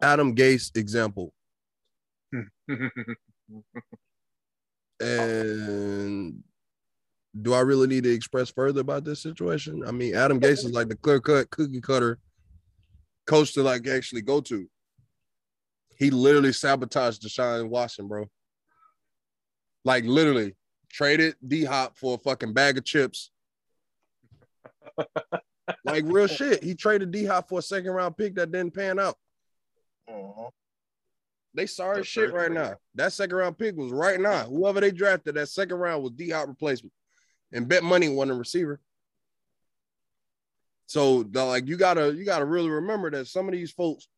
Adam 0.00 0.34
Gase 0.34 0.76
example. 0.76 1.32
And 5.00 6.42
do 7.40 7.54
I 7.54 7.60
really 7.60 7.86
need 7.86 8.04
to 8.04 8.12
express 8.12 8.50
further 8.50 8.80
about 8.80 9.04
this 9.04 9.22
situation? 9.22 9.84
I 9.86 9.92
mean, 9.92 10.14
Adam 10.14 10.40
Gase 10.40 10.64
is 10.64 10.72
like 10.72 10.88
the 10.88 10.96
clear 10.96 11.20
cut 11.20 11.50
cookie 11.50 11.80
cutter 11.80 12.18
coach 13.26 13.54
to 13.54 13.62
like 13.62 13.86
actually 13.86 14.22
go 14.22 14.40
to. 14.42 14.68
He 15.96 16.10
literally 16.10 16.52
sabotaged 16.52 17.22
Deshaun 17.22 17.68
Watson, 17.68 18.08
bro. 18.08 18.26
Like 19.84 20.04
literally 20.04 20.56
traded 20.90 21.36
D 21.46 21.64
Hop 21.64 21.96
for 21.96 22.14
a 22.14 22.18
fucking 22.18 22.52
bag 22.52 22.78
of 22.78 22.84
chips. 22.84 23.30
like 25.84 26.04
real 26.06 26.26
shit. 26.26 26.62
He 26.62 26.74
traded 26.74 27.10
D 27.10 27.24
Hop 27.24 27.48
for 27.48 27.60
a 27.60 27.62
second 27.62 27.92
round 27.92 28.16
pick 28.16 28.34
that 28.36 28.50
didn't 28.50 28.74
pan 28.74 28.98
out. 28.98 29.16
Mhm. 30.08 30.50
They 31.54 31.66
sorry 31.66 31.96
That's 31.96 32.08
shit 32.08 32.32
right 32.32 32.52
now. 32.52 32.76
That 32.94 33.12
second 33.12 33.36
round 33.36 33.58
pick 33.58 33.76
was 33.76 33.90
right 33.90 34.20
now. 34.20 34.44
Whoever 34.44 34.80
they 34.80 34.90
drafted, 34.90 35.34
that 35.34 35.48
second 35.48 35.76
round 35.78 36.02
was 36.02 36.12
D 36.12 36.30
Hop 36.30 36.48
replacement. 36.48 36.92
And 37.52 37.66
bet 37.66 37.82
money 37.82 38.08
won 38.08 38.28
the 38.28 38.34
receiver. 38.34 38.80
So 40.86 41.22
the, 41.22 41.44
like 41.44 41.66
you 41.66 41.76
gotta 41.76 42.14
you 42.14 42.24
gotta 42.24 42.44
really 42.44 42.70
remember 42.70 43.10
that 43.10 43.26
some 43.26 43.46
of 43.46 43.52
these 43.52 43.70
folks, 43.70 44.08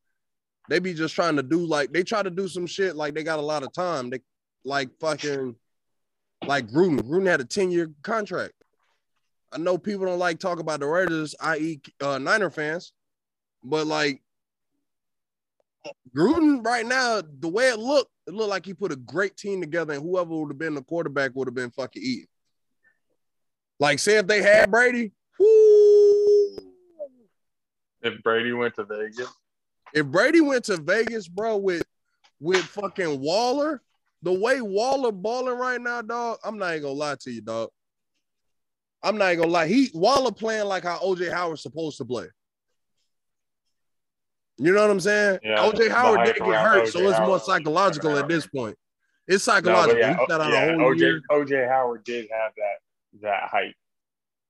they 0.68 0.78
be 0.78 0.94
just 0.94 1.14
trying 1.14 1.36
to 1.36 1.42
do 1.42 1.58
like 1.64 1.92
they 1.92 2.02
try 2.02 2.22
to 2.22 2.30
do 2.30 2.46
some 2.48 2.66
shit 2.66 2.96
like 2.96 3.14
they 3.14 3.22
got 3.22 3.38
a 3.38 3.42
lot 3.42 3.62
of 3.62 3.72
time. 3.72 4.10
They 4.10 4.20
like 4.64 4.90
fucking 5.00 5.56
like 6.46 6.68
Gruden. 6.68 7.00
Gruden 7.00 7.26
had 7.26 7.40
a 7.40 7.44
10-year 7.44 7.90
contract. 8.02 8.52
I 9.52 9.58
know 9.58 9.78
people 9.78 10.06
don't 10.06 10.18
like 10.18 10.38
talk 10.38 10.60
about 10.60 10.80
the 10.80 10.86
Raiders, 10.86 11.34
i.e. 11.40 11.80
Uh, 12.00 12.18
Niner 12.18 12.50
fans, 12.50 12.92
but 13.64 13.86
like 13.86 14.22
Gruden 16.16 16.64
right 16.64 16.86
now, 16.86 17.22
the 17.40 17.48
way 17.48 17.68
it 17.68 17.78
looked, 17.78 18.10
it 18.26 18.34
looked 18.34 18.50
like 18.50 18.66
he 18.66 18.74
put 18.74 18.92
a 18.92 18.96
great 18.96 19.36
team 19.36 19.60
together, 19.60 19.94
and 19.94 20.02
whoever 20.02 20.30
would 20.30 20.50
have 20.50 20.58
been 20.58 20.74
the 20.74 20.82
quarterback 20.82 21.32
would 21.34 21.48
have 21.48 21.54
been 21.54 21.70
fucking 21.70 22.02
eating. 22.02 22.26
Like, 23.78 23.98
say 23.98 24.18
if 24.18 24.26
they 24.26 24.42
had 24.42 24.70
Brady, 24.70 25.12
whoo, 25.38 26.56
If 28.02 28.22
Brady 28.22 28.52
went 28.52 28.74
to 28.74 28.84
Vegas, 28.84 29.28
if 29.94 30.06
Brady 30.06 30.40
went 30.40 30.64
to 30.64 30.76
Vegas, 30.76 31.28
bro, 31.28 31.56
with 31.56 31.82
with 32.40 32.64
fucking 32.64 33.20
Waller, 33.20 33.82
the 34.22 34.32
way 34.32 34.60
Waller 34.60 35.12
balling 35.12 35.56
right 35.56 35.80
now, 35.80 36.02
dog, 36.02 36.38
I'm 36.44 36.58
not 36.58 36.72
even 36.72 36.82
gonna 36.82 36.94
lie 36.94 37.16
to 37.20 37.30
you, 37.30 37.40
dog. 37.40 37.70
I'm 39.02 39.16
not 39.16 39.32
even 39.32 39.42
gonna 39.42 39.52
lie. 39.52 39.66
He 39.66 39.90
Waller 39.94 40.32
playing 40.32 40.66
like 40.66 40.84
how 40.84 40.98
OJ 40.98 41.32
Howard's 41.32 41.62
supposed 41.62 41.96
to 41.98 42.04
play. 42.04 42.26
You 44.62 44.74
know 44.74 44.82
what 44.82 44.90
I'm 44.90 45.00
saying? 45.00 45.38
Yeah, 45.42 45.58
OJ 45.58 45.88
Howard 45.90 46.26
didn't 46.26 46.46
get 46.46 46.60
hurt, 46.60 46.82
O.J. 46.82 46.90
so 46.90 47.08
it's 47.08 47.18
more 47.20 47.40
psychological 47.40 48.16
at 48.18 48.28
this 48.28 48.46
point. 48.46 48.76
It's 49.26 49.44
psychological. 49.44 49.94
but 49.94 50.00
yeah, 50.00 50.16
he 50.18 50.26
sat 50.28 50.40
out 50.40 50.52
yeah, 50.52 50.64
a 50.64 50.78
whole 50.78 50.94
OJ, 50.94 50.98
year. 50.98 51.20
OJ 51.30 51.68
Howard 51.68 52.04
did 52.04 52.28
have 52.30 52.52
that 52.56 53.22
that 53.22 53.48
height. 53.48 53.74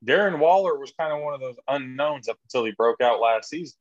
Darren 0.05 0.39
Waller 0.39 0.79
was 0.79 0.93
kind 0.99 1.13
of 1.13 1.23
one 1.23 1.35
of 1.35 1.41
those 1.41 1.57
unknowns 1.69 2.29
up 2.29 2.39
until 2.45 2.65
he 2.65 2.73
broke 2.73 3.01
out 3.01 3.21
last 3.21 3.51
season. 3.51 3.77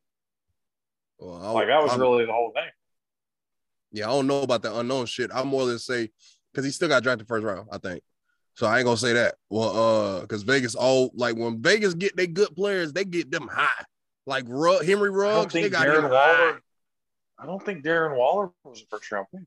Well, 1.18 1.44
I- 1.44 1.52
Like 1.52 1.68
that 1.68 1.82
was 1.82 1.92
I'm- 1.92 2.02
really 2.02 2.26
the 2.26 2.34
whole 2.34 2.52
thing. 2.54 2.70
Yeah, 3.92 4.06
I 4.08 4.12
don't 4.12 4.28
know 4.28 4.42
about 4.44 4.62
the 4.62 4.78
unknown 4.78 5.08
shit. 5.08 5.32
I'm 5.34 5.48
more 5.48 5.66
than 5.66 5.80
say 5.80 6.10
because 6.52 6.64
he 6.66 6.70
still 6.72 6.90
got 6.90 7.02
drafted 7.02 7.28
first 7.28 7.44
round, 7.44 7.70
I 7.72 7.80
think. 7.80 8.04
So 8.54 8.68
I 8.68 8.78
ain't 8.80 8.86
gonna 8.86 8.98
say 8.98 9.14
that. 9.14 9.36
Well, 9.50 9.70
uh, 10.18 10.22
because 10.22 10.44
Vegas 10.44 10.76
all 10.76 11.10
like 11.16 11.36
when 11.38 11.60
Vegas 11.62 11.96
get 11.96 12.16
they 12.16 12.28
good 12.28 12.56
players, 12.56 12.94
they 12.94 13.06
get 13.06 13.32
them 13.32 13.48
high. 13.48 13.84
Like 14.26 14.46
Rugg, 14.48 14.86
Henry 14.86 15.10
I 15.10 15.12
don't 15.12 15.16
Ruggs, 15.16 15.54
they 15.54 15.62
think 15.64 15.74
got 15.74 15.88
Darren 15.88 16.04
Waller. 16.04 16.54
high. 16.54 16.58
I 17.40 17.46
don't 17.46 17.64
think 17.66 17.84
Darren 17.84 18.18
Waller 18.18 18.52
was 18.64 18.82
a 18.82 18.86
first 18.88 19.12
round 19.12 19.28
pick. 19.32 19.42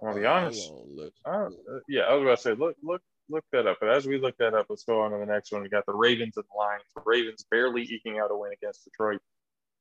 I'm 0.00 0.08
gonna 0.08 0.20
be 0.20 0.26
honest. 0.26 0.70
On. 0.70 1.10
I 1.24 1.30
uh, 1.30 1.50
yeah, 1.88 2.02
I 2.02 2.14
was 2.14 2.22
about 2.22 2.36
to 2.36 2.42
say, 2.42 2.52
look, 2.54 2.76
look, 2.82 3.00
look 3.30 3.44
that 3.52 3.66
up. 3.66 3.78
But 3.80 3.90
as 3.90 4.06
we 4.06 4.18
look 4.18 4.36
that 4.38 4.54
up, 4.54 4.66
let's 4.68 4.84
go 4.84 5.00
on 5.00 5.12
to 5.12 5.18
the 5.18 5.26
next 5.26 5.52
one. 5.52 5.62
We 5.62 5.68
got 5.68 5.86
the 5.86 5.94
Ravens 5.94 6.36
and 6.36 6.44
the 6.44 6.58
Lions. 6.58 6.82
The 6.94 7.02
Ravens 7.06 7.44
barely 7.50 7.82
eking 7.82 8.18
out 8.18 8.30
a 8.30 8.36
win 8.36 8.52
against 8.52 8.84
Detroit, 8.84 9.20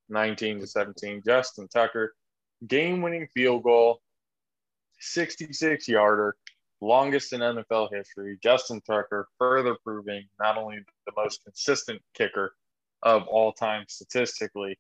19 0.10 0.60
to 0.62 0.68
17. 0.68 1.24
Justin 1.26 1.68
Tucker, 1.68 2.16
game-winning 2.66 3.28
field 3.34 3.64
goal, 3.64 4.00
66 5.00 5.88
yarder, 5.90 6.36
longest 6.80 7.34
in 7.34 7.42
NFL 7.42 7.90
history. 7.94 8.38
Justin 8.42 8.80
Tucker 8.82 9.28
further 9.38 9.76
proving 9.84 10.24
not 10.40 10.58
only 10.58 10.80
the 11.06 11.12
most 11.18 11.44
consistent 11.44 12.02
kicker 12.14 12.54
of 13.04 13.28
all 13.28 13.54
time 13.54 13.86
statistically, 13.88 14.78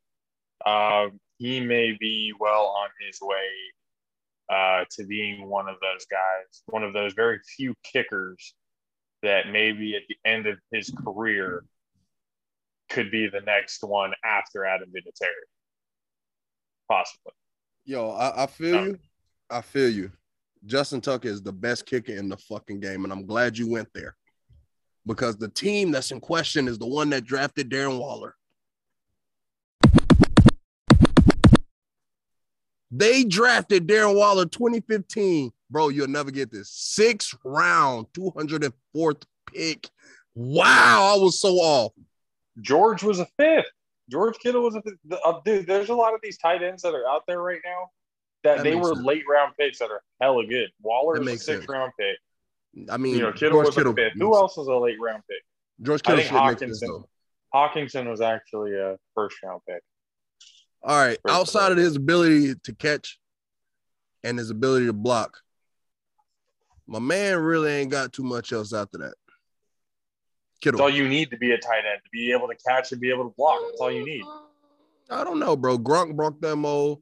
um, 0.65 1.19
he 1.38 1.60
may 1.60 1.95
be 1.99 2.34
well 2.39 2.67
on 2.78 2.89
his 3.06 3.19
way 3.21 3.49
uh, 4.49 4.86
to 4.91 5.06
being 5.06 5.47
one 5.47 5.67
of 5.67 5.75
those 5.82 6.06
guys, 6.10 6.63
one 6.67 6.84
of 6.84 6.93
those 6.93 7.13
very 7.13 7.39
few 7.58 7.73
kickers 7.84 8.54
that 9.23 9.49
maybe 9.51 9.95
at 9.95 10.04
the 10.08 10.15
end 10.30 10.45
of 10.45 10.58
his 10.71 10.91
career 11.04 11.63
could 12.89 13.10
be 13.10 13.28
the 13.28 13.41
next 13.41 13.84
one 13.84 14.13
after 14.23 14.65
Adam 14.65 14.89
Vinatieri. 14.89 15.30
Possibly. 16.88 17.34
Yo, 17.86 18.12
I, 18.12 18.43
I 18.43 18.47
feel 18.47 18.71
No. 18.75 18.84
you. 18.86 18.99
I 19.49 19.62
feel 19.62 19.89
you. 19.89 20.12
Justin 20.65 21.01
Tucker 21.01 21.28
is 21.28 21.41
the 21.41 21.51
best 21.54 21.86
kicker 21.86 22.13
in 22.13 22.30
the 22.30 22.38
fucking 22.38 22.80
game, 22.80 23.04
and 23.04 23.13
I'm 23.13 23.25
glad 23.25 23.58
you 23.58 23.69
went 23.69 23.88
there 23.93 24.15
because 25.05 25.37
the 25.37 25.49
team 25.49 25.91
that's 25.91 26.11
in 26.11 26.19
question 26.19 26.67
is 26.67 26.77
the 26.77 26.87
one 26.87 27.09
that 27.11 27.25
drafted 27.25 27.69
Darren 27.69 27.99
Waller. 27.99 28.35
They 32.91 33.23
drafted 33.23 33.87
Darren 33.87 34.15
Waller 34.15 34.45
2015. 34.45 35.51
Bro, 35.69 35.89
you'll 35.89 36.07
never 36.07 36.31
get 36.31 36.51
this. 36.51 36.69
Sixth 36.69 37.35
round, 37.43 38.07
204th 38.17 39.23
pick. 39.53 39.89
Wow, 40.35 41.13
I 41.15 41.19
was 41.19 41.39
so 41.41 41.55
off. 41.55 41.93
George 42.61 43.03
was 43.03 43.19
a 43.19 43.27
fifth. 43.37 43.65
George 44.09 44.37
Kittle 44.37 44.61
was 44.63 44.75
a 44.75 44.81
fifth. 44.81 44.97
uh, 45.25 45.39
dude. 45.43 45.65
There's 45.67 45.89
a 45.89 45.95
lot 45.95 46.13
of 46.13 46.19
these 46.21 46.37
tight 46.37 46.61
ends 46.61 46.83
that 46.83 46.93
are 46.93 47.07
out 47.07 47.23
there 47.27 47.41
right 47.41 47.59
now 47.65 47.89
that, 48.43 48.57
That 48.57 48.63
they 48.63 48.75
were 48.75 48.93
sense. 48.93 49.05
late 49.05 49.23
round 49.29 49.53
picks 49.59 49.79
that 49.79 49.89
are 49.89 50.01
hella 50.21 50.45
good. 50.45 50.69
Waller 50.81 51.15
is 51.15 51.21
a 51.21 51.25
makes 51.25 51.45
six 51.45 51.59
sense. 51.59 51.69
round 51.69 51.91
pick. 51.99 52.15
I 52.89 52.97
mean, 52.97 53.15
You 53.15 53.21
know, 53.21 53.31
Kittle 53.31 53.57
George 53.57 53.65
was 53.67 53.75
Kittle. 53.75 53.93
fifth. 53.93 54.13
Who 54.17 54.35
else 54.35 54.57
was 54.57 54.67
a 54.67 54.73
late 54.75 54.99
round 54.99 55.23
pick? 55.29 55.41
George 55.81 56.01
I 56.05 56.15
Kittle 56.15 56.17
makes 56.17 56.61
Hockenson. 56.61 56.79
though. 56.88 57.09
Hockenson 57.53 58.09
was 58.09 58.21
actually 58.21 58.75
a 58.75 58.97
first 59.13 59.38
round 59.43 59.61
pick. 59.67 59.81
All 60.83 60.95
right, 60.97 61.17
First 61.25 61.33
outside 61.35 61.71
of 61.71 61.77
his 61.77 61.95
ability 61.95 62.53
to 62.63 62.75
catch 62.75 63.17
and 64.23 64.38
his 64.38 64.49
ability 64.51 64.85
to 64.88 64.93
block, 64.93 65.39
my 66.85 66.99
man 66.99 67.39
really 67.39 67.71
ain't 67.71 67.89
got 67.91 68.13
too 68.13 68.23
much 68.23 68.51
else 68.51 68.71
after 68.73 68.99
that. 68.99 69.13
Kittle. 70.61 70.77
That's 70.77 70.83
all 70.91 70.95
you 70.95 71.07
need 71.09 71.31
to 71.31 71.38
be 71.38 71.51
a 71.51 71.57
tight 71.57 71.79
end 71.91 72.01
to 72.03 72.09
be 72.11 72.31
able 72.31 72.47
to 72.47 72.55
catch 72.67 72.91
and 72.91 73.01
be 73.01 73.09
able 73.09 73.23
to 73.23 73.33
block. 73.35 73.59
That's 73.67 73.81
all 73.81 73.91
you 73.91 74.05
need. 74.05 74.23
I 75.09 75.23
don't 75.23 75.39
know, 75.39 75.55
bro. 75.55 75.77
Gronk 75.77 76.15
broke 76.15 76.39
that 76.41 76.55
mold. 76.55 77.01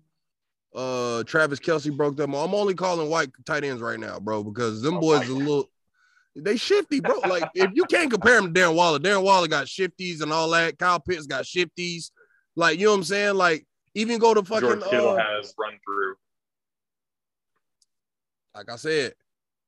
Uh, 0.75 1.23
Travis 1.23 1.59
Kelce 1.59 1.95
broke 1.95 2.17
that 2.17 2.27
mold. 2.27 2.49
I'm 2.49 2.55
only 2.55 2.73
calling 2.73 3.09
white 3.09 3.29
tight 3.45 3.63
ends 3.63 3.81
right 3.81 3.99
now, 3.99 4.19
bro, 4.19 4.43
because 4.43 4.81
them 4.81 4.95
Oh, 4.97 5.01
boys 5.01 5.29
my 5.29 5.36
a 5.36 5.38
little. 5.38 5.69
They 6.36 6.57
shifty, 6.57 6.99
bro. 6.99 7.19
Like 7.19 7.47
if 7.53 7.69
you 7.75 7.86
can't 7.86 8.09
compare 8.09 8.39
him 8.39 8.51
to 8.51 8.59
Darren 8.59 8.73
Waller, 8.73 8.97
Darren 8.97 9.21
Waller 9.21 9.47
got 9.47 9.67
shifties 9.67 10.21
and 10.21 10.33
all 10.33 10.49
that. 10.49 10.79
Kyle 10.79 10.99
Pitts 10.99 11.27
got 11.27 11.43
shifties. 11.43 12.09
Like 12.55 12.79
you 12.79 12.86
know 12.86 12.91
what 12.91 12.97
I'm 12.97 13.03
saying? 13.03 13.36
Like 13.36 13.67
even 13.93 14.17
go 14.17 14.33
to 14.33 14.43
fucking. 14.43 14.67
George 14.67 14.83
Kittle 14.89 15.09
uh, 15.09 15.17
has 15.17 15.53
run 15.59 15.73
through. 15.86 16.15
like 18.55 18.71
I 18.71 18.77
said, 18.77 19.13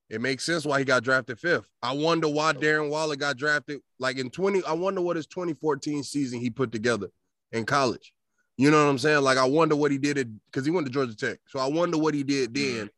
it 0.10 0.22
makes 0.22 0.44
sense 0.44 0.66
why 0.66 0.80
he 0.80 0.86
got 0.86 1.04
drafted 1.04 1.40
fifth. 1.40 1.68
I 1.84 1.92
wonder 1.94 2.28
why 2.28 2.54
Darren 2.54 2.90
Waller 2.90 3.16
got 3.16 3.38
drafted 3.38 3.82
like 4.00 4.18
in 4.18 4.32
20. 4.32 4.64
I 4.64 4.74
wonder 4.74 5.02
what 5.02 5.18
his 5.18 5.28
2014 5.28 6.02
season 6.02 6.40
he 6.40 6.50
put 6.50 6.72
together 6.72 7.10
in 7.52 7.66
college. 7.66 8.12
You 8.58 8.72
know 8.72 8.84
what 8.84 8.90
I'm 8.90 8.98
saying? 8.98 9.22
Like 9.24 9.38
I 9.38 9.46
wonder 9.46 9.76
what 9.76 9.92
he 9.92 9.98
did 9.98 10.18
it 10.18 10.28
because 10.46 10.66
he 10.66 10.72
went 10.72 10.88
to 10.88 10.94
Georgia 10.94 11.16
Tech. 11.16 11.40
So 11.48 11.60
I 11.60 11.68
wonder 11.68 11.98
what 11.98 12.14
he 12.14 12.24
did 12.24 12.54
then 12.54 12.90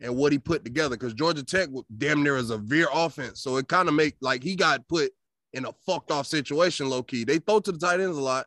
and 0.00 0.16
what 0.16 0.32
he 0.32 0.38
put 0.38 0.64
together 0.64 0.96
because 0.96 1.14
Georgia 1.14 1.42
Tech 1.44 1.68
damn 1.98 2.22
near 2.22 2.36
is 2.36 2.50
a 2.50 2.54
severe 2.54 2.88
offense. 2.92 3.40
So 3.40 3.56
it 3.58 3.68
kind 3.68 3.88
of 3.88 3.94
make 3.94 4.16
like 4.20 4.42
he 4.42 4.56
got 4.56 4.86
put 4.88 5.10
in 5.52 5.66
a 5.66 5.72
fucked 5.86 6.10
off 6.10 6.26
situation, 6.26 6.88
low 6.88 7.02
key. 7.02 7.24
They 7.24 7.38
throw 7.38 7.60
to 7.60 7.72
the 7.72 7.78
tight 7.78 8.00
ends 8.00 8.16
a 8.16 8.20
lot, 8.20 8.44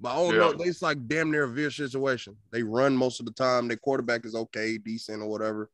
but 0.00 0.12
I 0.12 0.16
don't 0.16 0.36
know. 0.38 0.54
Yeah. 0.58 0.68
It's 0.70 0.82
like 0.82 1.06
damn 1.06 1.30
near 1.30 1.44
a 1.44 1.48
severe 1.48 1.70
situation. 1.70 2.36
They 2.50 2.62
run 2.62 2.96
most 2.96 3.20
of 3.20 3.26
the 3.26 3.32
time. 3.32 3.68
Their 3.68 3.76
quarterback 3.76 4.24
is 4.24 4.34
okay, 4.34 4.78
decent 4.78 5.22
or 5.22 5.28
whatever. 5.28 5.70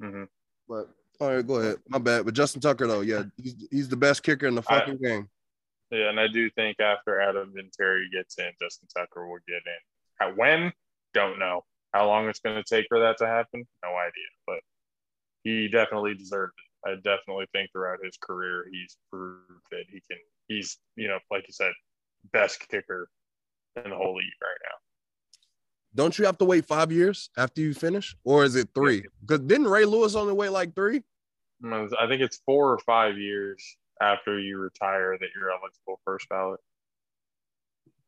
hmm 0.00 0.24
But 0.68 0.88
all 1.20 1.34
right, 1.34 1.44
go 1.44 1.56
ahead. 1.56 1.78
My 1.88 1.98
bad. 1.98 2.24
But 2.24 2.34
Justin 2.34 2.60
Tucker 2.60 2.86
though, 2.86 3.00
yeah, 3.00 3.24
he's, 3.36 3.56
he's 3.72 3.88
the 3.88 3.96
best 3.96 4.22
kicker 4.22 4.46
in 4.46 4.54
the 4.54 4.62
I- 4.68 4.78
fucking 4.78 4.98
game. 4.98 5.28
Yeah, 5.90 6.10
and 6.10 6.20
I 6.20 6.28
do 6.28 6.50
think 6.50 6.80
after 6.80 7.20
Adam 7.20 7.52
Vinatieri 7.56 8.10
gets 8.12 8.38
in, 8.38 8.50
Justin 8.60 8.88
Tucker 8.94 9.26
will 9.26 9.38
get 9.48 9.62
in. 9.64 9.80
How, 10.16 10.32
when? 10.32 10.72
Don't 11.14 11.38
know. 11.38 11.64
How 11.92 12.06
long 12.06 12.28
it's 12.28 12.40
going 12.40 12.62
to 12.62 12.62
take 12.62 12.86
for 12.88 13.00
that 13.00 13.16
to 13.18 13.26
happen? 13.26 13.66
No 13.82 13.90
idea. 13.90 14.28
But 14.46 14.60
he 15.42 15.68
definitely 15.68 16.14
deserved 16.14 16.52
it. 16.58 16.90
I 16.90 16.94
definitely 16.96 17.46
think 17.52 17.70
throughout 17.72 18.04
his 18.04 18.18
career, 18.20 18.66
he's 18.70 18.96
proved 19.10 19.62
that 19.70 19.84
he 19.90 20.02
can. 20.08 20.18
He's, 20.46 20.78
you 20.96 21.08
know, 21.08 21.18
like 21.30 21.44
you 21.46 21.52
said, 21.52 21.72
best 22.32 22.60
kicker 22.68 23.08
in 23.82 23.90
the 23.90 23.96
whole 23.96 24.16
league 24.16 24.26
right 24.42 24.58
now. 24.64 24.76
Don't 25.94 26.18
you 26.18 26.26
have 26.26 26.38
to 26.38 26.44
wait 26.44 26.66
five 26.66 26.92
years 26.92 27.30
after 27.36 27.60
you 27.60 27.74
finish, 27.74 28.14
or 28.22 28.44
is 28.44 28.54
it 28.54 28.68
three? 28.74 29.04
Because 29.20 29.40
didn't 29.40 29.68
Ray 29.68 29.84
Lewis 29.84 30.14
only 30.14 30.34
wait 30.34 30.50
like 30.50 30.74
three? 30.74 31.02
I 31.64 32.06
think 32.08 32.22
it's 32.22 32.40
four 32.46 32.72
or 32.72 32.78
five 32.78 33.18
years 33.18 33.76
after 34.00 34.38
you 34.38 34.58
retire 34.58 35.16
that 35.18 35.28
you're 35.34 35.50
eligible 35.50 36.00
first 36.04 36.28
ballot. 36.28 36.60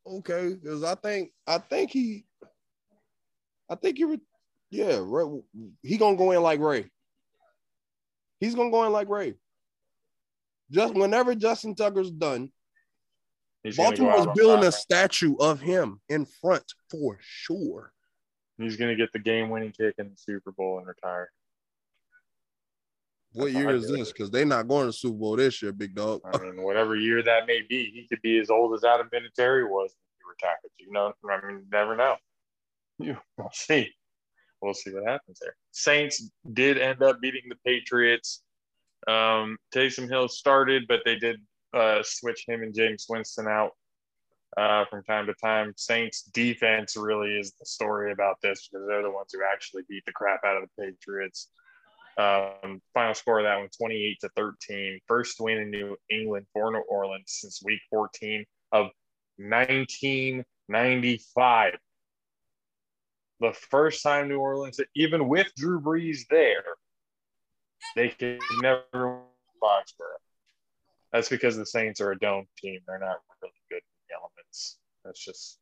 Okay, 0.07 0.55
because 0.55 0.83
I 0.83 0.95
think 0.95 1.31
I 1.45 1.59
think 1.59 1.91
he, 1.91 2.25
I 3.69 3.75
think 3.75 3.97
he, 3.97 4.05
re- 4.05 4.19
yeah, 4.69 4.99
Ray, 5.01 5.25
he 5.83 5.97
gonna 5.97 6.17
go 6.17 6.31
in 6.31 6.41
like 6.41 6.59
Ray. 6.59 6.89
He's 8.39 8.55
gonna 8.55 8.71
go 8.71 8.85
in 8.85 8.91
like 8.91 9.09
Ray. 9.09 9.35
Just 10.71 10.95
whenever 10.95 11.35
Justin 11.35 11.75
Tucker's 11.75 12.09
done, 12.09 12.51
He's 13.63 13.77
gonna 13.77 13.89
Baltimore's 13.89 14.27
building 14.35 14.65
a 14.65 14.71
statue 14.71 15.35
of 15.39 15.59
him 15.59 16.01
in 16.09 16.25
front 16.25 16.63
for 16.89 17.17
sure. 17.21 17.93
He's 18.57 18.75
to 18.89 18.95
get 18.95 19.11
the 19.13 19.19
game-winning 19.19 19.71
kick 19.71 19.95
in 19.97 20.09
the 20.09 20.17
Super 20.17 20.51
Bowl 20.51 20.79
and 20.79 20.87
retire. 20.87 21.29
What 23.33 23.51
year 23.51 23.69
is 23.69 23.89
this? 23.89 24.11
Because 24.11 24.29
they're 24.29 24.45
not 24.45 24.67
going 24.67 24.87
to 24.87 24.93
Super 24.93 25.17
Bowl 25.17 25.35
this 25.37 25.61
year, 25.61 25.71
big 25.71 25.95
dog. 25.95 26.21
I 26.25 26.37
mean, 26.39 26.61
whatever 26.61 26.95
year 26.95 27.23
that 27.23 27.47
may 27.47 27.61
be, 27.67 27.85
he 27.85 28.05
could 28.07 28.21
be 28.21 28.39
as 28.39 28.49
old 28.49 28.73
as 28.73 28.83
Adam 28.83 29.09
Vinatieri 29.13 29.69
was 29.69 29.95
when 29.95 30.17
he 30.17 30.29
retired. 30.29 30.57
You 30.77 30.91
know, 30.91 31.13
I 31.29 31.47
mean, 31.47 31.65
never 31.71 31.95
know. 31.95 32.15
You, 32.99 33.17
we'll 33.35 33.49
see. 33.51 33.89
We'll 34.61 34.75
see 34.75 34.91
what 34.91 35.07
happens 35.07 35.39
there. 35.41 35.55
Saints 35.71 36.29
did 36.53 36.77
end 36.77 37.01
up 37.01 37.19
beating 37.19 37.49
the 37.49 37.55
Patriots. 37.65 38.43
Um, 39.07 39.57
Taysom 39.73 40.07
Hill 40.07 40.27
started, 40.27 40.83
but 40.87 40.99
they 41.03 41.15
did 41.15 41.37
uh, 41.73 42.03
switch 42.03 42.45
him 42.47 42.61
and 42.61 42.75
Jameis 42.75 43.05
Winston 43.09 43.47
out 43.47 43.71
uh, 44.57 44.85
from 44.85 45.03
time 45.03 45.25
to 45.27 45.33
time. 45.33 45.73
Saints 45.77 46.23
defense 46.23 46.95
really 46.95 47.39
is 47.39 47.53
the 47.59 47.65
story 47.65 48.11
about 48.11 48.35
this 48.43 48.67
because 48.67 48.85
they're 48.87 49.01
the 49.01 49.09
ones 49.09 49.31
who 49.33 49.39
actually 49.51 49.83
beat 49.89 50.05
the 50.05 50.11
crap 50.11 50.41
out 50.45 50.61
of 50.61 50.63
the 50.63 50.83
Patriots. 50.83 51.47
Um, 52.17 52.81
final 52.93 53.13
score 53.13 53.39
of 53.39 53.45
that 53.45 53.57
one 53.57 53.69
28 53.77 54.17
to 54.21 54.29
13. 54.35 54.99
First 55.07 55.39
win 55.39 55.59
in 55.59 55.71
New 55.71 55.95
England 56.09 56.45
for 56.53 56.69
New 56.71 56.83
Orleans 56.89 57.23
since 57.27 57.61
week 57.63 57.79
14 57.89 58.43
of 58.71 58.87
1995. 59.37 61.73
The 63.39 63.53
first 63.53 64.03
time 64.03 64.27
New 64.27 64.39
Orleans, 64.39 64.79
even 64.95 65.27
with 65.27 65.47
Drew 65.55 65.81
Brees 65.81 66.27
there, 66.29 66.63
they 67.95 68.09
could 68.09 68.39
never 68.61 68.83
win 68.93 69.21
Foxborough. 69.61 70.19
That's 71.11 71.29
because 71.29 71.57
the 71.57 71.65
Saints 71.65 71.99
are 72.01 72.11
a 72.11 72.19
dome 72.19 72.47
team. 72.57 72.79
They're 72.87 72.99
not 72.99 73.17
really 73.41 73.53
good 73.69 73.77
in 73.77 73.81
the 74.09 74.15
elements. 74.15 74.77
That's 75.03 75.23
just 75.23 75.59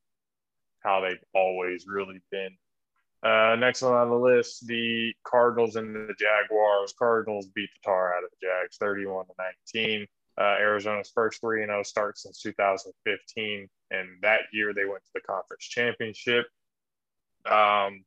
how 0.82 1.02
they've 1.02 1.24
always 1.34 1.86
really 1.88 2.22
been. 2.32 2.56
Uh, 3.22 3.56
next 3.60 3.82
one 3.82 3.94
on 3.94 4.10
the 4.10 4.16
list, 4.16 4.66
the 4.68 5.14
Cardinals 5.26 5.76
and 5.76 5.94
the 5.94 6.14
Jaguars. 6.18 6.94
Cardinals 6.98 7.48
beat 7.48 7.70
the 7.74 7.90
tar 7.90 8.14
out 8.14 8.24
of 8.24 8.30
the 8.30 8.48
Jags, 8.48 8.78
31 8.78 9.26
to 9.26 9.34
19. 9.76 10.08
Uh, 10.40 10.56
Arizona's 10.58 11.12
first 11.14 11.42
3 11.42 11.66
0 11.66 11.84
start 11.84 12.18
since 12.18 12.42
2015. 12.42 13.68
And 13.92 14.08
that 14.22 14.42
year 14.54 14.74
they 14.74 14.86
went 14.86 15.04
to 15.04 15.12
the 15.14 15.22
conference 15.22 15.66
championship. 15.66 16.46
Um, 17.46 18.06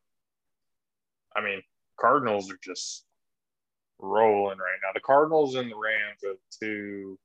I 1.36 1.42
mean, 1.42 1.62
Cardinals 2.00 2.50
are 2.50 2.58
just 2.62 3.04
rolling 3.98 4.58
right 4.58 4.78
now. 4.82 4.92
The 4.94 5.00
Cardinals 5.00 5.56
and 5.56 5.70
the 5.70 5.76
Rams 5.76 6.24
are 6.24 6.38
two 6.58 7.18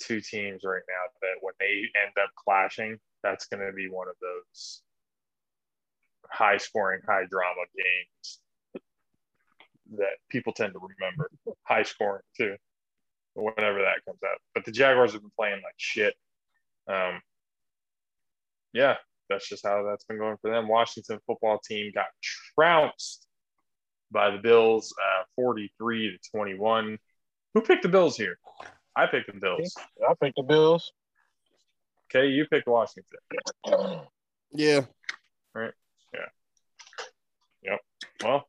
two 0.00 0.20
teams 0.20 0.62
right 0.64 0.82
now 0.88 1.10
that 1.22 1.38
when 1.40 1.54
they 1.58 1.82
end 2.00 2.12
up 2.22 2.30
clashing, 2.36 2.98
that's 3.22 3.46
going 3.46 3.64
to 3.64 3.72
be 3.72 3.88
one 3.88 4.08
of 4.08 4.14
those 4.20 4.82
high 6.30 6.56
scoring, 6.56 7.00
high 7.06 7.24
drama 7.30 7.62
games 7.76 8.40
that 9.96 10.18
people 10.28 10.52
tend 10.52 10.74
to 10.74 10.80
remember. 10.80 11.30
High 11.64 11.82
scoring 11.82 12.22
too, 12.36 12.56
whenever 13.34 13.78
that 13.78 14.04
comes 14.04 14.20
out. 14.24 14.38
But 14.54 14.64
the 14.64 14.72
Jaguars 14.72 15.12
have 15.12 15.22
been 15.22 15.30
playing 15.36 15.62
like 15.62 15.74
shit. 15.76 16.14
Um, 16.86 17.20
yeah, 18.72 18.96
that's 19.28 19.48
just 19.48 19.66
how 19.66 19.84
that's 19.84 20.04
been 20.04 20.18
going 20.18 20.36
for 20.40 20.50
them. 20.50 20.68
Washington 20.68 21.18
football 21.26 21.58
team 21.58 21.92
got 21.94 22.06
trounced 22.54 23.26
by 24.10 24.30
the 24.30 24.38
Bills, 24.38 24.94
uh, 24.98 25.24
43 25.36 26.10
to 26.10 26.30
21. 26.30 26.98
Who 27.54 27.60
picked 27.60 27.82
the 27.82 27.88
Bills 27.88 28.16
here? 28.16 28.38
I 28.96 29.06
picked 29.06 29.32
the 29.32 29.38
Bills. 29.38 29.74
I 30.08 30.14
picked 30.20 30.36
the 30.36 30.42
Bills. 30.42 30.92
Okay, 32.10 32.28
you 32.28 32.46
picked 32.46 32.66
Washington. 32.66 33.18
Yeah. 34.50 34.82
Well, 38.22 38.48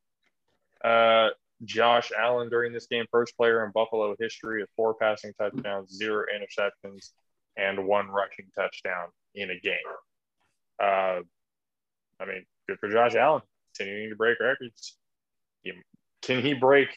uh, 0.84 1.30
Josh 1.66 2.12
Allen 2.18 2.50
during 2.50 2.74
this 2.74 2.88
game, 2.88 3.06
first 3.12 3.36
player 3.38 3.66
in 3.66 3.72
Buffalo 3.72 4.16
history 4.20 4.62
of 4.62 4.70
four 4.76 4.94
passing 4.96 5.34
touchdowns, 5.40 5.92
zero 5.92 6.26
interceptions, 6.34 7.10
and 7.58 7.86
one 7.86 8.08
rushing 8.08 8.48
touchdown 8.56 9.10
in 9.36 9.50
a 9.52 9.60
game. 9.60 9.76
Uh, 10.82 11.22
I 12.20 12.26
mean, 12.26 12.46
good 12.68 12.80
for 12.80 12.90
Josh 12.90 13.16
Allen, 13.16 13.42
continuing 13.76 14.10
to 14.10 14.16
break 14.16 14.40
records. 14.40 14.98
Can 16.22 16.42
he 16.42 16.54
break 16.54 16.90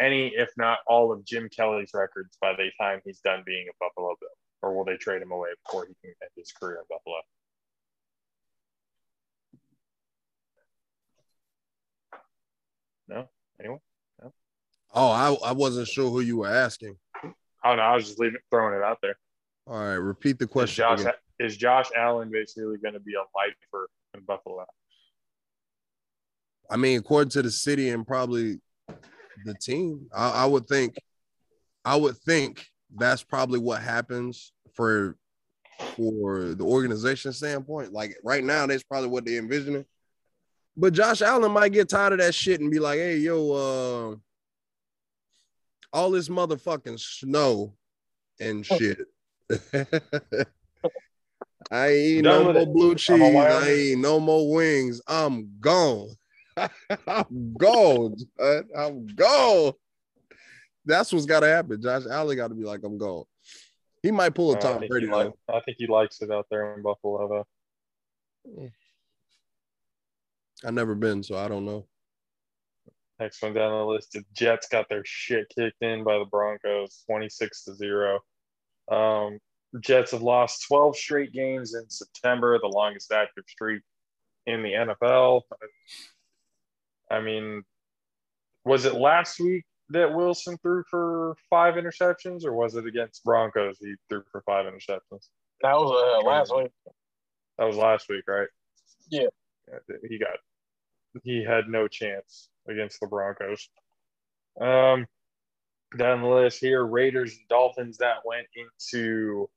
any, 0.00 0.28
if 0.28 0.50
not 0.56 0.78
all, 0.86 1.12
of 1.12 1.24
Jim 1.24 1.48
Kelly's 1.48 1.90
records 1.94 2.36
by 2.40 2.52
the 2.52 2.70
time 2.80 3.00
he's 3.04 3.20
done 3.20 3.42
being 3.44 3.66
a 3.68 3.72
Buffalo 3.78 4.14
Bill? 4.20 4.28
Or 4.62 4.76
will 4.76 4.84
they 4.84 4.96
trade 4.96 5.22
him 5.22 5.32
away 5.32 5.50
before 5.64 5.86
he 5.86 5.94
can 6.02 6.14
end 6.22 6.30
his 6.36 6.52
career 6.52 6.76
in 6.76 6.84
Buffalo? 6.88 7.16
No? 13.10 13.28
Anyone? 13.58 13.80
Oh, 14.92 15.10
I, 15.10 15.50
I 15.50 15.52
wasn't 15.52 15.88
sure 15.88 16.10
who 16.10 16.20
you 16.20 16.38
were 16.38 16.48
asking. 16.48 16.96
Oh 17.64 17.74
no, 17.74 17.82
I 17.82 17.94
was 17.94 18.06
just 18.06 18.18
leaving 18.18 18.40
throwing 18.50 18.74
it 18.74 18.82
out 18.82 18.98
there. 19.02 19.16
All 19.66 19.78
right, 19.78 19.94
repeat 19.94 20.38
the 20.38 20.46
Is 20.46 20.50
question. 20.50 20.84
Josh 20.84 21.14
is 21.38 21.56
Josh 21.56 21.88
Allen 21.96 22.30
basically 22.30 22.76
going 22.78 22.94
to 22.94 23.00
be 23.00 23.14
a 23.14 23.24
lifer 23.36 23.88
in 24.14 24.20
Buffalo? 24.22 24.64
I 26.70 26.76
mean, 26.76 26.98
according 26.98 27.30
to 27.30 27.42
the 27.42 27.50
city 27.50 27.90
and 27.90 28.06
probably 28.06 28.60
the 29.44 29.54
team, 29.54 30.06
I, 30.14 30.30
I 30.30 30.46
would 30.46 30.66
think, 30.66 30.96
I 31.84 31.96
would 31.96 32.16
think 32.18 32.64
that's 32.96 33.22
probably 33.22 33.58
what 33.58 33.82
happens 33.82 34.52
for 34.74 35.16
for 35.96 36.54
the 36.54 36.64
organization 36.64 37.32
standpoint. 37.32 37.92
Like 37.92 38.16
right 38.24 38.44
now, 38.44 38.66
that's 38.66 38.82
probably 38.82 39.08
what 39.08 39.24
they're 39.24 39.38
envisioning. 39.38 39.84
But 40.80 40.94
Josh 40.94 41.20
Allen 41.20 41.52
might 41.52 41.72
get 41.72 41.90
tired 41.90 42.14
of 42.14 42.20
that 42.20 42.34
shit 42.34 42.58
and 42.58 42.70
be 42.70 42.78
like, 42.78 42.98
"Hey, 42.98 43.18
yo, 43.18 43.52
uh, 43.52 44.16
all 45.92 46.10
this 46.10 46.30
motherfucking 46.30 46.98
snow 46.98 47.74
and 48.40 48.64
shit." 48.66 48.98
I 51.70 51.88
ain't 51.88 51.96
eat 51.98 52.22
Done 52.22 52.44
no 52.46 52.52
more 52.54 52.62
it. 52.62 52.72
blue 52.72 52.94
cheese. 52.94 53.20
I 53.20 53.68
ain't 53.68 54.00
no 54.00 54.18
more 54.20 54.50
wings. 54.54 55.02
I'm 55.06 55.50
gone. 55.60 56.08
I'm 57.06 57.54
gone. 57.58 58.16
son. 58.38 58.64
I'm 58.74 59.06
gone. 59.08 59.74
That's 60.86 61.12
what's 61.12 61.26
got 61.26 61.40
to 61.40 61.46
happen. 61.48 61.82
Josh 61.82 62.04
Allen 62.10 62.38
got 62.38 62.48
to 62.48 62.54
be 62.54 62.64
like, 62.64 62.82
I'm 62.82 62.96
gone. 62.96 63.24
He 64.02 64.10
might 64.10 64.34
pull 64.34 64.54
a 64.54 64.56
I, 64.56 64.60
Tom 64.60 64.78
think 64.78 64.90
Brady. 64.90 65.06
he 65.08 65.12
like. 65.12 65.30
I 65.46 65.60
think 65.60 65.76
he 65.78 65.86
likes 65.86 66.22
it 66.22 66.30
out 66.30 66.46
there 66.50 66.74
in 66.74 66.82
Buffalo, 66.82 67.44
though. 68.46 68.70
I've 70.64 70.74
never 70.74 70.94
been, 70.94 71.22
so 71.22 71.36
I 71.36 71.48
don't 71.48 71.64
know. 71.64 71.86
Next 73.18 73.42
one 73.42 73.52
down 73.52 73.72
the 73.72 73.84
list, 73.84 74.12
the 74.12 74.24
Jets 74.34 74.68
got 74.68 74.88
their 74.88 75.02
shit 75.04 75.46
kicked 75.54 75.82
in 75.82 76.04
by 76.04 76.18
the 76.18 76.24
Broncos, 76.24 77.02
26 77.06 77.64
to 77.64 77.74
0. 77.74 78.18
Um, 78.90 79.38
Jets 79.80 80.12
have 80.12 80.22
lost 80.22 80.64
12 80.68 80.96
straight 80.96 81.32
games 81.32 81.74
in 81.74 81.88
September, 81.88 82.58
the 82.58 82.68
longest 82.68 83.12
active 83.12 83.44
streak 83.46 83.82
in 84.46 84.62
the 84.62 84.70
NFL. 84.70 85.42
I 87.10 87.20
mean, 87.20 87.62
was 88.64 88.84
it 88.86 88.94
last 88.94 89.38
week 89.38 89.64
that 89.90 90.14
Wilson 90.14 90.56
threw 90.62 90.82
for 90.90 91.36
five 91.50 91.74
interceptions, 91.74 92.44
or 92.44 92.54
was 92.54 92.74
it 92.74 92.86
against 92.86 93.22
Broncos 93.24 93.76
he 93.80 93.94
threw 94.08 94.22
for 94.32 94.42
five 94.46 94.64
interceptions? 94.66 95.28
That 95.62 95.74
was 95.74 96.22
uh, 96.24 96.26
last 96.26 96.56
week. 96.56 96.70
That 97.58 97.66
was 97.66 97.76
last 97.76 98.08
week, 98.08 98.24
right? 98.26 98.48
Yeah. 99.10 99.26
He 100.08 100.18
got 100.18 100.38
he 101.22 101.44
had 101.44 101.68
no 101.68 101.88
chance 101.88 102.48
against 102.68 103.00
the 103.00 103.06
Broncos. 103.06 103.68
Um 104.60 105.06
down 105.98 106.22
the 106.22 106.28
list 106.28 106.60
here, 106.60 106.84
Raiders 106.84 107.32
and 107.32 107.48
Dolphins 107.48 107.98
that 107.98 108.18
went 108.24 108.46
into 108.54 109.48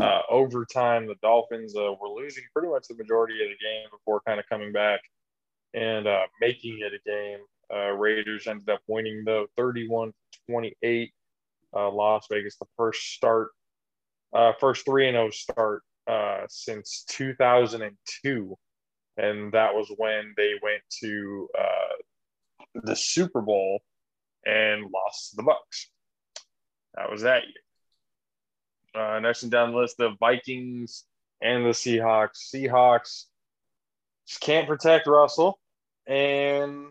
uh, 0.00 0.20
overtime. 0.28 1.06
The 1.06 1.14
Dolphins 1.22 1.76
uh, 1.76 1.92
were 2.00 2.08
losing 2.08 2.44
pretty 2.52 2.68
much 2.68 2.88
the 2.88 2.96
majority 2.96 3.34
of 3.42 3.48
the 3.48 3.64
game 3.64 3.88
before 3.90 4.20
kind 4.26 4.40
of 4.40 4.48
coming 4.48 4.72
back 4.72 5.00
and 5.74 6.06
uh, 6.06 6.26
making 6.40 6.78
it 6.80 6.92
a 6.92 7.08
game. 7.08 7.38
Uh, 7.72 7.92
Raiders 7.92 8.46
ended 8.46 8.68
up 8.68 8.80
winning 8.86 9.22
though 9.24 9.46
31 9.56 10.12
28. 10.48 11.12
Uh, 11.74 11.90
Las 11.90 12.26
Vegas, 12.30 12.56
the 12.56 12.66
first 12.76 13.14
start, 13.14 13.50
uh, 14.32 14.52
first 14.60 14.84
3 14.86 15.10
0 15.10 15.30
start 15.30 15.82
uh, 16.06 16.42
since 16.48 17.04
2002. 17.08 18.56
And 19.16 19.52
that 19.52 19.74
was 19.74 19.90
when 19.96 20.34
they 20.36 20.52
went 20.62 20.82
to 21.00 21.48
uh, 21.58 21.96
the 22.74 22.94
Super 22.94 23.40
Bowl 23.40 23.80
and 24.44 24.82
lost 24.92 25.30
to 25.30 25.36
the 25.36 25.42
Bucs. 25.42 25.86
That 26.94 27.10
was 27.10 27.22
that 27.22 27.42
year. 27.44 29.02
Uh, 29.02 29.20
next 29.20 29.42
one 29.42 29.50
down 29.50 29.72
the 29.72 29.78
list, 29.78 29.96
the 29.98 30.16
Vikings 30.20 31.04
and 31.42 31.64
the 31.64 31.70
Seahawks. 31.70 32.50
Seahawks 32.54 33.24
can't 34.40 34.66
protect 34.66 35.06
Russell, 35.06 35.58
and 36.06 36.86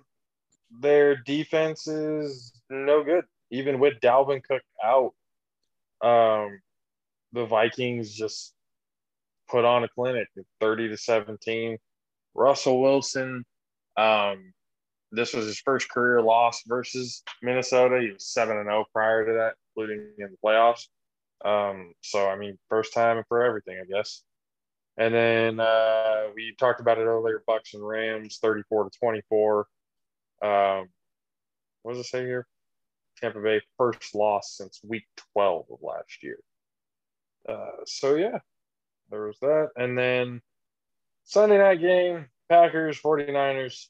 their 0.80 1.16
defense 1.16 1.88
is 1.88 2.54
no 2.70 3.04
good. 3.04 3.26
Even 3.52 3.80
with 3.80 4.00
Dalvin 4.02 4.44
Cook 4.44 4.62
out, 4.84 5.14
um, 6.02 6.60
the 7.34 7.46
Vikings 7.46 8.14
just 8.14 8.54
put 9.50 9.66
on 9.66 9.84
a 9.84 9.88
clinic, 9.88 10.28
thirty 10.60 10.88
to 10.90 10.98
seventeen. 10.98 11.78
Russell 12.36 12.82
Wilson, 12.82 13.46
um, 13.98 14.54
this 15.12 15.34
was 15.34 15.46
his 15.46 15.60
first 15.60 15.90
career 15.90 16.22
loss 16.22 16.62
versus 16.68 17.24
Minnesota. 17.42 18.02
He 18.02 18.12
was 18.12 18.28
seven 18.28 18.58
and 18.58 18.66
zero 18.66 18.86
prior 18.94 19.26
to 19.26 19.34
that, 19.34 19.54
including 19.70 20.12
in 20.20 20.30
the 20.32 20.38
playoffs. 20.44 20.88
Um, 21.44 21.94
so 22.02 22.28
I 22.28 22.36
mean, 22.38 22.58
first 22.70 22.94
time 22.94 23.24
for 23.28 23.44
everything, 23.44 23.80
I 23.82 23.86
guess. 23.86 24.24
And 24.98 25.14
then 25.14 25.60
uh, 25.60 26.28
we 26.36 26.56
talked 26.60 26.82
about 26.82 26.98
it 26.98 27.04
earlier: 27.04 27.44
Bucs 27.48 27.74
and 27.74 27.86
Rams, 27.86 28.40
thirty-four 28.42 28.86
to 28.86 29.00
twenty-four. 29.00 29.68
Um, 30.42 30.88
what 31.84 31.94
does 31.94 32.00
it 32.00 32.06
say 32.06 32.26
here? 32.26 32.48
Tampa 33.22 33.40
Bay 33.40 33.62
first 33.78 34.14
loss 34.16 34.56
since 34.58 34.82
Week 34.84 35.06
twelve 35.34 35.66
of 35.72 35.80
last 35.82 36.22
year. 36.22 36.40
Uh, 37.48 37.84
so 37.86 38.16
yeah, 38.16 38.40
there 39.10 39.28
was 39.28 39.38
that, 39.40 39.70
and 39.78 39.98
then 39.98 40.42
Sunday 41.26 41.58
night 41.58 41.82
game: 41.82 42.28
Packers 42.50 43.00
49ers. 43.02 43.88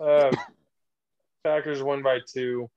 Uh, 0.00 0.30
Packers 1.44 1.82
won 1.82 2.02
by 2.02 2.20
two. 2.26 2.70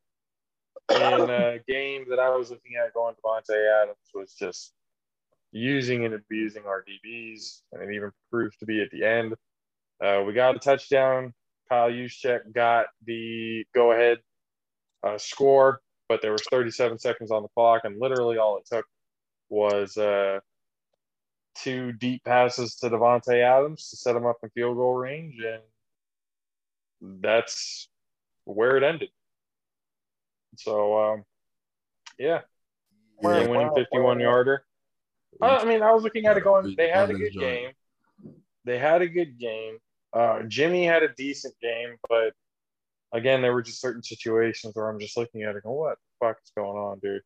And 0.89 1.29
a 1.29 1.59
game 1.67 2.05
that 2.09 2.19
I 2.19 2.35
was 2.35 2.49
looking 2.49 2.73
at 2.83 2.93
going 2.93 3.15
to 3.15 3.21
Davante 3.21 3.83
Adams 3.83 3.97
was 4.13 4.33
just 4.33 4.73
using 5.51 6.05
and 6.05 6.15
abusing 6.15 6.63
our 6.65 6.83
DBs, 6.83 7.61
and 7.71 7.83
it 7.83 7.93
even 7.93 8.11
proved 8.31 8.59
to 8.59 8.65
be 8.65 8.81
at 8.81 8.89
the 8.91 9.03
end. 9.03 9.35
Uh, 10.03 10.23
we 10.25 10.33
got 10.33 10.55
a 10.55 10.59
touchdown. 10.59 11.33
Kyle 11.69 11.91
Juszczyk 11.91 12.53
got 12.53 12.87
the 13.05 13.65
go-ahead 13.75 14.17
uh, 15.03 15.17
score, 15.17 15.81
but 16.07 16.21
there 16.21 16.31
was 16.31 16.43
37 16.49 16.97
seconds 16.97 17.31
on 17.31 17.43
the 17.43 17.49
clock, 17.49 17.81
and 17.83 17.99
literally 17.99 18.37
all 18.37 18.57
it 18.57 18.65
took 18.65 18.85
was 19.49 19.97
uh, 19.97 20.39
two 21.55 21.91
deep 21.93 22.23
passes 22.23 22.75
to 22.75 22.89
Davante 22.89 23.41
Adams 23.41 23.89
to 23.89 23.97
set 23.97 24.15
him 24.15 24.25
up 24.25 24.37
in 24.43 24.49
field 24.49 24.77
goal 24.77 24.95
range, 24.95 25.35
and 25.39 25.61
that's 27.21 27.87
where 28.45 28.77
it 28.77 28.83
ended. 28.83 29.09
So, 30.57 31.13
um, 31.13 31.23
yeah, 32.17 32.41
Wow, 33.21 33.49
winning 33.49 33.71
51 33.75 34.03
wow. 34.03 34.23
yarder. 34.23 34.63
I 35.41 35.57
I 35.57 35.65
mean, 35.65 35.81
I 35.81 35.91
was 35.91 36.03
looking 36.03 36.25
at 36.25 36.37
it 36.37 36.43
going, 36.43 36.73
they 36.77 36.89
had 36.89 37.09
a 37.09 37.13
good 37.13 37.33
game. 37.33 37.71
They 38.65 38.77
had 38.77 39.01
a 39.01 39.07
good 39.07 39.37
game. 39.37 39.77
Uh, 40.13 40.43
Jimmy 40.43 40.85
had 40.85 41.03
a 41.03 41.09
decent 41.09 41.53
game, 41.61 41.95
but 42.09 42.33
again, 43.13 43.41
there 43.41 43.53
were 43.53 43.61
just 43.61 43.81
certain 43.81 44.03
situations 44.03 44.75
where 44.75 44.89
I'm 44.89 44.99
just 44.99 45.17
looking 45.17 45.43
at 45.43 45.55
it 45.55 45.63
going, 45.63 45.77
what 45.77 45.97
the 45.97 46.25
fuck 46.25 46.37
is 46.43 46.51
going 46.55 46.77
on, 46.77 46.99
dude? 46.99 47.21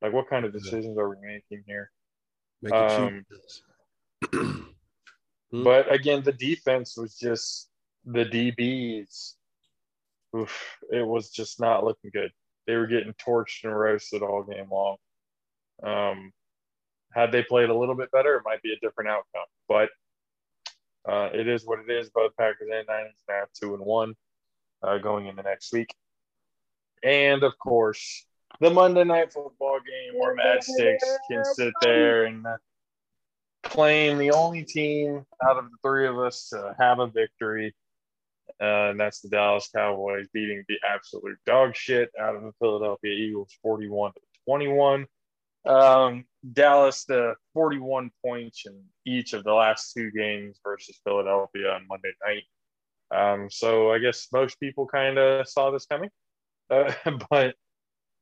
Like, 0.00 0.12
what 0.12 0.28
kind 0.28 0.44
of 0.44 0.52
decisions 0.52 0.98
are 0.98 1.08
we 1.08 1.16
making 1.22 1.64
here? 1.66 1.90
Um. 2.72 3.24
But 5.62 5.92
again, 5.92 6.22
the 6.24 6.32
defense 6.32 6.96
was 6.96 7.16
just 7.16 7.68
the 8.04 8.24
DBs. 8.24 9.34
Oof, 10.36 10.78
it 10.90 11.06
was 11.06 11.30
just 11.30 11.60
not 11.60 11.84
looking 11.84 12.10
good. 12.12 12.32
They 12.66 12.74
were 12.74 12.88
getting 12.88 13.14
torched 13.14 13.62
and 13.62 13.78
roasted 13.78 14.22
all 14.22 14.42
game 14.42 14.66
long. 14.70 14.96
Um, 15.82 16.32
had 17.12 17.30
they 17.30 17.44
played 17.44 17.70
a 17.70 17.76
little 17.76 17.94
bit 17.94 18.10
better, 18.10 18.34
it 18.34 18.42
might 18.44 18.62
be 18.62 18.72
a 18.72 18.80
different 18.84 19.10
outcome. 19.10 19.46
But 19.68 19.90
uh, 21.08 21.30
it 21.32 21.46
is 21.46 21.64
what 21.64 21.78
it 21.78 21.90
is. 21.90 22.10
Both 22.10 22.36
Packers 22.36 22.70
and 22.72 22.86
Niners 22.88 23.12
now 23.28 23.44
two 23.54 23.74
and 23.74 23.84
one 23.84 24.14
uh, 24.82 24.98
going 24.98 25.26
into 25.26 25.42
next 25.44 25.72
week. 25.72 25.94
And 27.04 27.44
of 27.44 27.56
course, 27.58 28.26
the 28.60 28.70
Monday 28.70 29.04
night 29.04 29.32
football 29.32 29.78
game 29.80 30.18
where 30.18 30.36
Madsticks 30.36 31.16
can 31.30 31.44
sit 31.44 31.72
there 31.80 32.24
and 32.24 32.46
uh, 32.46 32.56
claim 33.62 34.18
the 34.18 34.30
only 34.30 34.62
team 34.62 35.24
out 35.42 35.56
of 35.56 35.64
the 35.64 35.76
three 35.82 36.06
of 36.06 36.18
us 36.18 36.48
to 36.50 36.74
have 36.78 36.98
a 36.98 37.06
victory. 37.06 37.74
Uh, 38.60 38.90
and 38.90 39.00
that's 39.00 39.20
the 39.20 39.28
Dallas 39.28 39.68
Cowboys 39.74 40.28
beating 40.32 40.64
the 40.68 40.76
absolute 40.88 41.38
dog 41.44 41.74
shit 41.74 42.10
out 42.20 42.36
of 42.36 42.42
the 42.42 42.52
Philadelphia 42.60 43.12
Eagles 43.12 43.50
41 43.62 44.12
to 44.12 44.20
21. 44.46 45.06
Um, 45.66 46.24
Dallas, 46.52 47.04
the 47.04 47.34
41 47.54 48.10
points 48.24 48.64
in 48.66 48.80
each 49.06 49.32
of 49.32 49.44
the 49.44 49.52
last 49.52 49.92
two 49.94 50.10
games 50.10 50.60
versus 50.62 51.00
Philadelphia 51.04 51.70
on 51.70 51.86
Monday 51.88 52.12
night. 52.24 52.44
Um, 53.10 53.48
so 53.50 53.92
I 53.92 53.98
guess 53.98 54.28
most 54.32 54.60
people 54.60 54.86
kind 54.86 55.18
of 55.18 55.48
saw 55.48 55.70
this 55.70 55.86
coming. 55.86 56.10
Uh, 56.70 56.92
but 57.30 57.56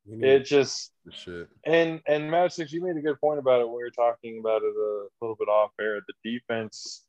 it 0.09 0.45
just 0.45 0.91
shit. 1.11 1.47
and 1.65 2.01
and 2.07 2.51
Six, 2.51 2.71
you 2.71 2.83
made 2.83 2.97
a 2.97 3.01
good 3.01 3.19
point 3.19 3.39
about 3.39 3.61
it 3.61 3.67
when 3.67 3.77
we 3.77 3.83
were 3.83 3.89
talking 3.89 4.39
about 4.39 4.61
it 4.61 4.75
a 4.75 5.07
little 5.21 5.35
bit 5.35 5.47
off 5.47 5.71
air. 5.79 6.01
The 6.07 6.31
defense 6.31 7.05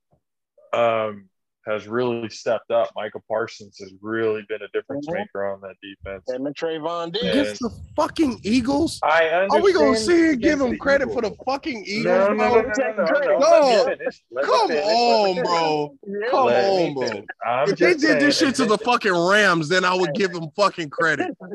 um, 0.73 1.29
has 1.67 1.87
really 1.89 2.29
stepped 2.29 2.71
up. 2.71 2.91
Micah 2.95 3.21
Parsons 3.29 3.79
has 3.81 3.93
really 4.03 4.43
been 4.49 4.61
a 4.63 4.69
difference 4.79 5.07
Mhm. 5.07 5.15
maker 5.15 5.47
on 5.51 5.61
that 5.63 5.75
defense. 5.83 6.23
Him 6.29 6.47
and 6.47 6.55
Trevon 6.55 7.13
Diggs. 7.13 7.25
Against 7.27 7.61
the 7.63 7.71
fucking 7.97 8.41
Eagles? 8.43 9.01
I 9.03 9.47
Are 9.51 9.61
we 9.61 9.73
gonna 9.73 9.97
see 9.97 10.13
here 10.17 10.33
and 10.33 10.43
give 10.43 10.61
him 10.61 10.71
the 10.71 10.77
credit 10.79 11.11
for 11.13 11.23
the 11.23 11.31
fucking 11.47 11.85
Eagles, 11.87 12.05
No, 12.05 12.29
no, 12.33 12.35
no, 12.35 12.61
no, 12.61 12.63
no, 12.63 13.05
no, 13.05 13.05
no. 13.05 13.39
No. 13.39 13.85
Let 13.85 13.87
me 13.89 13.97
finish. 13.97 14.25
Come 14.45 14.69
finish. 14.69 14.85
Let 14.85 15.35
me 15.35 15.41
on, 15.41 15.45
bro. 15.45 15.97
Come 16.31 16.47
on, 16.49 16.95
bro. 16.95 17.25
If 17.65 17.79
they 17.79 17.93
just 17.93 18.01
did 18.01 18.21
this 18.21 18.39
shit 18.39 18.55
to 18.57 18.67
the 18.67 18.79
fucking 18.79 19.13
Rams, 19.17 19.69
then 19.69 19.85
I 19.85 19.95
would 19.95 20.13
give 20.15 20.33
them 20.33 20.51
fucking 20.57 20.91
credit. 20.91 21.37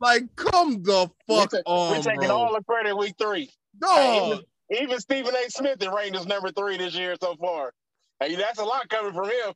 Like, 0.00 0.24
come 0.36 0.82
the 0.82 1.08
fuck 1.28 1.52
we 1.52 1.58
ta- 1.58 1.62
on, 1.66 1.96
We're 1.96 2.02
taking 2.02 2.20
bro. 2.28 2.36
all 2.36 2.52
the 2.54 2.62
credit 2.64 2.94
week 2.96 3.14
three. 3.18 3.48
Dog. 3.80 4.40
Even 4.70 4.98
Stephen 5.00 5.34
A. 5.34 5.50
Smith 5.50 5.80
is 5.82 5.88
ranked 5.88 6.16
as 6.16 6.26
number 6.26 6.50
three 6.50 6.76
this 6.76 6.94
year 6.94 7.14
so 7.20 7.36
far. 7.36 7.72
Hey, 8.22 8.36
that's 8.36 8.60
a 8.60 8.64
lot 8.64 8.88
coming 8.88 9.12
from 9.12 9.24
him. 9.24 9.54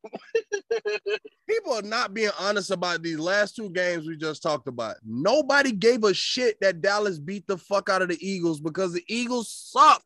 People 1.49 1.75
are 1.75 1.83
not 1.83 2.13
being 2.13 2.31
honest 2.41 2.73
about 2.73 3.01
these 3.01 3.19
last 3.19 3.55
two 3.55 3.71
games 3.71 4.09
we 4.09 4.17
just 4.17 4.43
talked 4.43 4.67
about. 4.67 4.97
Nobody 5.05 5.71
gave 5.71 6.03
a 6.03 6.13
shit 6.13 6.57
that 6.61 6.81
Dallas 6.81 7.21
beat 7.21 7.47
the 7.47 7.59
fuck 7.59 7.89
out 7.89 8.03
of 8.03 8.09
the 8.09 8.19
Eagles 8.21 8.61
because 8.61 8.93
the 8.93 9.05
Eagles 9.07 9.53
suck. 9.53 10.03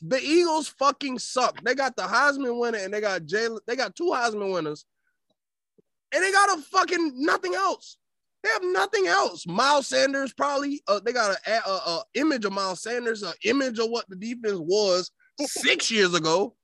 The 0.00 0.18
Eagles 0.18 0.68
fucking 0.68 1.18
suck. 1.18 1.62
They 1.62 1.74
got 1.74 1.94
the 1.94 2.04
Heisman 2.04 2.58
winner 2.58 2.78
and 2.78 2.94
they 2.94 3.02
got 3.02 3.22
Jalen. 3.22 3.60
They 3.66 3.76
got 3.76 3.94
two 3.94 4.10
Heisman 4.10 4.52
winners, 4.52 4.86
and 6.14 6.24
they 6.24 6.32
got 6.32 6.58
a 6.58 6.62
fucking 6.62 7.12
nothing 7.16 7.54
else. 7.54 7.98
They 8.42 8.48
have 8.48 8.64
nothing 8.64 9.06
else. 9.06 9.46
Miles 9.46 9.86
Sanders 9.86 10.32
probably. 10.32 10.82
Uh, 10.88 11.00
they 11.04 11.12
got 11.12 11.36
a, 11.46 11.52
a, 11.52 11.72
a 11.72 12.04
image 12.14 12.44
of 12.46 12.52
Miles 12.52 12.82
Sanders, 12.82 13.22
an 13.22 13.34
image 13.44 13.78
of 13.78 13.90
what 13.90 14.08
the 14.08 14.16
defense 14.16 14.58
was 14.58 15.10
six 15.38 15.90
years 15.90 16.14
ago. 16.14 16.56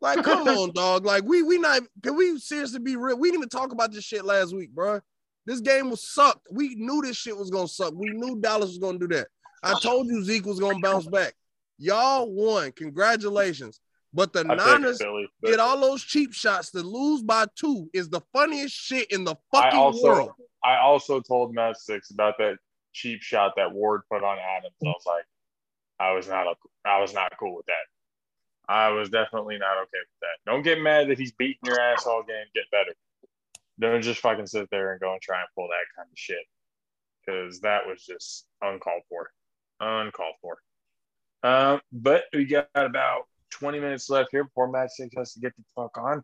Like, 0.00 0.24
come 0.24 0.48
on, 0.48 0.72
dog. 0.72 1.04
Like, 1.04 1.24
we 1.24 1.42
we 1.42 1.58
not 1.58 1.82
can 2.02 2.16
we 2.16 2.38
seriously 2.38 2.80
be 2.80 2.96
real? 2.96 3.18
We 3.18 3.28
didn't 3.28 3.40
even 3.40 3.48
talk 3.48 3.72
about 3.72 3.92
this 3.92 4.04
shit 4.04 4.24
last 4.24 4.54
week, 4.54 4.70
bro. 4.70 5.00
This 5.46 5.60
game 5.60 5.90
was 5.90 6.02
sucked. 6.02 6.46
We 6.50 6.74
knew 6.76 7.02
this 7.02 7.16
shit 7.16 7.36
was 7.36 7.50
gonna 7.50 7.68
suck. 7.68 7.94
We 7.94 8.10
knew 8.10 8.40
Dallas 8.40 8.68
was 8.68 8.78
gonna 8.78 8.98
do 8.98 9.08
that. 9.08 9.28
I 9.62 9.78
told 9.80 10.06
you 10.06 10.22
Zeke 10.22 10.46
was 10.46 10.60
gonna 10.60 10.78
bounce 10.80 11.06
back. 11.06 11.34
Y'all 11.78 12.30
won. 12.30 12.72
Congratulations. 12.72 13.80
But 14.12 14.32
the 14.32 14.40
I 14.40 14.56
picked 14.56 14.66
Niners 14.66 14.98
Philly, 14.98 15.28
but 15.40 15.50
get 15.50 15.60
all 15.60 15.80
those 15.80 16.02
cheap 16.02 16.32
shots 16.32 16.70
to 16.72 16.80
lose 16.80 17.22
by 17.22 17.46
two 17.54 17.88
is 17.92 18.08
the 18.08 18.20
funniest 18.32 18.74
shit 18.74 19.10
in 19.12 19.24
the 19.24 19.36
I 19.52 19.62
fucking 19.62 19.78
also 19.78 20.02
world. 20.02 20.30
I 20.64 20.78
also 20.78 21.20
told 21.20 21.54
Matt 21.54 21.76
Six 21.78 22.10
about 22.10 22.34
that 22.38 22.56
cheap 22.92 23.22
shot 23.22 23.52
that 23.56 23.72
Ward 23.72 24.02
put 24.10 24.24
on 24.24 24.36
Adams. 24.38 24.74
I 24.82 24.86
was 24.86 25.02
like, 25.06 25.24
I 26.00 26.12
was 26.12 26.28
not 26.28 26.46
I 26.84 27.00
was 27.00 27.14
not 27.14 27.32
cool 27.38 27.56
with 27.56 27.66
that. 27.66 27.86
I 28.68 28.90
was 28.90 29.10
definitely 29.10 29.58
not 29.58 29.76
okay 29.78 29.98
with 30.00 30.20
that. 30.20 30.50
Don't 30.50 30.62
get 30.62 30.80
mad 30.80 31.08
that 31.08 31.18
he's 31.18 31.32
beating 31.32 31.58
your 31.64 31.80
ass 31.80 32.06
all 32.06 32.22
game. 32.22 32.46
Get 32.54 32.70
better. 32.70 32.94
Don't 33.80 34.02
just 34.02 34.20
fucking 34.20 34.46
sit 34.46 34.68
there 34.70 34.92
and 34.92 35.00
go 35.00 35.12
and 35.12 35.20
try 35.20 35.40
and 35.40 35.48
pull 35.56 35.68
that 35.68 35.96
kind 35.96 36.08
of 36.10 36.18
shit. 36.18 36.46
Because 37.24 37.60
that 37.60 37.86
was 37.86 38.04
just 38.04 38.46
uncalled 38.62 39.02
for. 39.08 39.30
Uncalled 39.80 40.34
for. 40.40 40.58
Um, 41.42 41.80
but 41.90 42.24
we 42.32 42.44
got 42.44 42.68
about 42.74 43.22
20 43.50 43.80
minutes 43.80 44.10
left 44.10 44.28
here 44.30 44.44
before 44.44 44.70
Matt 44.70 44.90
Six 44.92 45.14
has 45.16 45.32
to 45.34 45.40
get 45.40 45.56
the 45.56 45.64
fuck 45.74 45.96
on 45.98 46.22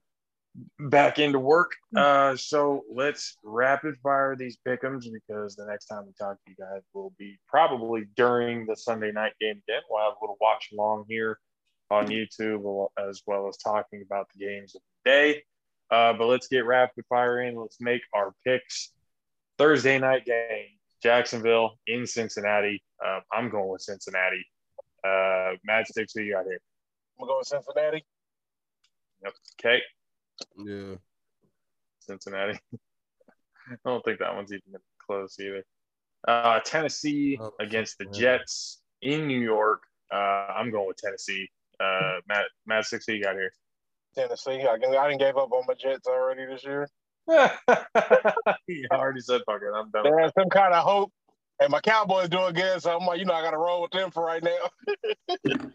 back 0.78 1.18
into 1.18 1.38
work. 1.38 1.72
Uh, 1.94 2.36
so 2.36 2.82
let's 2.92 3.36
rapid 3.42 3.96
fire 4.02 4.36
these 4.36 4.58
pickums 4.66 5.04
because 5.12 5.56
the 5.56 5.66
next 5.66 5.86
time 5.86 6.04
we 6.06 6.12
talk 6.18 6.36
to 6.36 6.50
you 6.50 6.56
guys 6.58 6.82
will 6.94 7.12
be 7.18 7.38
probably 7.48 8.06
during 8.16 8.66
the 8.66 8.76
Sunday 8.76 9.12
night 9.12 9.32
game 9.40 9.60
again. 9.68 9.82
We'll 9.90 10.02
have 10.02 10.14
a 10.20 10.22
little 10.22 10.36
watch 10.40 10.70
along 10.72 11.06
here 11.08 11.38
on 11.90 12.08
YouTube 12.08 12.88
as 12.98 13.22
well 13.26 13.48
as 13.48 13.56
talking 13.58 14.02
about 14.04 14.28
the 14.34 14.44
games 14.44 14.74
of 14.74 14.80
the 15.04 15.10
day. 15.10 15.42
Uh, 15.90 16.12
but 16.14 16.26
let's 16.26 16.48
get 16.48 16.66
rapid 16.66 17.04
fire 17.08 17.40
in. 17.42 17.54
Let's 17.54 17.80
make 17.80 18.02
our 18.14 18.32
picks. 18.44 18.92
Thursday 19.58 19.98
night 19.98 20.24
game, 20.26 20.66
Jacksonville 21.02 21.78
in 21.86 22.06
Cincinnati. 22.06 22.82
Uh, 23.04 23.20
I'm 23.32 23.48
going 23.48 23.68
with 23.70 23.80
Cincinnati. 23.82 24.44
Uh, 25.04 25.54
Madsticks, 25.68 26.10
who 26.14 26.22
you 26.22 26.34
got 26.34 26.44
here? 26.44 26.60
I'm 27.20 27.26
going 27.26 27.38
with 27.38 27.46
Cincinnati. 27.48 28.04
Yep. 29.24 29.32
Okay, 29.64 29.82
Yeah. 30.64 30.96
Cincinnati. 32.00 32.58
I 33.70 33.74
don't 33.84 34.04
think 34.04 34.18
that 34.18 34.34
one's 34.34 34.52
even 34.52 34.78
close 35.06 35.36
either. 35.40 35.64
Uh, 36.28 36.60
Tennessee 36.64 37.38
Oh, 37.40 37.52
against 37.60 37.98
the. 37.98 38.06
Jets 38.06 38.82
in 39.02 39.26
New 39.26 39.40
York. 39.40 39.82
Uh, 40.12 40.16
I'm 40.16 40.70
going 40.70 40.86
with 40.88 40.96
Tennessee. 40.98 41.48
Uh, 41.80 42.20
Matt, 42.28 42.44
Matt, 42.66 42.86
six, 42.86 43.04
who 43.06 43.20
got 43.20 43.34
here? 43.34 43.52
Tennessee. 44.14 44.64
I, 44.66 44.74
I 44.74 45.08
didn't 45.08 45.18
give 45.18 45.36
up 45.36 45.52
on 45.52 45.64
my 45.66 45.74
Jets 45.74 46.06
already 46.06 46.46
this 46.46 46.64
year. 46.64 46.88
you 48.66 48.86
already 48.92 49.20
said 49.20 49.42
fuck 49.46 49.60
it. 49.62 49.74
I'm 49.74 49.90
done. 49.90 50.04
They 50.04 50.10
with 50.10 50.32
some 50.38 50.48
kind 50.48 50.74
of 50.74 50.84
hope. 50.84 51.12
And 51.58 51.70
my 51.70 51.80
Cowboys 51.80 52.28
doing 52.28 52.52
good, 52.52 52.82
so 52.82 52.96
I'm 52.96 53.06
like, 53.06 53.18
you 53.18 53.24
know, 53.24 53.32
I 53.32 53.42
got 53.42 53.52
to 53.52 53.58
roll 53.58 53.80
with 53.80 53.90
them 53.90 54.10
for 54.10 54.24
right 54.24 54.42
now. 54.42 55.36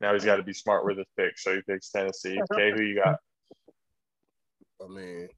Now 0.00 0.14
he's 0.14 0.24
got 0.24 0.36
to 0.36 0.42
be 0.42 0.54
smart 0.54 0.86
with 0.86 0.96
his 0.96 1.06
pick, 1.16 1.38
so 1.38 1.54
he 1.54 1.60
picks 1.60 1.90
Tennessee. 1.90 2.40
Okay, 2.50 2.72
who 2.74 2.82
you 2.82 3.02
got? 3.04 3.18
I 4.82 4.88
mean, 4.88 5.28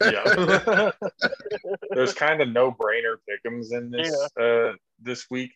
Yeah. 0.00 0.90
There's 1.90 2.14
kind 2.14 2.40
of 2.40 2.50
no 2.50 2.70
brainer 2.70 3.16
pickums 3.28 3.72
in 3.72 3.90
this 3.90 4.14
uh, 4.40 4.74
this 5.00 5.26
week. 5.30 5.50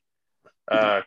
Uh, 0.71 1.03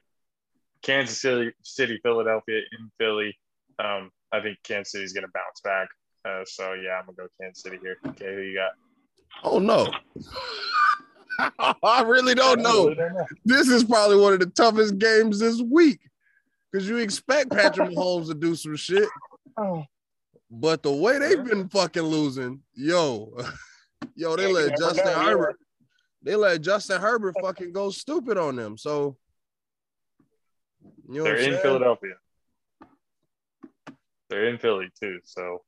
Kansas 0.82 1.22
City, 1.22 1.52
City, 1.64 2.00
Philadelphia, 2.04 2.62
in 2.78 2.92
Philly. 3.00 3.38
Um, 3.80 4.12
I 4.32 4.42
think 4.42 4.58
Kansas 4.64 4.92
City's 4.92 5.14
going 5.14 5.26
to 5.26 5.32
bounce 5.34 5.62
back. 5.64 5.88
Uh, 6.26 6.44
so 6.46 6.74
yeah, 6.74 7.00
I'm 7.00 7.06
gonna 7.06 7.16
go 7.16 7.28
Kansas 7.42 7.64
City 7.64 7.78
here. 7.82 7.96
Okay, 8.06 8.34
who 8.34 8.42
you 8.42 8.56
got? 8.56 8.72
oh 9.44 9.60
no. 9.60 9.88
I 11.84 12.02
really 12.02 12.34
don't 12.34 12.62
know. 12.62 12.86
really 12.86 12.96
don't 12.96 13.14
know. 13.14 13.26
This 13.46 13.68
is 13.68 13.84
probably 13.84 14.18
one 14.18 14.34
of 14.34 14.40
the 14.40 14.48
toughest 14.48 14.98
games 14.98 15.40
this 15.40 15.62
week 15.62 16.00
because 16.72 16.90
you 16.90 16.98
expect 16.98 17.52
Patrick 17.52 17.90
Mahomes 17.92 18.28
to 18.28 18.34
do 18.34 18.56
some 18.56 18.76
shit, 18.76 19.08
Oh, 19.58 19.84
but 20.50 20.84
the 20.84 20.92
way 20.92 21.20
they've 21.20 21.44
been 21.44 21.70
fucking 21.70 22.04
losing, 22.04 22.62
yo, 22.74 23.38
yo, 24.16 24.36
they 24.36 24.52
let 24.52 24.78
Justin. 24.78 25.08
Herbert, 25.08 25.58
they 26.24 26.36
let 26.36 26.62
Justin 26.62 27.02
Herbert 27.02 27.36
fucking 27.42 27.72
go 27.72 27.90
stupid 27.90 28.38
on 28.38 28.56
them. 28.56 28.78
So, 28.78 29.18
you 31.10 31.18
know, 31.20 31.24
They're 31.24 31.36
in 31.38 31.52
saying? 31.52 31.62
Philadelphia. 31.62 32.14
They're 34.30 34.46
in 34.50 34.58
Philly 34.58 34.90
too. 35.00 35.20
So 35.24 35.62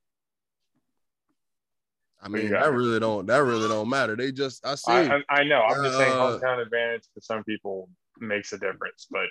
I 2.21 2.27
mean, 2.27 2.49
got? 2.49 2.63
that 2.65 2.73
really 2.73 2.99
don't 2.99 3.25
that 3.27 3.37
really 3.43 3.67
don't 3.69 3.89
matter. 3.89 4.15
They 4.15 4.31
just 4.31 4.65
I 4.65 4.75
see. 4.75 4.91
I, 4.91 5.17
I, 5.17 5.21
I 5.39 5.43
know. 5.43 5.61
I'm 5.61 5.83
just 5.83 5.97
saying 5.97 6.13
Uh, 6.13 6.37
hometown 6.39 6.61
advantage 6.61 7.03
for 7.13 7.21
some 7.21 7.43
people 7.45 7.89
makes 8.19 8.51
a 8.51 8.57
difference, 8.57 9.07
but 9.09 9.27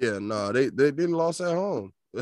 Yeah, 0.00 0.18
no, 0.18 0.50
they 0.52 0.70
they 0.70 0.90
didn't 0.90 1.12
lost 1.12 1.40
at 1.40 1.54
home. 1.54 1.92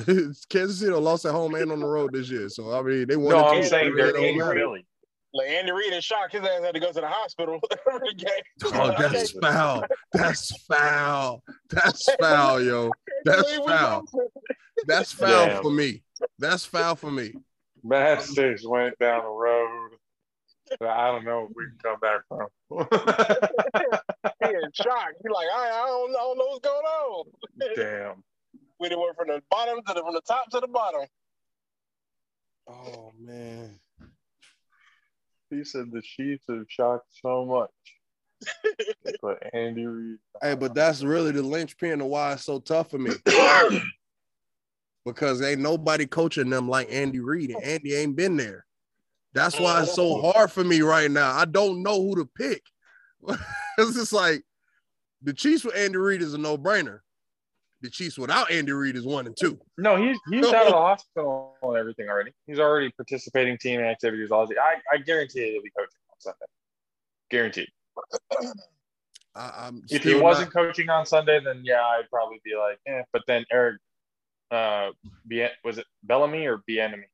Kansas 0.49 0.79
City 0.79 0.91
lost 0.93 1.25
at 1.25 1.33
home 1.33 1.55
and 1.55 1.73
on 1.73 1.81
the 1.81 1.87
road 1.87 2.13
this 2.13 2.31
year. 2.31 2.49
So 2.49 2.79
I 2.79 2.83
mean, 2.83 3.07
they 3.09 3.17
won. 3.17 3.31
no, 3.35 3.41
it 3.41 3.45
I'm 3.45 3.63
too. 3.63 3.69
saying 3.69 3.87
It 3.87 3.91
really 3.93 4.13
they're 4.13 4.21
don't 4.21 4.25
in 4.31 4.39
matter. 4.39 4.55
Philly. 4.61 4.87
Like 5.35 5.49
Andy 5.49 5.73
Reid 5.73 5.93
is 5.95 6.05
shocked. 6.05 6.33
His 6.33 6.43
ass 6.43 6.63
had 6.63 6.75
to 6.75 6.81
go 6.81 6.93
to 6.93 7.01
the 7.01 7.09
hospital 7.09 7.59
every 7.95 8.15
game. 8.15 8.29
Oh, 8.65 8.95
that's 8.99 9.31
foul. 9.31 9.85
That's 10.13 10.63
foul. 10.65 11.43
That's 11.71 12.15
foul, 12.21 12.61
yo. 12.61 12.91
That's 13.25 13.57
foul. 13.57 14.05
That's 14.87 15.13
foul 15.13 15.47
Damn. 15.47 15.63
for 15.63 15.71
me. 15.71 16.03
That's 16.39 16.67
foul 16.67 16.97
for 16.97 17.11
me. 17.11 17.33
Madsticks 17.85 18.67
went 18.67 18.99
down 18.99 19.23
the 19.25 19.31
road. 19.31 19.91
I 20.81 21.09
don't 21.09 21.25
know 21.25 21.49
if 21.49 21.57
we 21.57 21.65
can 21.65 21.79
come 21.83 22.01
back 22.01 22.21
from. 22.29 22.49
He 24.45 24.49
in 24.49 24.73
shock. 24.73 25.13
He 25.23 25.29
like, 25.29 25.47
I, 25.55 25.69
I, 25.69 25.87
don't, 25.87 26.11
I 26.11 26.13
don't 26.15 26.39
know 26.39 26.47
what's 26.47 26.61
going 26.61 26.85
on. 26.85 27.25
Damn. 27.77 28.25
We 28.81 28.89
done 28.89 28.99
went 28.99 29.17
from 29.17 29.29
the 29.29 29.41
bottom 29.49 29.79
to 29.87 29.95
the 29.95 30.03
from 30.03 30.13
the 30.13 30.21
top 30.27 30.51
to 30.51 30.59
the 30.59 30.67
bottom. 30.67 31.03
Oh 32.67 33.13
man. 33.17 33.79
He 35.53 35.65
said 35.65 35.93
the 35.93 36.01
Chiefs 36.01 36.45
have 36.49 36.65
shocked 36.69 37.09
so 37.23 37.45
much. 37.45 37.71
but 39.23 39.51
Andy 39.53 39.85
Reid. 39.87 40.19
Hey, 40.41 40.55
but 40.55 40.75
that's 40.75 41.03
really 41.03 41.31
the 41.31 41.43
linchpin 41.43 42.01
of 42.01 42.07
why 42.07 42.33
it's 42.33 42.45
so 42.45 42.59
tough 42.59 42.91
for 42.91 42.99
me. 42.99 43.13
because 45.05 45.43
ain't 45.43 45.61
nobody 45.61 46.07
coaching 46.07 46.49
them 46.49 46.69
like 46.69 46.89
Andy 46.91 47.21
Reid, 47.21 47.51
and 47.51 47.63
Andy 47.63 47.95
ain't 47.95 48.17
been 48.17 48.37
there. 48.37 48.65
That's 49.35 49.59
why 49.59 49.83
it's 49.83 49.95
so 49.95 50.21
hard 50.21 50.51
for 50.51 50.65
me 50.65 50.81
right 50.81 51.11
now. 51.11 51.33
I 51.33 51.45
don't 51.45 51.83
know 51.83 52.03
who 52.03 52.17
to 52.17 52.29
pick. 52.37 52.63
it's 53.79 53.95
just 53.95 54.13
like 54.13 54.43
the 55.23 55.33
Chiefs 55.33 55.65
with 55.65 55.77
Andy 55.77 55.99
Reid 55.99 56.23
is 56.23 56.35
a 56.35 56.39
no-brainer. 56.39 57.01
The 57.83 57.91
Chiefs 57.91 58.17
without 58.17 58.51
Andy 58.51 58.71
Reid 58.73 58.95
is 58.95 59.05
one 59.05 59.27
and 59.27 59.37
two. 59.37 59.59
No, 59.77 59.97
he's 59.97 60.17
he's 60.31 60.47
out 60.47 60.67
of 60.67 60.73
the 60.73 60.79
hospital 60.79 61.57
and 61.63 61.77
everything 61.77 62.09
already. 62.09 62.31
He's 62.47 62.61
already 62.61 62.91
participating 62.93 63.59
team 63.59 63.81
activities. 63.81 64.31
All 64.31 64.47
the, 64.47 64.57
I 64.59 64.77
I 64.93 64.99
guarantee 64.99 65.53
he'll 65.53 65.63
be 65.63 65.71
coaching 65.71 65.99
on 66.11 66.21
Sunday. 66.21 66.47
Guaranteed. 67.31 67.69
I, 69.35 69.69
am 69.69 69.83
If 69.91 70.05
he 70.05 70.15
wasn't 70.15 70.53
coaching 70.53 70.91
on 70.91 71.07
Sunday, 71.07 71.41
then 71.43 71.63
yeah, 71.65 71.81
I'd 71.81 72.09
probably 72.11 72.41
be 72.45 72.53
like, 72.55 72.79
eh. 72.87 73.03
But 73.13 73.23
then 73.27 73.45
Eric, 73.51 73.81
uh, 74.51 74.91
Bien, 75.27 75.51
was 75.65 75.79
it 75.79 75.87
Bellamy 76.03 76.47
or 76.47 76.63
Bieniemy? 76.69 77.05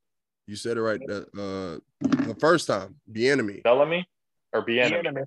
You 0.46 0.56
said 0.56 0.76
it 0.76 0.82
right. 0.82 1.00
That 1.06 1.28
uh, 1.34 2.08
the 2.26 2.34
first 2.34 2.66
time, 2.66 2.96
the 3.06 3.28
enemy. 3.28 3.60
Bellamy 3.62 4.06
or 4.52 4.62
The 4.66 4.78
Bieniemy? 4.78 5.24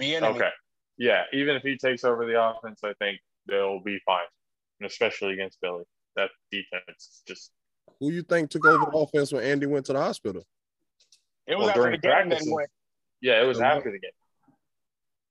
enemy. 0.00 0.36
Okay. 0.36 0.50
Yeah, 0.98 1.24
even 1.32 1.56
if 1.56 1.62
he 1.62 1.76
takes 1.76 2.04
over 2.04 2.26
the 2.26 2.40
offense, 2.40 2.80
I 2.84 2.92
think 2.98 3.18
they'll 3.46 3.80
be 3.80 3.98
fine, 4.04 4.24
and 4.80 4.88
especially 4.90 5.34
against 5.34 5.58
Philly. 5.60 5.84
That 6.16 6.30
defense 6.50 6.82
is 6.98 7.22
just 7.26 7.50
Who 8.00 8.10
you 8.10 8.22
think 8.22 8.50
took 8.50 8.64
over 8.66 8.86
the 8.90 8.96
offense 8.98 9.32
when 9.32 9.44
Andy 9.44 9.66
went 9.66 9.86
to 9.86 9.92
the 9.92 10.00
hospital? 10.00 10.42
It 11.46 11.56
was 11.56 11.66
well, 11.66 11.70
after 11.70 11.82
the 11.90 11.98
game 11.98 12.00
that 12.00 12.12
practices. 12.12 12.46
he 12.48 12.52
went. 12.54 12.70
Yeah, 13.20 13.42
it 13.42 13.46
was 13.46 13.58
So 13.58 13.64
after 13.64 13.90
the 13.92 13.98
game. 13.98 14.10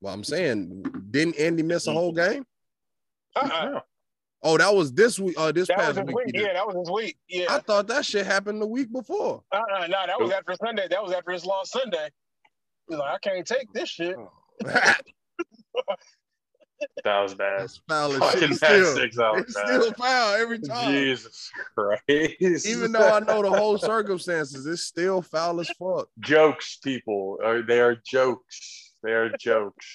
Well, 0.02 0.14
I'm 0.14 0.24
saying, 0.24 0.84
didn't 1.12 1.38
Andy 1.40 1.64
miss 1.64 1.88
a 1.88 1.94
whole 1.94 2.12
game? 2.12 2.46
Uh-uh. 3.36 3.80
Oh, 4.44 4.58
that 4.58 4.74
was 4.74 4.94
this 4.94 5.18
week. 5.20 5.36
Uh, 5.38 5.52
this 5.52 5.68
That 5.68 5.78
past 5.78 6.04
week. 6.04 6.16
week. 6.16 6.26
Yeah, 6.34 6.54
that 6.54 6.68
was 6.68 6.76
this 6.76 6.92
week. 6.94 7.18
Yeah. 7.28 7.48
I 7.50 7.60
thought 7.60 7.88
that 7.88 8.06
shit 8.06 8.26
happened 8.26 8.62
the 8.62 8.68
week 8.68 8.92
before. 8.94 9.42
Uh-uh. 9.52 9.88
No, 9.88 9.98
that 10.06 10.20
was 10.22 10.32
after 10.32 10.54
Sunday. 10.64 10.88
That 10.90 11.02
was 11.02 11.12
after 11.12 11.32
his 11.32 11.46
lost 11.46 11.72
Sunday. 11.72 12.10
He's 12.88 12.98
like, 13.00 13.16
I 13.16 13.18
can't 13.28 13.48
take 13.48 13.74
this 13.74 13.90
shit. 13.90 14.16
That's 14.60 15.02
That 17.04 17.22
was 17.22 17.36
bad. 17.36 17.70
foul 17.88 18.14
as 18.14 18.20
Fucking 18.20 18.50
shit. 18.50 18.58
Still, 18.58 18.96
Six, 18.96 19.18
was 19.18 19.44
it's 19.46 19.54
bad. 19.54 19.68
still 19.68 19.94
foul 19.94 20.34
every 20.36 20.60
time. 20.60 20.92
Jesus 20.92 21.52
Christ. 21.76 22.66
Even 22.66 22.92
though 22.92 23.12
I 23.12 23.20
know 23.20 23.42
the 23.42 23.50
whole 23.56 23.78
circumstances, 23.78 24.66
it's 24.66 24.82
still 24.82 25.22
foul 25.22 25.60
as 25.60 25.70
fuck. 25.70 26.08
jokes, 26.20 26.78
people, 26.84 27.38
are 27.44 27.62
they 27.62 27.80
are 27.80 27.96
jokes. 28.06 28.94
They 29.04 29.12
are 29.12 29.30
jokes. 29.38 29.86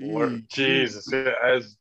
Jeez. 0.00 0.48
Jesus, 0.48 1.12
as 1.12 1.76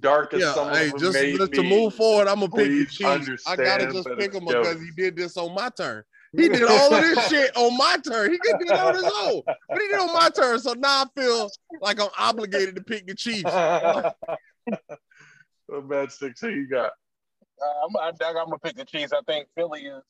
dark 0.00 0.34
as 0.34 0.40
Yeah, 0.40 0.54
some 0.54 0.70
hey, 0.70 0.92
just, 0.98 1.14
made 1.14 1.38
to 1.38 1.62
me, 1.62 1.68
move 1.68 1.94
forward, 1.94 2.28
I'm 2.28 2.40
gonna 2.40 2.52
pick 2.52 2.68
the 2.68 2.86
Chiefs. 2.86 3.44
I 3.46 3.56
gotta 3.56 3.92
just 3.92 4.08
pick 4.16 4.34
him 4.34 4.44
because 4.46 4.80
he 4.80 4.90
did 4.96 5.16
this 5.16 5.36
on 5.36 5.54
my 5.54 5.68
turn. 5.70 6.04
He 6.36 6.48
did 6.48 6.62
all 6.70 6.94
of 6.94 7.02
this 7.02 7.28
shit 7.28 7.56
on 7.56 7.76
my 7.76 7.96
turn. 8.04 8.30
He 8.32 8.38
could 8.38 8.58
do 8.58 8.66
it 8.66 8.78
on 8.78 8.94
his 8.94 9.04
own, 9.04 9.42
but 9.46 9.80
he 9.80 9.88
did 9.88 9.94
it 9.94 10.00
on 10.00 10.12
my 10.12 10.28
turn. 10.28 10.58
So 10.58 10.74
now 10.74 11.04
I 11.04 11.20
feel 11.20 11.50
like 11.80 12.00
I'm 12.00 12.10
obligated 12.18 12.76
to 12.76 12.82
pick 12.82 13.06
the 13.06 13.14
Chiefs. 13.14 13.50
What 15.68 15.86
bad 15.86 16.10
sticks 16.10 16.40
who 16.40 16.48
you 16.48 16.66
got? 16.66 16.92
Uh, 17.60 17.86
I'm, 17.86 17.96
I, 17.96 18.08
I'm 18.26 18.34
gonna 18.34 18.58
pick 18.58 18.74
the 18.74 18.86
Chiefs. 18.86 19.12
I 19.12 19.20
think 19.26 19.48
Philly 19.54 19.82
is 19.82 20.02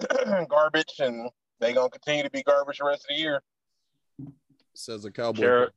garbage, 0.50 0.96
and 0.98 1.30
they 1.60 1.72
gonna 1.72 1.88
continue 1.88 2.22
to 2.22 2.30
be 2.30 2.42
garbage 2.42 2.78
the 2.78 2.84
rest 2.84 3.06
of 3.08 3.08
the 3.08 3.14
year. 3.14 3.42
Says 4.74 5.06
a 5.06 5.10
cowboy. 5.10 5.40
Car- 5.42 5.70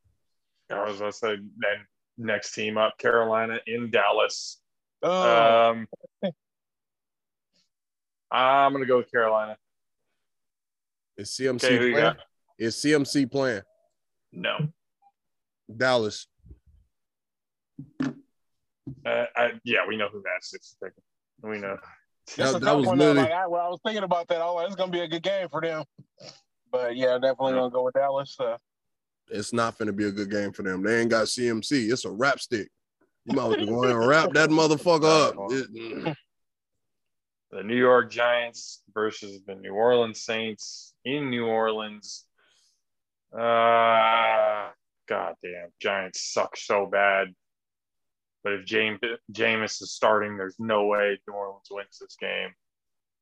I 0.71 0.83
was 0.89 0.99
gonna 0.99 1.13
say 1.13 1.37
then 1.37 1.85
next 2.17 2.53
team 2.53 2.77
up, 2.77 2.97
Carolina 2.97 3.59
in 3.67 3.89
Dallas. 3.89 4.59
Oh, 5.01 5.69
Um, 5.71 5.87
I'm 8.31 8.71
gonna 8.73 8.85
go 8.85 8.97
with 8.97 9.11
Carolina. 9.11 9.57
Is 11.17 11.29
CMC 11.31 11.63
Okay, 11.65 11.77
who 11.77 11.91
playing? 11.91 11.95
got? 11.95 12.17
Is 12.57 12.75
CMC 12.75 13.29
playing? 13.31 13.61
No, 14.31 14.57
Dallas. 15.75 16.27
uh, 18.03 18.09
I, 19.05 19.51
yeah, 19.63 19.85
we 19.87 19.97
know 19.97 20.09
who 20.11 20.21
that 20.21 20.41
six 20.43 20.75
is. 20.81 20.91
We 21.41 21.57
know. 21.57 21.77
it's 22.27 22.35
that- 22.35 22.61
that 22.61 22.75
was 22.77 22.85
one. 22.85 22.97
Though. 22.97 23.05
literally- 23.07 23.29
Like, 23.29 23.31
I, 23.37 23.47
well, 23.47 23.65
I 23.65 23.69
was 23.69 23.79
thinking 23.85 24.03
about 24.03 24.27
that. 24.27 24.41
All 24.41 24.59
it's 24.65 24.75
gonna 24.75 24.91
be 24.91 25.01
a 25.01 25.07
good 25.07 25.23
game 25.23 25.47
for 25.49 25.61
them. 25.61 25.83
But 26.71 26.95
yeah, 26.95 27.13
definitely 27.17 27.53
gonna 27.53 27.71
go 27.71 27.83
with 27.83 27.95
Dallas. 27.95 28.35
Uh, 28.39 28.57
It's 29.31 29.53
not 29.53 29.77
going 29.77 29.87
to 29.87 29.93
be 29.93 30.05
a 30.05 30.11
good 30.11 30.29
game 30.31 30.51
for 30.51 30.63
them. 30.63 30.81
They 30.83 31.01
ain't 31.01 31.09
got 31.11 31.27
CMC. 31.27 31.91
It's 31.91 32.05
a 32.05 32.09
rap 32.11 32.39
stick. 32.39 32.67
You 33.25 33.35
might 33.35 33.43
have 33.49 33.59
to 33.59 33.65
go 33.67 33.83
and 33.83 34.07
wrap 34.07 34.31
that 34.33 34.49
motherfucker 34.49 35.29
up. 35.29 35.35
It- 35.51 35.73
mm. 35.73 36.15
The 37.51 37.63
New 37.63 37.75
York 37.75 38.11
Giants 38.11 38.83
versus 38.93 39.41
the 39.45 39.55
New 39.55 39.73
Orleans 39.73 40.21
Saints 40.21 40.93
in 41.05 41.29
New 41.29 41.45
Orleans. 41.45 42.25
Uh 43.33 44.69
goddamn, 45.07 45.69
Giants 45.81 46.31
suck 46.31 46.55
so 46.55 46.85
bad. 46.85 47.33
But 48.43 48.53
if 48.53 48.65
James 48.65 48.99
Jameis 49.31 49.81
is 49.81 49.91
starting, 49.91 50.37
there's 50.37 50.55
no 50.59 50.85
way 50.85 51.19
New 51.27 51.33
Orleans 51.33 51.67
wins 51.69 51.97
this 51.99 52.15
game. 52.19 52.51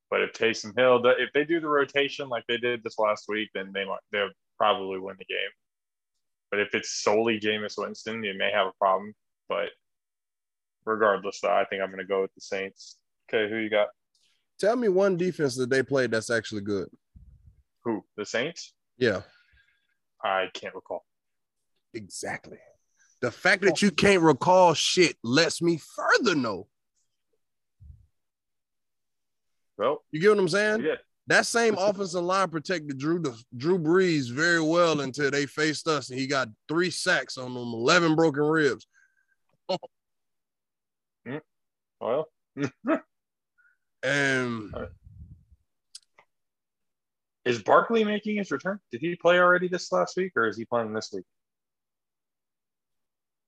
But 0.09 0.21
if 0.21 0.33
Taysom 0.33 0.77
Hill, 0.77 1.01
if 1.17 1.31
they 1.33 1.43
do 1.43 1.59
the 1.59 1.67
rotation 1.67 2.29
like 2.29 2.45
they 2.47 2.57
did 2.57 2.83
this 2.83 2.99
last 2.99 3.25
week, 3.27 3.49
then 3.53 3.71
they 3.73 3.85
might 3.85 3.99
they'll 4.11 4.29
probably 4.57 4.99
win 4.99 5.15
the 5.17 5.25
game. 5.25 5.49
But 6.51 6.59
if 6.59 6.73
it's 6.75 7.01
solely 7.01 7.39
Jameis 7.39 7.77
Winston, 7.77 8.23
you 8.23 8.33
may 8.37 8.51
have 8.51 8.67
a 8.67 8.73
problem. 8.79 9.13
But 9.49 9.69
regardless, 10.85 11.41
though, 11.41 11.51
I 11.51 11.65
think 11.65 11.81
I'm 11.81 11.89
going 11.89 11.99
to 11.99 12.05
go 12.05 12.21
with 12.21 12.33
the 12.35 12.41
Saints. 12.41 12.97
Okay, 13.29 13.49
who 13.49 13.57
you 13.57 13.69
got? 13.69 13.87
Tell 14.59 14.75
me 14.75 14.89
one 14.89 15.17
defense 15.17 15.55
that 15.57 15.69
they 15.69 15.83
played 15.83 16.11
that's 16.11 16.29
actually 16.29 16.61
good. 16.61 16.89
Who? 17.83 18.03
The 18.17 18.25
Saints? 18.25 18.73
Yeah, 18.97 19.21
I 20.23 20.47
can't 20.53 20.73
recall. 20.75 21.05
exactly. 21.93 22.57
The 23.21 23.31
fact 23.31 23.63
that 23.63 23.81
oh. 23.83 23.85
you 23.85 23.91
can't 23.91 24.21
recall 24.21 24.73
shit 24.73 25.15
lets 25.23 25.61
me 25.61 25.79
further 25.95 26.35
know. 26.35 26.67
Well, 29.77 30.03
You 30.11 30.19
get 30.19 30.29
what 30.29 30.39
I'm 30.39 30.47
saying? 30.49 30.81
yeah. 30.81 30.95
That 31.27 31.45
same 31.45 31.75
offensive 31.77 32.23
line 32.23 32.49
protected 32.49 32.97
Drew 32.97 33.21
Drew 33.55 33.77
Brees 33.77 34.31
very 34.31 34.61
well 34.61 35.01
until 35.01 35.29
they 35.29 35.45
faced 35.45 35.85
us, 35.87 36.09
and 36.09 36.17
he 36.17 36.25
got 36.25 36.47
three 36.69 36.89
sacks 36.89 37.37
on 37.37 37.53
them, 37.53 37.73
eleven 37.73 38.15
broken 38.15 38.43
ribs. 38.43 38.87
Mm. 41.27 41.41
Well, 41.99 42.29
And 44.07 44.73
is 47.43 47.61
Barkley 47.61 48.05
making 48.05 48.37
his 48.37 48.51
return? 48.51 48.79
Did 48.91 49.01
he 49.01 49.15
play 49.15 49.37
already 49.39 49.67
this 49.67 49.91
last 49.91 50.15
week, 50.15 50.31
or 50.35 50.47
is 50.47 50.57
he 50.57 50.63
playing 50.63 50.93
this 50.93 51.11
week? 51.13 51.25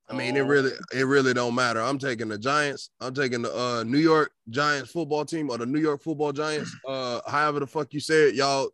I 0.09 0.13
mean, 0.15 0.35
it 0.35 0.41
really 0.41 0.71
it 0.91 1.03
really 1.03 1.33
don't 1.33 1.55
matter. 1.55 1.81
I'm 1.81 1.97
taking 1.97 2.27
the 2.27 2.37
Giants. 2.37 2.89
I'm 2.99 3.13
taking 3.13 3.43
the 3.43 3.55
uh, 3.55 3.83
New 3.83 3.99
York 3.99 4.31
Giants 4.49 4.91
football 4.91 5.23
team 5.23 5.49
or 5.49 5.57
the 5.57 5.65
New 5.65 5.79
York 5.79 6.01
Football 6.01 6.33
Giants. 6.33 6.75
Uh, 6.87 7.21
however 7.27 7.59
the 7.59 7.67
fuck 7.67 7.93
you 7.93 7.99
say 7.99 8.29
it, 8.29 8.35
y'all 8.35 8.69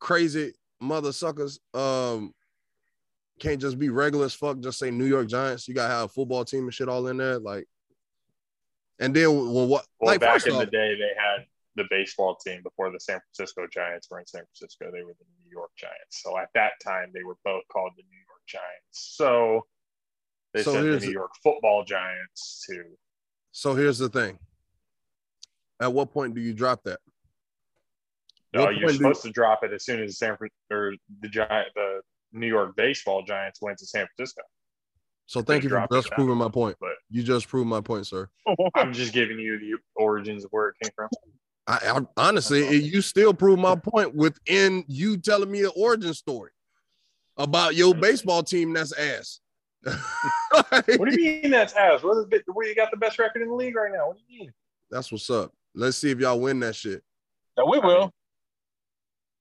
crazy 0.00 0.52
mother 0.80 1.12
suckers. 1.12 1.60
Um, 1.72 2.34
can't 3.38 3.60
just 3.60 3.78
be 3.78 3.88
regular 3.88 4.26
as 4.26 4.34
fuck. 4.34 4.58
Just 4.60 4.80
say 4.80 4.90
New 4.90 5.04
York 5.06 5.28
Giants. 5.28 5.68
You 5.68 5.74
gotta 5.74 5.94
have 5.94 6.04
a 6.06 6.08
football 6.08 6.44
team 6.44 6.64
and 6.64 6.74
shit 6.74 6.88
all 6.88 7.06
in 7.06 7.18
there. 7.18 7.38
Like, 7.38 7.66
and 8.98 9.14
then 9.14 9.28
when 9.52 9.68
what? 9.68 9.86
Well, 10.00 10.12
like 10.12 10.20
back 10.20 10.46
in 10.46 10.54
off, 10.54 10.60
the 10.60 10.66
day, 10.66 10.94
they 10.94 11.12
had 11.16 11.46
the 11.76 11.84
baseball 11.90 12.36
team 12.44 12.62
before 12.62 12.90
the 12.90 12.98
San 13.00 13.20
Francisco 13.20 13.66
Giants 13.72 14.08
were 14.10 14.18
in 14.18 14.26
San 14.26 14.42
Francisco. 14.42 14.86
They 14.92 15.02
were 15.02 15.14
the 15.18 15.26
New 15.44 15.50
York 15.50 15.70
Giants. 15.76 16.22
So 16.22 16.36
at 16.38 16.48
that 16.54 16.72
time, 16.84 17.10
they 17.14 17.22
were 17.22 17.36
both 17.44 17.62
called 17.72 17.92
the 17.96 18.02
New 18.02 18.18
York 18.28 18.42
Giants. 18.46 19.14
So 19.16 19.66
they 20.54 20.62
So 20.62 20.72
said 20.72 20.84
the 21.00 21.06
New 21.06 21.12
York 21.12 21.32
Football 21.42 21.84
Giants 21.84 22.64
too. 22.68 22.84
so 23.52 23.74
here's 23.74 23.98
the 23.98 24.08
thing. 24.08 24.38
At 25.80 25.92
what 25.92 26.12
point 26.12 26.34
do 26.34 26.40
you 26.40 26.52
drop 26.52 26.82
that? 26.84 26.98
No, 28.52 28.64
What 28.64 28.76
you're 28.76 28.88
supposed 28.88 29.22
to 29.22 29.30
drop 29.30 29.62
it 29.62 29.72
as 29.72 29.84
soon 29.84 30.02
as 30.02 30.18
San 30.18 30.36
or 30.70 30.94
the 31.20 31.28
Giant, 31.28 31.68
the 31.74 32.00
New 32.32 32.46
York 32.46 32.74
Baseball 32.76 33.22
Giants 33.22 33.60
went 33.62 33.78
to 33.78 33.86
San 33.86 34.06
Francisco. 34.16 34.42
So 35.28 35.42
thank 35.42 35.62
you 35.62 35.68
for 35.68 35.74
drop 35.76 35.92
it 35.92 35.94
just 35.94 36.10
proving 36.12 36.36
my 36.38 36.48
point. 36.48 36.76
but- 36.80 36.94
You 37.10 37.22
just 37.22 37.48
proved 37.48 37.68
my 37.68 37.80
point, 37.82 38.06
sir. 38.06 38.28
I'm 38.74 38.92
just 38.92 39.12
giving 39.12 39.38
you 39.38 39.58
the 39.60 39.76
origins 39.94 40.44
of 40.44 40.50
where 40.50 40.68
it 40.70 40.76
came 40.82 40.90
from. 40.96 41.08
I, 41.66 41.78
I 41.98 42.00
honestly, 42.28 42.62
it- 42.62 42.82
you 42.84 43.02
still 43.02 43.32
prove 43.34 43.58
my 43.58 43.76
point 43.76 44.14
within 44.14 44.84
you 44.88 45.18
telling 45.18 45.50
me 45.50 45.64
an 45.64 45.70
origin 45.76 46.14
story 46.14 46.50
about 47.36 47.74
your 47.76 47.94
baseball 47.94 48.42
team 48.42 48.72
that's 48.72 48.92
ass. 48.92 49.40
What 50.50 51.10
do 51.10 51.20
you 51.22 51.42
mean 51.42 51.50
that's 51.50 51.74
ass? 51.74 52.02
What 52.02 52.16
is 52.18 52.26
it, 52.32 52.42
where 52.52 52.66
you 52.66 52.74
got 52.74 52.90
the 52.90 52.96
best 52.96 53.18
record 53.18 53.42
in 53.42 53.48
the 53.48 53.54
league 53.54 53.76
right 53.76 53.92
now? 53.92 54.08
What 54.08 54.16
do 54.16 54.22
you 54.26 54.40
mean? 54.40 54.52
That's 54.90 55.12
what's 55.12 55.28
up. 55.30 55.52
Let's 55.74 55.98
see 55.98 56.10
if 56.10 56.18
y'all 56.18 56.40
win 56.40 56.58
that 56.60 56.74
shit. 56.74 57.02
no, 57.56 57.66
we 57.66 57.78
will. 57.78 58.12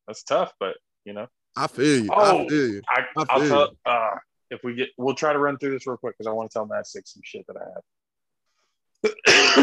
That's 0.05 0.23
tough, 0.23 0.53
but 0.59 0.75
you 1.05 1.13
know, 1.13 1.27
I 1.55 1.67
feel 1.67 2.03
you. 2.03 2.09
Oh. 2.13 2.43
I 2.43 2.47
feel 2.47 2.67
you. 2.69 2.81
I, 2.89 3.01
I 3.17 3.25
I'll 3.29 3.39
feel 3.39 3.49
tell. 3.49 3.71
Uh, 3.85 4.15
if 4.49 4.59
we 4.63 4.75
get, 4.75 4.89
we'll 4.97 5.15
try 5.15 5.33
to 5.33 5.39
run 5.39 5.57
through 5.57 5.71
this 5.71 5.85
real 5.87 5.97
quick 5.97 6.15
because 6.17 6.27
I 6.27 6.31
want 6.33 6.49
to 6.49 6.53
tell 6.53 6.65
Matt 6.65 6.87
Six 6.87 7.13
some 7.13 7.21
shit 7.23 7.45
that 7.47 7.57
I 7.57 7.65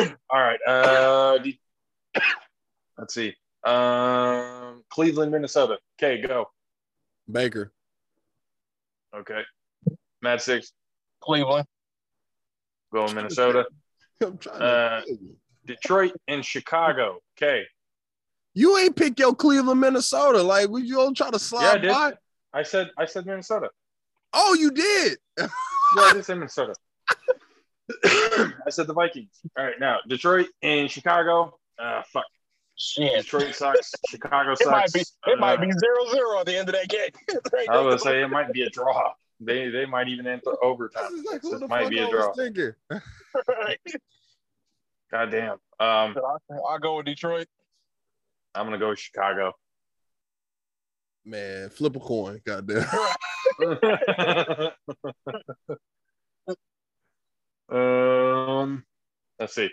have. 0.03 0.19
All 0.31 0.41
right. 0.41 0.59
Uh, 0.67 1.39
do- 1.39 1.53
let's 2.99 3.15
see. 3.15 3.35
Um, 3.65 4.83
Cleveland, 4.91 5.33
Minnesota. 5.33 5.79
Okay, 5.99 6.21
go. 6.21 6.47
Baker. 7.31 7.73
Okay. 9.17 9.43
Matt 10.23 10.43
Six, 10.43 10.73
Cleveland. 11.21 11.67
go 12.93 13.07
in 13.07 13.15
Minnesota. 13.15 13.67
I'm 14.23 14.39
trying 14.39 14.59
to 14.59 14.65
Uh. 14.65 15.03
Detroit 15.67 16.13
and 16.29 16.45
Chicago. 16.45 17.21
Okay. 17.39 17.63
You 18.53 18.77
ain't 18.79 18.95
pick 18.95 19.19
your 19.19 19.35
Cleveland, 19.35 19.81
Minnesota. 19.81 20.43
Like, 20.43 20.69
would 20.69 20.87
you 20.87 21.01
all 21.01 21.13
try 21.15 21.31
to 21.31 21.33
Yeah, 21.33 21.37
I 21.37 21.39
slide 21.39 21.83
did. 21.83 21.91
by? 21.91 22.13
I 22.53 22.63
said 22.63 22.91
I 22.99 23.07
said 23.07 23.25
Minnesota. 23.27 23.71
Oh, 24.35 24.55
you 24.55 24.71
did. 24.71 25.19
Yeah, 25.39 25.49
I 25.99 26.13
did 26.13 26.25
say 26.25 26.35
Minnesota. 26.35 26.75
I 28.05 28.71
said 28.71 28.87
the 28.87 28.95
Vikings. 28.95 29.31
All 29.59 29.65
right, 29.65 29.79
now 29.79 29.99
Detroit 30.09 30.49
and 30.63 30.91
Chicago. 30.91 31.59
Uh, 31.79 32.03
fuck. 32.13 32.25
Shit. 32.77 33.23
Detroit 33.23 33.55
sucks. 33.55 33.93
Chicago 34.09 34.53
It 34.53 34.67
might 34.69 34.89
sucks. 34.91 34.93
be 34.93 35.31
it 35.33 35.39
might 35.39 35.59
Uh, 35.59 35.67
be 35.67 35.73
zero 35.73 36.07
zero 36.13 36.41
at 36.41 36.47
the 36.47 36.57
end 36.57 36.69
of 36.69 36.75
that 36.75 36.89
game. 36.89 37.11
Right 37.53 37.69
I 37.69 37.81
was 37.81 38.03
gonna 38.03 38.13
say 38.13 38.23
it 38.23 38.29
might 38.29 38.53
be 38.53 38.63
a 38.63 38.71
draw. 38.71 39.13
They 39.41 39.69
they 39.69 39.87
might 39.87 40.09
even 40.09 40.27
enter 40.27 40.51
This 40.51 40.57
overtime. 40.63 41.15
is 41.15 41.25
like 41.31 41.43
So 41.43 41.57
it 41.57 41.69
might 41.69 41.91
be 41.91 41.99
a 41.99 42.09
draw. 42.11 42.33
was. 42.37 42.75
Right. 43.49 43.79
God 45.11 45.31
damn. 45.31 45.53
Um, 45.79 46.17
I'll 46.69 46.79
go 46.81 46.97
with 46.97 47.07
Detroit. 47.07 47.47
I'm 48.55 48.67
gonna 48.67 48.79
go 48.79 48.89
with 48.91 48.99
Chicago. 48.99 49.53
Man, 51.25 51.71
flip 51.71 51.97
a 51.97 52.01
coin. 52.01 52.41
Goddamn. 52.45 52.87
um, 57.71 58.85
let's 59.39 59.55
see. 59.55 59.71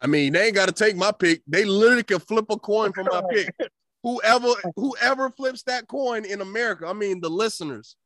I 0.00 0.06
mean, 0.06 0.34
they 0.34 0.46
ain't 0.46 0.54
got 0.54 0.66
to 0.66 0.72
take 0.72 0.96
my 0.96 1.12
pick. 1.12 1.42
They 1.46 1.64
literally 1.64 2.02
can 2.02 2.18
flip 2.18 2.46
a 2.50 2.58
coin 2.58 2.92
for 2.92 3.04
my 3.04 3.22
pick. 3.30 3.54
Whoever 4.02 4.48
whoever 4.76 5.30
flips 5.30 5.62
that 5.62 5.88
coin 5.88 6.26
in 6.26 6.42
America, 6.42 6.86
I 6.86 6.92
mean 6.92 7.22
the 7.22 7.30
listeners, 7.30 7.96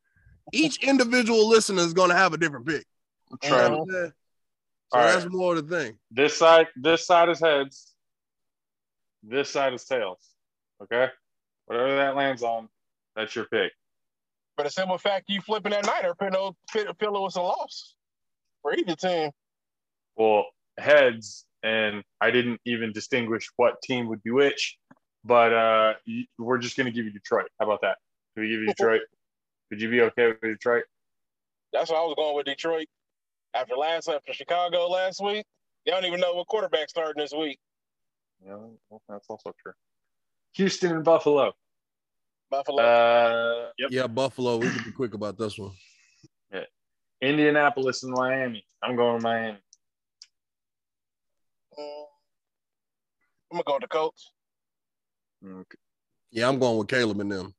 each 0.53 0.81
individual 0.81 1.49
listener 1.49 1.81
is 1.81 1.93
going 1.93 2.09
to 2.09 2.15
have 2.15 2.31
a 2.31 2.37
different 2.37 2.65
pick. 2.65 2.85
You 3.43 3.49
know 3.49 3.85
So 3.89 4.11
All 4.93 5.01
right. 5.01 5.11
that's 5.11 5.25
more 5.29 5.55
the 5.55 5.63
thing. 5.63 5.99
This 6.09 6.37
side, 6.37 6.67
this 6.77 7.05
side 7.05 7.27
is 7.27 7.41
heads. 7.41 7.93
This 9.23 9.49
side 9.49 9.73
is 9.73 9.83
tails. 9.83 10.25
Okay, 10.81 11.07
whatever 11.65 11.95
that 11.95 12.15
lands 12.15 12.43
on, 12.43 12.69
that's 13.15 13.35
your 13.35 13.45
pick. 13.45 13.71
But 14.55 14.63
the 14.63 14.71
simple 14.71 14.97
fact 14.97 15.29
you 15.29 15.41
flipping 15.41 15.71
that 15.71 15.85
Niner 15.85 16.15
pillow 16.15 16.55
pillow 16.97 17.21
was 17.21 17.35
a 17.35 17.41
loss 17.41 17.95
for 18.61 18.73
either 18.73 18.95
team. 18.95 19.31
Well, 20.15 20.45
heads, 20.77 21.45
and 21.63 22.03
I 22.19 22.31
didn't 22.31 22.59
even 22.65 22.91
distinguish 22.91 23.47
what 23.55 23.81
team 23.81 24.07
would 24.07 24.21
be 24.23 24.31
which, 24.31 24.77
but 25.23 25.53
uh, 25.53 25.93
we're 26.37 26.57
just 26.57 26.77
gonna 26.77 26.91
give 26.91 27.05
you 27.05 27.11
Detroit. 27.11 27.47
How 27.59 27.65
about 27.65 27.81
that? 27.81 27.97
We 28.35 28.49
give 28.49 28.61
you 28.61 28.67
Detroit? 28.75 29.01
Would 29.69 29.81
you 29.81 29.89
be 29.89 30.01
okay 30.01 30.27
with 30.27 30.41
Detroit? 30.41 30.83
That's 31.71 31.89
what 31.89 31.99
I 31.99 32.03
was 32.03 32.15
going 32.17 32.35
with 32.35 32.45
Detroit. 32.45 32.87
After 33.53 33.75
last 33.75 34.07
after 34.07 34.33
Chicago 34.33 34.87
last 34.87 35.23
week, 35.23 35.45
they 35.85 35.91
don't 35.91 36.05
even 36.05 36.19
know 36.19 36.33
what 36.33 36.47
quarterback 36.47 36.89
starting 36.89 37.21
this 37.21 37.33
week. 37.33 37.59
Yeah, 38.45 38.55
well, 38.89 39.01
that's 39.07 39.27
also 39.29 39.53
true. 39.61 39.73
Houston 40.53 40.91
and 40.95 41.03
Buffalo. 41.03 41.53
Buffalo. 42.49 42.83
Uh, 42.83 43.69
yep. 43.77 43.89
Yeah, 43.91 44.07
Buffalo. 44.07 44.57
We 44.57 44.69
can 44.69 44.83
be 44.83 44.91
quick 44.91 45.13
about 45.13 45.37
this 45.37 45.57
one. 45.57 45.71
Yeah. 46.51 46.63
Indianapolis 47.21 48.03
and 48.03 48.13
Miami. 48.13 48.63
I'm 48.81 48.95
going 48.95 49.19
to 49.19 49.23
Miami. 49.23 49.57
Mm. 51.77 52.03
I'm 53.51 53.55
gonna 53.57 53.63
go 53.65 53.73
with 53.73 53.81
the 53.81 53.87
Colts. 53.87 54.31
Okay. 55.43 55.77
Yeah, 56.31 56.47
I'm 56.47 56.59
going 56.59 56.77
with 56.77 56.87
Caleb 56.87 57.19
and 57.19 57.31
them. 57.31 57.53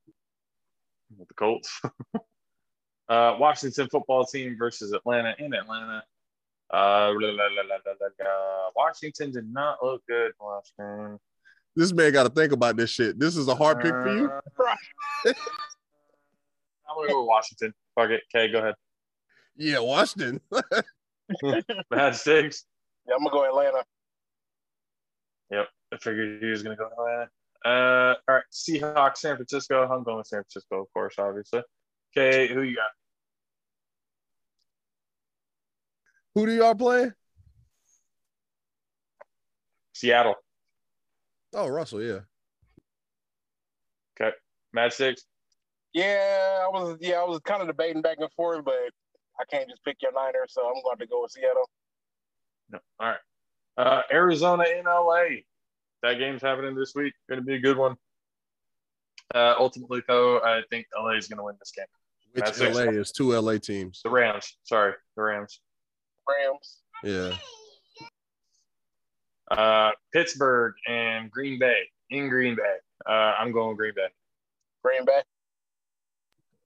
with 1.18 1.28
the 1.28 1.34
Colts. 1.34 1.80
uh, 3.08 3.36
Washington 3.38 3.88
football 3.90 4.24
team 4.24 4.56
versus 4.56 4.92
Atlanta 4.92 5.34
in 5.38 5.52
Atlanta. 5.52 6.04
Uh, 6.72 7.10
la, 7.12 7.30
la, 7.30 7.30
la, 7.30 7.62
la, 7.62 7.76
la, 7.84 7.92
la, 8.00 8.08
la. 8.20 8.70
Washington 8.76 9.32
did 9.32 9.52
not 9.52 9.78
look 9.82 10.02
good 10.06 10.32
last 10.40 10.72
game. 10.78 11.18
This 11.80 11.94
man 11.94 12.12
got 12.12 12.24
to 12.24 12.28
think 12.28 12.52
about 12.52 12.76
this 12.76 12.90
shit. 12.90 13.18
This 13.18 13.38
is 13.38 13.48
a 13.48 13.54
hard 13.54 13.80
pick 13.80 13.92
for 13.92 14.14
you. 14.14 14.30
Uh, 14.30 14.42
I'm 15.26 15.34
gonna 16.94 17.08
go 17.08 17.22
with 17.22 17.28
Washington. 17.28 17.72
Fuck 17.94 18.10
it. 18.10 18.20
Okay, 18.36 18.52
go 18.52 18.58
ahead. 18.58 18.74
Yeah, 19.56 19.78
Washington. 19.78 20.42
Bad 21.90 22.16
six. 22.16 22.66
Yeah, 23.08 23.14
I'm 23.14 23.24
gonna 23.24 23.30
go 23.30 23.48
Atlanta. 23.48 23.82
Yep, 25.50 25.68
I 25.94 25.96
figured 25.96 26.42
he 26.42 26.50
was 26.50 26.62
gonna 26.62 26.76
go 26.76 26.90
Atlanta. 26.92 27.30
Uh, 27.64 28.14
all 28.28 28.34
right. 28.34 28.44
Seahawks, 28.52 29.16
San 29.16 29.36
Francisco. 29.36 29.82
I'm 29.82 30.04
going 30.04 30.18
with 30.18 30.26
San 30.26 30.42
Francisco, 30.42 30.82
of 30.82 30.92
course, 30.92 31.14
obviously. 31.16 31.62
Okay, 32.14 32.52
who 32.52 32.60
you 32.60 32.76
got? 32.76 32.90
Who 36.34 36.44
do 36.44 36.52
y'all 36.52 36.74
play? 36.74 37.10
Seattle. 39.94 40.34
Oh, 41.52 41.68
Russell. 41.68 42.02
Yeah. 42.02 42.20
Mad 44.72 44.92
six. 44.92 45.24
Yeah, 45.92 46.60
I 46.64 46.68
was 46.68 46.96
yeah, 47.00 47.16
I 47.16 47.24
was 47.24 47.40
kind 47.40 47.60
of 47.60 47.68
debating 47.68 48.02
back 48.02 48.18
and 48.20 48.30
forth, 48.32 48.64
but 48.64 48.74
I 49.40 49.44
can't 49.50 49.68
just 49.68 49.84
pick 49.84 49.96
your 50.02 50.12
Niners, 50.12 50.52
so 50.52 50.62
I'm 50.62 50.82
going 50.82 50.98
to 50.98 51.06
go 51.06 51.22
with 51.22 51.32
Seattle. 51.32 51.68
No. 52.70 52.78
All 53.00 53.08
right. 53.08 53.18
Uh, 53.76 54.02
Arizona 54.12 54.64
in 54.78 54.84
LA. 54.84 55.40
That 56.02 56.18
game's 56.18 56.42
happening 56.42 56.74
this 56.76 56.94
week. 56.94 57.14
Going 57.28 57.40
to 57.40 57.44
be 57.44 57.54
a 57.54 57.60
good 57.60 57.76
one. 57.76 57.96
Uh, 59.34 59.54
ultimately, 59.58 60.02
though, 60.06 60.38
I 60.38 60.62
think 60.70 60.86
LA 60.96 61.10
is 61.10 61.28
going 61.28 61.38
to 61.38 61.44
win 61.44 61.56
this 61.58 61.72
game. 61.76 61.86
Which 62.32 62.44
That's 62.44 62.60
it. 62.60 62.74
LA 62.74 62.92
is 62.92 63.10
two 63.10 63.32
LA 63.32 63.58
teams. 63.58 64.00
The 64.04 64.10
Rams. 64.10 64.56
Sorry, 64.62 64.92
the 65.16 65.22
Rams. 65.22 65.60
Rams. 66.28 66.78
Yeah. 67.02 67.36
Uh, 69.50 69.90
Pittsburgh 70.12 70.74
and 70.88 71.30
Green 71.30 71.58
Bay 71.58 71.82
in 72.10 72.28
Green 72.28 72.54
Bay. 72.54 72.76
Uh, 73.06 73.34
I'm 73.38 73.52
going 73.52 73.76
Green 73.76 73.94
Bay. 73.94 74.08
Green 74.84 75.04
Bay. 75.04 75.22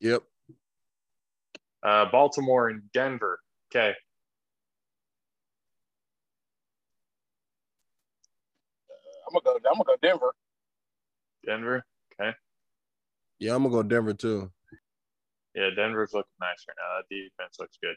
Yep. 0.01 0.23
Uh, 1.83 2.07
Baltimore 2.11 2.69
and 2.69 2.83
Denver. 2.93 3.41
Okay. 3.71 3.95
I'm 9.27 9.33
gonna 9.33 9.59
go. 9.61 9.69
I'm 9.69 9.79
gonna 9.79 9.85
go 9.85 9.97
Denver. 10.03 10.35
Denver. 11.47 11.85
Okay. 12.21 12.37
Yeah, 13.39 13.55
I'm 13.55 13.63
gonna 13.63 13.75
go 13.75 13.83
Denver 13.83 14.15
too. 14.15 14.51
Yeah, 15.55 15.71
Denver's 15.75 16.13
looking 16.13 16.31
nice 16.41 16.65
right 16.69 16.77
now. 16.77 16.99
That 16.99 17.09
defense 17.09 17.57
looks 17.59 17.79
good. 17.83 17.97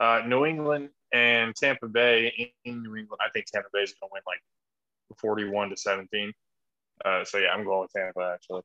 Uh, 0.00 0.22
New 0.26 0.46
England 0.46 0.88
and 1.12 1.54
Tampa 1.54 1.86
Bay 1.86 2.52
in, 2.64 2.82
New 2.82 2.96
England. 2.96 3.20
I 3.20 3.28
think 3.30 3.46
Tampa 3.46 3.68
Bay 3.72 3.80
is 3.80 3.94
going 4.00 4.08
to 4.08 4.14
win 4.14 4.22
like 4.26 4.40
41 5.18 5.70
to 5.70 5.76
17. 5.76 6.32
Uh, 7.04 7.24
so 7.24 7.38
yeah, 7.38 7.48
I'm 7.48 7.64
going 7.64 7.82
with 7.82 7.92
Tampa 7.92 8.32
actually. 8.34 8.62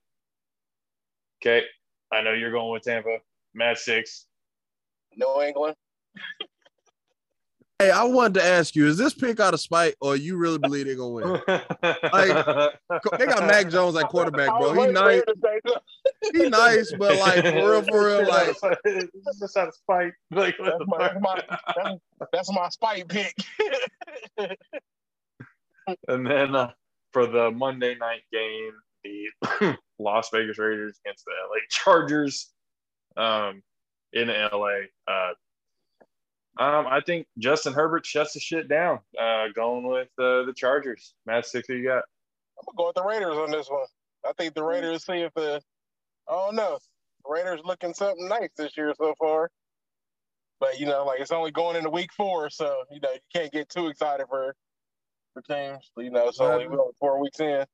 Okay, 1.42 1.66
I 2.12 2.22
know 2.22 2.32
you're 2.34 2.52
going 2.52 2.72
with 2.72 2.84
Tampa. 2.84 3.18
Matt 3.54 3.78
six. 3.78 4.26
New 5.16 5.42
England. 5.42 5.76
Hey, 7.86 7.92
I 7.92 8.04
wanted 8.04 8.36
to 8.36 8.44
ask 8.44 8.76
you: 8.76 8.88
Is 8.88 8.98
this 8.98 9.14
pick 9.14 9.40
out 9.40 9.54
of 9.54 9.60
spite, 9.60 9.94
or 10.02 10.16
you 10.16 10.38
really 10.38 10.58
believe 10.58 10.88
they're 10.88 10.96
gonna 10.96 11.10
win? 11.10 11.42
They 13.20 13.26
got 13.28 13.46
Mac 13.46 13.70
Jones 13.70 13.96
at 13.96 14.10
quarterback, 14.10 14.48
bro. 14.48 14.74
He 14.74 14.92
nice. 14.92 15.22
you 15.28 15.34
to 15.34 15.40
say 15.42 15.60
something. 15.68 16.42
He 16.42 16.50
nice, 16.50 16.92
but 16.98 17.18
like 17.20 17.44
for 17.44 17.72
real, 17.72 17.82
for 17.84 18.06
real, 18.06 18.28
like 18.28 18.56
it's 18.86 19.40
just 19.40 19.56
out 19.58 19.68
of 19.68 19.76
spite. 19.76 20.14
Like 20.32 20.56
That's 20.60 20.78
my, 20.88 20.98
fuck? 20.98 21.12
that's 21.12 21.22
my, 21.22 21.42
that's, 21.76 22.30
that's 22.34 22.54
my 22.54 22.70
spite 22.70 23.08
pick. 23.08 23.36
And 26.08 26.26
then 26.26 26.56
uh, 26.56 26.72
for 27.14 27.28
the 27.28 27.52
Monday 27.52 27.94
night 27.94 28.22
game, 28.34 28.72
the 29.04 29.78
Las 30.00 30.30
Vegas 30.34 30.58
Raiders 30.58 31.00
against 31.06 31.26
the 31.26 31.32
LA 31.48 31.60
Chargers 31.70 32.52
um, 33.18 33.62
in 34.14 34.30
LA. 34.30 34.88
Uh, 35.08 35.34
um, 36.58 36.88
I 36.88 37.02
think 37.06 37.28
Justin 37.38 37.74
Herbert 37.74 38.06
shuts 38.06 38.34
the 38.34 38.40
shit 38.40 38.70
down. 38.70 39.00
Uh, 39.20 39.48
going 39.54 39.88
with 39.88 40.08
uh, 40.18 40.44
the 40.44 40.54
Chargers. 40.56 41.14
Matt, 41.26 41.46
six, 41.46 41.68
who 41.68 41.76
you 41.76 41.88
got? 41.88 42.04
I'm 42.58 42.66
gonna 42.66 42.78
go 42.78 42.88
with 42.88 42.96
the 42.96 43.04
Raiders 43.04 43.38
on 43.38 43.52
this 43.52 43.68
one. 43.70 43.86
I 44.26 44.32
think 44.38 44.54
the 44.54 44.64
Raiders 44.64 45.06
see 45.06 45.22
if 45.22 45.34
the 45.34 45.62
I 46.30 46.32
don't 46.32 46.56
know. 46.56 46.80
The 47.26 47.32
Raiders 47.32 47.60
looking 47.66 47.94
something 47.94 48.28
nice 48.28 48.50
this 48.58 48.78
year 48.78 48.94
so 48.98 49.14
far. 49.20 49.50
But 50.60 50.80
you 50.80 50.86
know, 50.86 51.04
like 51.06 51.20
it's 51.20 51.32
only 51.32 51.52
going 51.52 51.76
into 51.76 51.90
week 51.90 52.12
four, 52.14 52.50
so 52.50 52.84
you 52.90 53.02
know 53.02 53.12
you 53.12 53.20
can't 53.34 53.52
get 53.52 53.68
too 53.68 53.88
excited 53.88 54.28
for 54.30 54.56
for 55.34 55.42
teams. 55.42 55.92
You 55.98 56.12
know, 56.12 56.30
it's 56.30 56.40
only, 56.40 56.68
we're 56.68 56.80
only 56.80 56.94
four 57.00 57.20
weeks 57.20 57.42
in. 57.42 57.66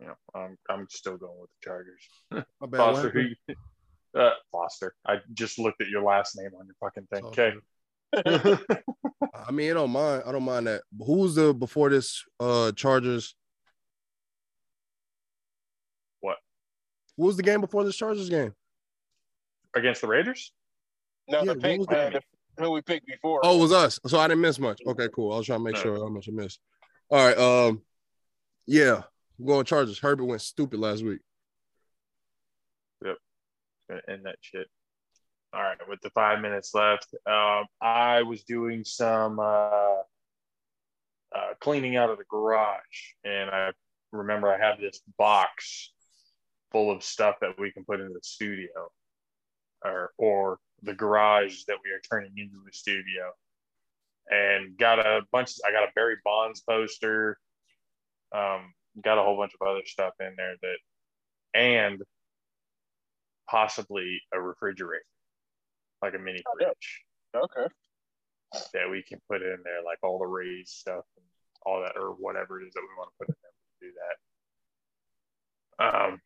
Yeah, 0.00 0.14
I'm 0.34 0.56
I'm 0.70 0.86
still 0.88 1.18
going 1.18 1.38
with 1.38 1.50
the 1.60 1.68
Chargers. 1.68 2.08
my 2.60 2.66
bad. 2.66 2.78
Foster, 2.78 3.10
who? 3.10 3.20
You, 3.20 3.54
uh, 4.16 4.30
Foster. 4.50 4.94
I 5.06 5.18
just 5.34 5.58
looked 5.58 5.80
at 5.80 5.88
your 5.88 6.02
last 6.02 6.36
name 6.36 6.50
on 6.58 6.66
your 6.66 6.74
fucking 6.80 7.06
thing. 7.12 7.24
Okay. 7.26 7.52
I 9.34 9.50
mean, 9.50 9.70
I 9.70 9.74
don't 9.74 9.90
mind. 9.90 10.22
I 10.26 10.32
don't 10.32 10.44
mind 10.44 10.66
that. 10.68 10.82
But 10.92 11.04
Who's 11.06 11.34
the 11.34 11.52
before 11.52 11.90
this 11.90 12.24
uh 12.40 12.72
Chargers? 12.72 13.34
What? 16.20 16.36
Who 17.16 17.24
was 17.26 17.36
the 17.36 17.42
game 17.42 17.60
before 17.60 17.84
this 17.84 17.96
Chargers 17.96 18.28
game? 18.30 18.54
Against 19.74 20.00
the 20.00 20.06
Raiders? 20.06 20.52
No, 21.28 21.38
Yeah, 21.38 21.44
the 21.44 21.48
what 21.54 21.60
pick 21.60 21.88
the- 22.12 22.16
uh, 22.16 22.20
who 22.58 22.70
we 22.70 22.80
picked 22.80 23.06
before. 23.06 23.40
Oh, 23.44 23.58
it 23.58 23.60
was 23.60 23.72
us. 23.72 24.00
So 24.06 24.18
I 24.18 24.28
didn't 24.28 24.40
miss 24.40 24.58
much. 24.58 24.80
Okay, 24.86 25.08
cool. 25.14 25.32
I 25.34 25.36
was 25.38 25.46
trying 25.46 25.58
to 25.58 25.64
make 25.64 25.74
No. 25.74 25.80
sure 25.82 25.96
how 25.98 26.08
much 26.08 26.26
I 26.28 26.32
missed. 26.32 26.58
All 27.10 27.26
right. 27.26 27.36
Um, 27.36 27.82
yeah, 28.66 29.02
I'm 29.38 29.46
going 29.46 29.66
Chargers. 29.66 29.98
Herbert 29.98 30.24
went 30.24 30.40
stupid 30.40 30.80
last 30.80 31.04
week. 31.04 31.20
And 33.88 34.24
that 34.24 34.36
shit. 34.40 34.66
All 35.52 35.62
right, 35.62 35.78
with 35.88 36.00
the 36.02 36.10
five 36.10 36.40
minutes 36.40 36.74
left, 36.74 37.14
um, 37.26 37.66
I 37.80 38.22
was 38.22 38.42
doing 38.42 38.84
some 38.84 39.38
uh, 39.38 40.02
uh, 41.34 41.54
cleaning 41.60 41.96
out 41.96 42.10
of 42.10 42.18
the 42.18 42.24
garage, 42.28 43.14
and 43.24 43.48
I 43.50 43.70
remember 44.12 44.52
I 44.52 44.58
have 44.58 44.80
this 44.80 45.00
box 45.18 45.92
full 46.72 46.90
of 46.90 47.02
stuff 47.02 47.36
that 47.40 47.58
we 47.58 47.70
can 47.70 47.84
put 47.84 48.00
in 48.00 48.12
the 48.12 48.20
studio, 48.22 48.90
or 49.84 50.10
or 50.18 50.58
the 50.82 50.94
garage 50.94 51.62
that 51.68 51.78
we 51.84 51.90
are 51.90 52.00
turning 52.10 52.36
into 52.36 52.58
the 52.64 52.72
studio, 52.72 53.32
and 54.28 54.76
got 54.76 54.98
a 54.98 55.22
bunch. 55.32 55.52
I 55.66 55.70
got 55.70 55.84
a 55.84 55.92
Barry 55.94 56.16
Bonds 56.24 56.60
poster. 56.60 57.38
Um, 58.34 58.74
got 59.02 59.18
a 59.18 59.22
whole 59.22 59.36
bunch 59.36 59.52
of 59.58 59.66
other 59.66 59.84
stuff 59.86 60.14
in 60.20 60.34
there 60.36 60.56
that, 60.60 60.78
and 61.58 62.02
possibly 63.48 64.20
a 64.32 64.40
refrigerator, 64.40 65.04
like 66.02 66.14
a 66.14 66.18
mini 66.18 66.42
Oh, 66.46 66.52
yeah. 66.60 66.66
fridge 66.68 67.04
Okay. 67.34 67.66
that 68.72 68.90
we 68.90 69.02
can 69.02 69.20
put 69.28 69.42
in 69.42 69.58
there, 69.64 69.82
like 69.84 69.98
all 70.02 70.18
the 70.18 70.26
raised 70.26 70.70
stuff 70.70 71.04
and 71.16 71.26
all 71.64 71.80
that, 71.82 71.96
or 71.96 72.10
whatever 72.12 72.60
it 72.60 72.66
is 72.66 72.74
that 72.74 72.82
we 72.82 72.88
want 72.98 73.10
to 73.10 73.16
put 73.18 73.28
in 73.28 73.34
there. 73.42 73.52
We 73.80 73.88
can 73.88 73.90
do 73.90 73.94
that. 74.00 74.16
Um, 76.12 76.20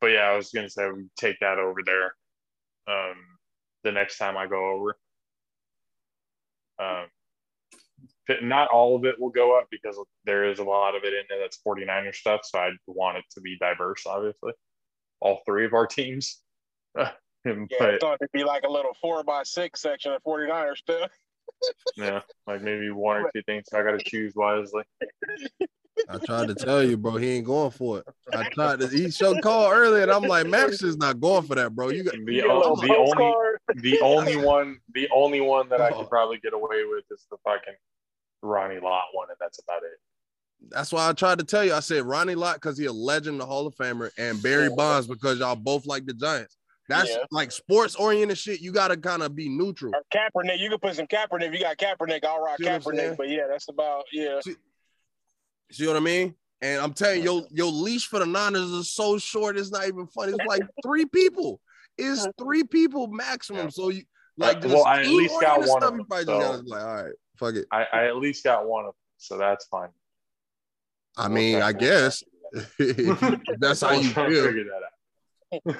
but 0.00 0.08
yeah, 0.08 0.30
I 0.30 0.36
was 0.36 0.50
gonna 0.50 0.70
say 0.70 0.90
we 0.90 1.08
take 1.16 1.38
that 1.40 1.58
over 1.58 1.80
there. 1.84 2.14
Um, 2.86 3.16
the 3.84 3.92
next 3.92 4.18
time 4.18 4.36
I 4.36 4.46
go 4.46 4.70
over. 4.70 4.98
Um, 6.78 7.06
not 8.42 8.68
all 8.68 8.96
of 8.96 9.04
it 9.04 9.20
will 9.20 9.30
go 9.30 9.58
up 9.58 9.66
because 9.70 9.98
there 10.24 10.44
is 10.44 10.58
a 10.58 10.64
lot 10.64 10.94
of 10.94 11.04
it 11.04 11.12
in 11.12 11.24
there 11.28 11.40
that's 11.40 11.60
49er 11.66 12.14
stuff. 12.14 12.40
So 12.44 12.58
I 12.58 12.70
want 12.86 13.18
it 13.18 13.24
to 13.32 13.40
be 13.40 13.58
diverse, 13.58 14.06
obviously. 14.06 14.52
All 15.20 15.42
three 15.44 15.66
of 15.66 15.74
our 15.74 15.86
teams. 15.86 16.40
Yeah, 17.46 17.52
I 17.52 17.66
but 17.78 18.00
thought 18.00 18.18
it'd 18.20 18.32
be 18.32 18.44
like 18.44 18.64
a 18.64 18.70
little 18.70 18.92
four 19.00 19.24
by 19.24 19.44
six 19.44 19.80
section 19.80 20.12
of 20.12 20.22
49er 20.24 20.76
stuff. 20.76 21.10
yeah, 21.96 22.20
like 22.46 22.60
maybe 22.60 22.90
one 22.90 23.16
or 23.16 23.30
two 23.34 23.40
things. 23.46 23.64
I 23.72 23.82
got 23.82 23.92
to 23.98 24.04
choose 24.04 24.34
wisely. 24.36 24.82
I 26.08 26.18
tried 26.18 26.48
to 26.48 26.54
tell 26.54 26.82
you, 26.84 26.98
bro. 26.98 27.16
He 27.16 27.28
ain't 27.30 27.46
going 27.46 27.70
for 27.70 28.00
it. 28.00 28.04
I 28.34 28.44
tried 28.50 28.80
to. 28.80 28.88
He 28.88 29.10
showed 29.10 29.40
call 29.40 29.70
earlier, 29.72 30.02
and 30.02 30.10
I'm 30.12 30.24
like, 30.24 30.48
Max 30.48 30.82
is 30.82 30.98
not 30.98 31.18
going 31.18 31.44
for 31.44 31.54
that, 31.54 31.74
bro. 31.74 31.88
You 31.88 32.04
got 32.04 32.12
The, 32.12 32.18
You 32.20 32.42
get 32.42 32.50
a 32.50 32.54
little 32.58 32.72
o- 32.72 32.76
the 32.86 32.94
only 32.96 33.14
postcard. 33.14 33.58
the 33.76 34.00
only 34.02 34.36
one 34.36 34.78
the 34.92 35.08
only 35.10 35.40
one 35.40 35.68
that 35.70 35.80
I 35.80 35.88
Oh. 35.90 36.00
could 36.00 36.08
probably 36.10 36.38
get 36.40 36.52
away 36.52 36.84
with 36.84 37.04
is 37.10 37.26
the 37.30 37.38
fucking 37.44 37.74
Ronnie 38.42 38.80
Lott 38.80 39.04
one, 39.12 39.28
and 39.30 39.36
that's 39.40 39.60
about 39.62 39.82
it. 39.82 39.98
That's 40.68 40.92
why 40.92 41.08
I 41.08 41.14
tried 41.14 41.38
to 41.38 41.44
tell 41.46 41.64
you. 41.64 41.72
I 41.72 41.80
said 41.80 42.02
Ronnie 42.04 42.34
Lott 42.34 42.56
because 42.56 42.76
he 42.76 42.84
a 42.84 42.92
legend, 42.92 43.40
the 43.40 43.46
Hall 43.46 43.66
of 43.66 43.74
Famer, 43.76 44.10
and 44.18 44.42
Barry 44.42 44.68
Bonds 44.68 45.06
because 45.06 45.38
y'all 45.38 45.56
both 45.56 45.86
like 45.86 46.04
the 46.04 46.12
Giants. 46.12 46.58
That's 46.90 47.08
Yeah. 47.10 47.24
like 47.30 47.52
sports 47.52 47.94
oriented 47.94 48.36
shit. 48.36 48.60
You 48.60 48.72
gotta 48.72 48.96
kind 48.96 49.22
of 49.22 49.34
be 49.34 49.48
neutral. 49.48 49.92
Or 49.94 50.02
Kaepernick, 50.14 50.58
you 50.58 50.68
can 50.68 50.78
put 50.78 50.96
some 50.96 51.06
Kaepernick. 51.06 51.48
If 51.48 51.54
you 51.54 51.60
got 51.60 51.76
Kaepernick, 51.78 52.24
I'll 52.24 52.42
rock 52.42 52.58
See 52.58 52.64
what 52.64 52.72
I'm 52.74 52.82
saying? 52.82 53.12
Kaepernick. 53.12 53.16
But 53.16 53.28
yeah, 53.30 53.46
that's 53.48 53.68
about 53.68 54.04
yeah. 54.12 54.40
See 55.72 55.86
what 55.86 55.96
I 55.96 56.00
mean? 56.00 56.34
And 56.62 56.80
I'm 56.82 56.92
telling 56.92 57.22
you, 57.22 57.24
your 57.32 57.42
your 57.50 57.72
leash 57.72 58.06
for 58.08 58.18
the 58.18 58.26
Niners 58.26 58.70
is 58.70 58.90
so 58.92 59.16
short. 59.18 59.56
It's 59.56 59.70
not 59.70 59.86
even 59.88 60.06
funny. 60.08 60.32
It's 60.32 60.44
like 60.46 60.62
three 60.84 61.06
people. 61.06 61.60
It's 61.96 62.26
three 62.38 62.64
people 62.64 63.06
maximum. 63.08 63.64
Yeah. 63.64 63.70
So 63.70 63.88
you 63.90 64.02
like 64.36 64.58
Uh, 64.58 64.60
just 64.60 64.74
well, 64.74 64.84
I 64.84 65.00
at 65.02 65.06
least 65.06 65.40
got 65.40 65.58
one 65.60 65.82
of 65.82 65.82
stuff, 65.82 65.92
you 66.20 66.24
them, 66.24 66.42
so- 66.42 66.52
just 66.58 66.68
like, 66.68 66.82
all 66.82 66.94
right, 67.04 67.12
fuck 67.38 67.54
it. 67.54 67.66
I, 67.72 67.86
I 67.92 68.06
at 68.06 68.16
least 68.16 68.42
got 68.44 68.66
one 68.66 68.84
of 68.84 68.88
them, 68.88 68.94
so 69.18 69.38
that's 69.38 69.66
fine. 69.66 69.90
I 71.16 71.28
We'll 71.28 71.36
mean, 71.36 71.58
try- 71.58 71.66
I 71.68 71.72
guess 71.72 72.22
try 72.52 72.62
to 72.78 72.92
do 72.94 73.04
that. 73.14 73.40
that's 73.60 73.80
how 73.82 73.92
you 74.00 74.08
feel. 74.10 74.24
Figure 74.44 74.64
that 74.64 74.82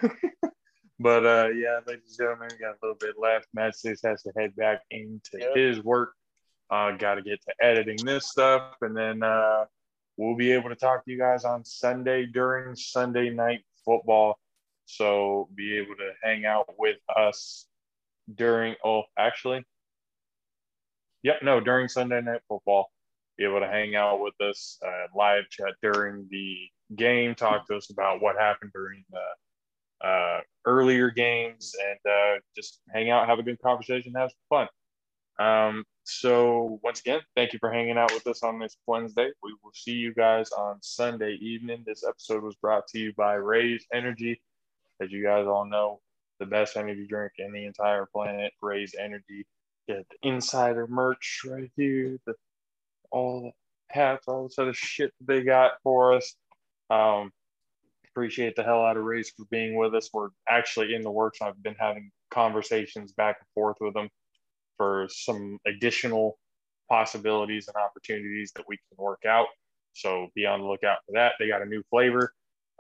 out. 0.03 0.11
but 1.01 1.25
uh, 1.27 1.49
yeah, 1.49 1.81
ladies 1.87 2.17
and 2.19 2.29
gentlemen, 2.29 2.49
we 2.53 2.59
got 2.59 2.75
a 2.75 2.79
little 2.83 2.97
bit 3.01 3.15
left. 3.19 3.47
Matt 3.55 3.75
Six 3.75 4.01
has 4.05 4.23
to 4.23 4.33
head 4.37 4.55
back 4.55 4.83
into 4.91 5.39
Yep. 5.39 5.57
his 5.57 5.83
work. 5.83 6.13
Uh, 6.71 6.93
got 6.93 7.15
to 7.17 7.23
get 7.23 7.41
to 7.43 7.55
editing 7.61 8.05
this 8.05 8.31
stuff, 8.31 8.77
and 8.83 8.97
then 8.97 9.23
uh, 9.23 9.65
we'll 10.17 10.37
be 10.37 10.53
able 10.53 10.69
to 10.69 10.77
talk 10.77 11.05
to 11.05 11.11
you 11.11 11.19
guys 11.19 11.45
on 11.45 11.65
Sunday 11.65 12.27
during 12.27 12.77
Sunday 12.77 13.31
night 13.31 13.61
football. 13.85 14.39
So 14.85 15.49
be 15.55 15.77
able 15.79 15.97
to 15.97 16.13
hang 16.23 16.45
out 16.45 16.67
with 16.79 16.99
us 17.17 17.67
during. 18.33 18.77
Oh, 18.85 19.03
actually, 19.19 19.65
yep, 21.23 21.43
no, 21.43 21.61
during 21.61 21.89
Sunday 21.89 22.21
night 22.21 22.43
football 22.49 22.91
be 23.41 23.47
able 23.47 23.61
to 23.61 23.67
hang 23.67 23.95
out 23.97 24.21
with 24.21 24.35
us, 24.43 24.79
uh, 24.87 25.07
live 25.17 25.49
chat 25.49 25.73
during 25.83 26.29
the 26.31 26.57
game, 26.95 27.35
talk 27.35 27.67
to 27.67 27.75
us 27.75 27.89
about 27.91 28.21
what 28.21 28.37
happened 28.37 28.71
during 28.75 29.03
the 29.11 29.23
uh, 30.05 30.41
earlier 30.67 31.11
games, 31.11 31.75
and 31.89 32.13
uh, 32.13 32.41
just 32.57 32.81
hang 32.93 33.11
out, 33.11 33.29
have 33.29 33.39
a 33.39 33.43
good 33.43 33.61
conversation, 33.61 34.15
have 34.15 34.31
some 34.31 34.69
fun. 35.39 35.47
Um, 35.47 35.85
so 36.05 36.81
once 36.83 37.01
again, 37.01 37.21
thank 37.35 37.53
you 37.53 37.59
for 37.59 37.73
hanging 37.73 37.97
out 37.97 38.13
with 38.13 38.27
us 38.27 38.43
on 38.43 38.59
this 38.59 38.77
Wednesday. 38.87 39.31
We 39.43 39.55
will 39.63 39.73
see 39.73 39.93
you 39.93 40.13
guys 40.13 40.51
on 40.51 40.79
Sunday 40.83 41.35
evening. 41.35 41.85
This 41.87 42.05
episode 42.07 42.43
was 42.43 42.57
brought 42.57 42.87
to 42.89 42.99
you 42.99 43.13
by 43.17 43.35
Raze 43.35 43.87
Energy. 43.93 44.41
As 45.01 45.11
you 45.11 45.23
guys 45.23 45.47
all 45.47 45.65
know, 45.65 46.01
the 46.41 46.47
best 46.47 46.77
energy 46.77 47.07
drink 47.07 47.33
in 47.39 47.53
the 47.53 47.65
entire 47.65 48.07
planet, 48.07 48.53
Raze 48.61 48.95
Energy. 48.99 49.47
Get 49.89 50.07
the 50.11 50.29
insider 50.29 50.87
merch 50.87 51.43
right 51.47 51.71
here. 51.77 52.19
The 52.27 52.35
all 53.11 53.43
the 53.43 53.53
hats, 53.95 54.29
all 54.29 54.45
this 54.45 54.59
other 54.59 54.75
shit 54.75 55.13
that 55.19 55.27
they 55.27 55.43
got 55.43 55.73
for 55.83 56.15
us. 56.15 56.35
Um, 56.91 57.33
appreciate 58.13 58.57
the 58.57 58.63
hell 58.63 58.85
out 58.85 58.97
of 58.97 59.05
Raze 59.05 59.33
for 59.37 59.45
being 59.51 59.77
with 59.77 59.95
us. 59.95 60.11
We're 60.13 60.29
actually 60.49 60.95
in 60.95 61.03
the 61.03 61.11
works. 61.11 61.41
I've 61.43 61.63
been 61.63 61.77
having 61.79 62.11
conversations 62.31 63.13
back 63.13 63.37
and 63.41 63.47
forth 63.55 63.77
with 63.81 63.95
them 63.95 64.09
for 64.77 65.07
some 65.11 65.59
additional 65.67 66.39
possibilities 66.89 67.69
and 67.69 67.77
opportunities 67.77 68.53
that 68.57 68.65
we 68.69 68.77
can 68.77 69.03
work 69.03 69.23
out. 69.27 69.47
So 69.93 70.29
be 70.35 70.47
on 70.47 70.61
the 70.61 70.67
lookout 70.67 70.99
for 71.07 71.13
that. 71.15 71.33
They 71.39 71.49
got 71.49 71.63
a 71.63 71.67
new 71.67 71.83
flavor 71.91 72.33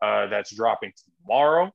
uh, 0.02 0.26
that's 0.26 0.54
dropping 0.54 0.92
tomorrow. 1.24 1.70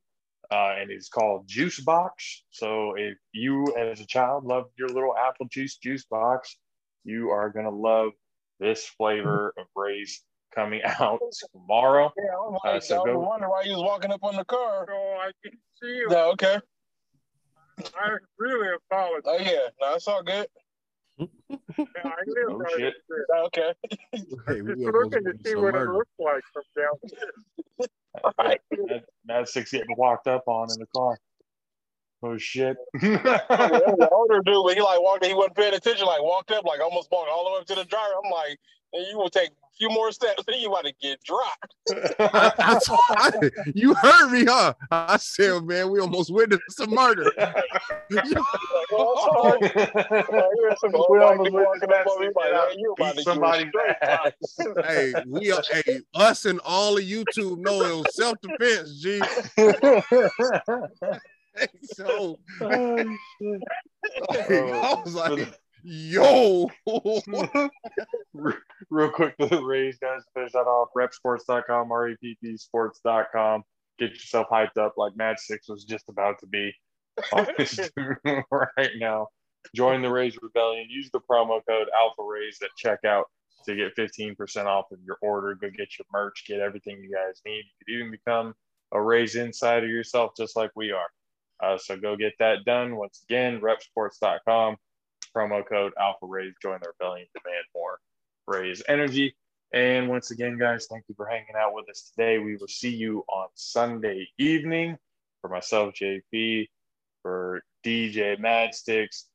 Uh, 0.51 0.75
and 0.79 0.91
it's 0.91 1.09
called 1.09 1.47
Juice 1.47 1.79
Box. 1.79 2.43
So 2.51 2.93
if 2.95 3.17
you, 3.31 3.75
as 3.77 3.99
a 3.99 4.05
child, 4.05 4.45
loved 4.45 4.69
your 4.77 4.89
little 4.89 5.15
apple 5.15 5.47
juice 5.51 5.77
juice 5.77 6.05
box, 6.05 6.57
you 7.03 7.29
are 7.31 7.49
gonna 7.49 7.71
love 7.71 8.11
this 8.59 8.85
flavor 8.85 9.53
of 9.57 9.65
Raze 9.75 10.23
coming 10.55 10.81
out 10.83 11.19
tomorrow. 11.51 12.11
Yeah, 12.17 12.31
I'm 12.47 12.53
like, 12.53 12.61
Uh, 12.65 12.79
so 12.79 12.95
I 12.95 12.99
was 12.99 13.05
go- 13.13 13.19
wondering 13.19 13.51
why 13.51 13.61
you 13.63 13.73
was 13.73 13.83
walking 13.83 14.11
up 14.11 14.23
on 14.23 14.35
the 14.35 14.45
car. 14.45 14.87
Oh, 14.89 15.17
I 15.21 15.31
can 15.43 15.57
see 15.81 15.87
you. 15.89 16.07
No, 16.09 16.31
okay. 16.31 16.59
I 17.79 18.09
really 18.39 18.69
apologize. 18.89 19.21
Oh 19.25 19.37
yeah, 19.37 19.67
no, 19.81 19.95
it's 19.95 20.07
all 20.07 20.23
good. 20.23 20.47
I 21.19 21.25
live 22.27 22.49
Oh, 22.49 22.57
right 22.57 22.71
shit. 22.77 22.87
up 22.87 22.93
there. 23.09 23.25
No, 23.33 23.43
okay. 23.45 23.73
Hey, 24.47 24.61
we 24.61 24.75
Just 24.75 24.85
looking 24.85 25.23
to 25.25 25.33
see 25.45 25.51
some 25.51 25.61
what 25.63 25.75
it 25.75 25.89
looks 25.89 26.09
like 26.19 26.43
from 26.53 26.63
down 26.77 27.87
Right. 28.39 28.61
That, 28.71 29.03
that's 29.25 29.53
six 29.53 29.71
getting 29.71 29.95
walked 29.97 30.27
up 30.27 30.43
on 30.47 30.71
in 30.71 30.79
the 30.79 30.87
car. 30.95 31.17
Oh 32.25 32.37
shit. 32.39 32.75
the 32.93 34.09
older 34.11 34.41
dude, 34.43 34.65
when 34.65 34.75
he 34.75 34.81
like 34.81 34.99
walked, 34.99 35.23
he 35.23 35.35
wasn't 35.35 35.55
paying 35.55 35.75
attention. 35.75 36.07
Like 36.07 36.23
walked 36.23 36.49
up, 36.49 36.65
like 36.65 36.79
almost 36.81 37.11
walked 37.11 37.29
all 37.29 37.45
the 37.45 37.51
way 37.51 37.57
up 37.59 37.67
to 37.67 37.75
the 37.75 37.85
driver. 37.85 38.13
I'm 38.23 38.31
like, 38.31 38.57
and 38.93 39.05
you 39.11 39.17
will 39.17 39.29
take 39.29 39.49
a 39.49 39.77
few 39.77 39.89
more 39.89 40.11
steps, 40.11 40.43
and 40.47 40.55
you 40.59 40.69
about 40.69 40.85
to 40.85 40.93
get 40.99 41.21
dropped. 41.23 41.75
I, 42.19 42.51
I, 42.57 42.79
I- 43.11 43.49
you 43.75 43.93
heard 43.93 44.31
me, 44.31 44.45
huh? 44.45 44.73
I 44.89 45.17
said, 45.17 45.63
man, 45.65 45.91
we 45.91 45.99
almost 45.99 46.33
witnessed 46.33 46.79
a 46.79 46.87
murder. 46.87 47.31
Like, 48.11 48.23
sorry. 48.91 49.59
Like, 49.61 49.73
here's 49.75 50.79
some 50.79 50.91
oh, 50.93 50.97
old 50.99 51.07
we 51.09 51.19
almost 51.19 51.51
dude 51.51 51.53
went 51.53 51.83
up 51.91 52.07
on 52.07 52.21
me, 52.21 52.29
like, 52.35 52.51
man, 52.51 52.79
you 52.79 52.93
about 52.93 53.15
beat 53.15 53.17
to 53.17 53.23
somebody's 53.23 53.65
get 53.65 53.71
straight 53.71 53.95
ass. 54.01 54.31
dropped. 54.57 54.85
hey, 54.87 55.13
we 55.25 55.51
are, 55.51 55.63
hey, 55.71 56.01
us 56.13 56.45
and 56.45 56.59
all 56.63 56.97
of 56.97 57.03
YouTube 57.03 57.57
know 57.57 57.81
it 57.81 57.95
was 57.95 58.15
self 58.15 58.37
defense, 58.41 59.01
G. 59.01 59.21
So 61.83 62.39
Oh. 62.61 63.17
I 64.31 65.01
was 65.03 65.15
like, 65.15 65.59
yo, 65.83 66.69
Real 68.89 69.09
quick 69.09 69.37
to 69.37 69.47
the 69.47 69.63
Raze, 69.63 69.97
guys, 69.99 70.21
to 70.23 70.27
finish 70.33 70.51
that 70.53 70.59
off. 70.67 70.89
Repsports.com, 70.95 71.89
REPPsports.com. 71.89 73.63
Get 73.97 74.11
yourself 74.11 74.47
hyped 74.51 74.77
up 74.77 74.95
like 74.97 75.15
Mad 75.15 75.39
Six 75.39 75.69
was 75.69 75.85
just 75.85 76.09
about 76.09 76.39
to 76.39 76.47
be 76.47 76.73
on 77.33 77.47
this 77.57 77.79
right 78.51 78.91
now. 78.97 79.27
Join 79.73 80.01
the 80.01 80.11
Raze 80.11 80.37
Rebellion. 80.41 80.87
Use 80.89 81.09
the 81.11 81.21
promo 81.21 81.61
code 81.67 81.87
Alpha 81.97 82.21
Raze 82.23 82.59
at 82.61 82.69
checkout 82.83 83.23
to 83.65 83.75
get 83.75 83.95
15% 83.95 84.65
off 84.65 84.85
of 84.91 84.99
your 85.05 85.17
order. 85.21 85.55
Go 85.55 85.69
get 85.69 85.97
your 85.97 86.05
merch, 86.11 86.43
get 86.47 86.59
everything 86.59 86.99
you 87.01 87.11
guys 87.11 87.41
need. 87.45 87.63
You 87.63 87.71
could 87.79 87.93
even 87.93 88.11
become 88.11 88.53
a 88.91 89.01
Raze 89.01 89.35
insider 89.35 89.87
yourself, 89.87 90.33
just 90.37 90.55
like 90.55 90.71
we 90.75 90.91
are. 90.91 91.07
Uh, 91.61 91.77
so 91.77 91.97
go 91.97 92.15
get 92.15 92.33
that 92.39 92.65
done. 92.65 92.95
Once 92.95 93.23
again, 93.27 93.61
reppsports.com, 93.61 94.77
promo 95.35 95.67
code 95.67 95.93
Alpha 95.99 96.25
Raze, 96.25 96.53
Join 96.61 96.79
the 96.81 96.91
rebellion, 96.99 97.27
demand 97.33 97.65
more 97.73 97.99
Raze 98.47 98.83
energy. 98.87 99.35
And 99.73 100.07
once 100.07 100.31
again, 100.31 100.57
guys, 100.57 100.87
thank 100.89 101.05
you 101.07 101.15
for 101.15 101.25
hanging 101.25 101.55
out 101.57 101.73
with 101.73 101.89
us 101.89 102.11
today. 102.11 102.37
We 102.37 102.55
will 102.55 102.67
see 102.67 102.95
you 102.95 103.25
on 103.27 103.47
Sunday 103.55 104.27
evening. 104.37 104.97
For 105.41 105.49
myself, 105.49 105.93
JP, 105.93 106.67
for 107.21 107.61
DJ 107.85 108.39
Madsticks, 108.39 109.25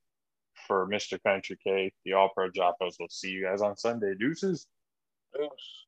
for 0.66 0.88
Mr. 0.88 1.22
Country 1.22 1.58
K, 1.62 1.92
the 2.04 2.14
All 2.14 2.30
Pro 2.34 2.50
Jaffos. 2.50 2.96
We'll 2.98 3.08
see 3.08 3.30
you 3.30 3.44
guys 3.44 3.60
on 3.60 3.76
Sunday. 3.76 4.14
Deuces. 4.18 4.66
Oops. 5.40 5.86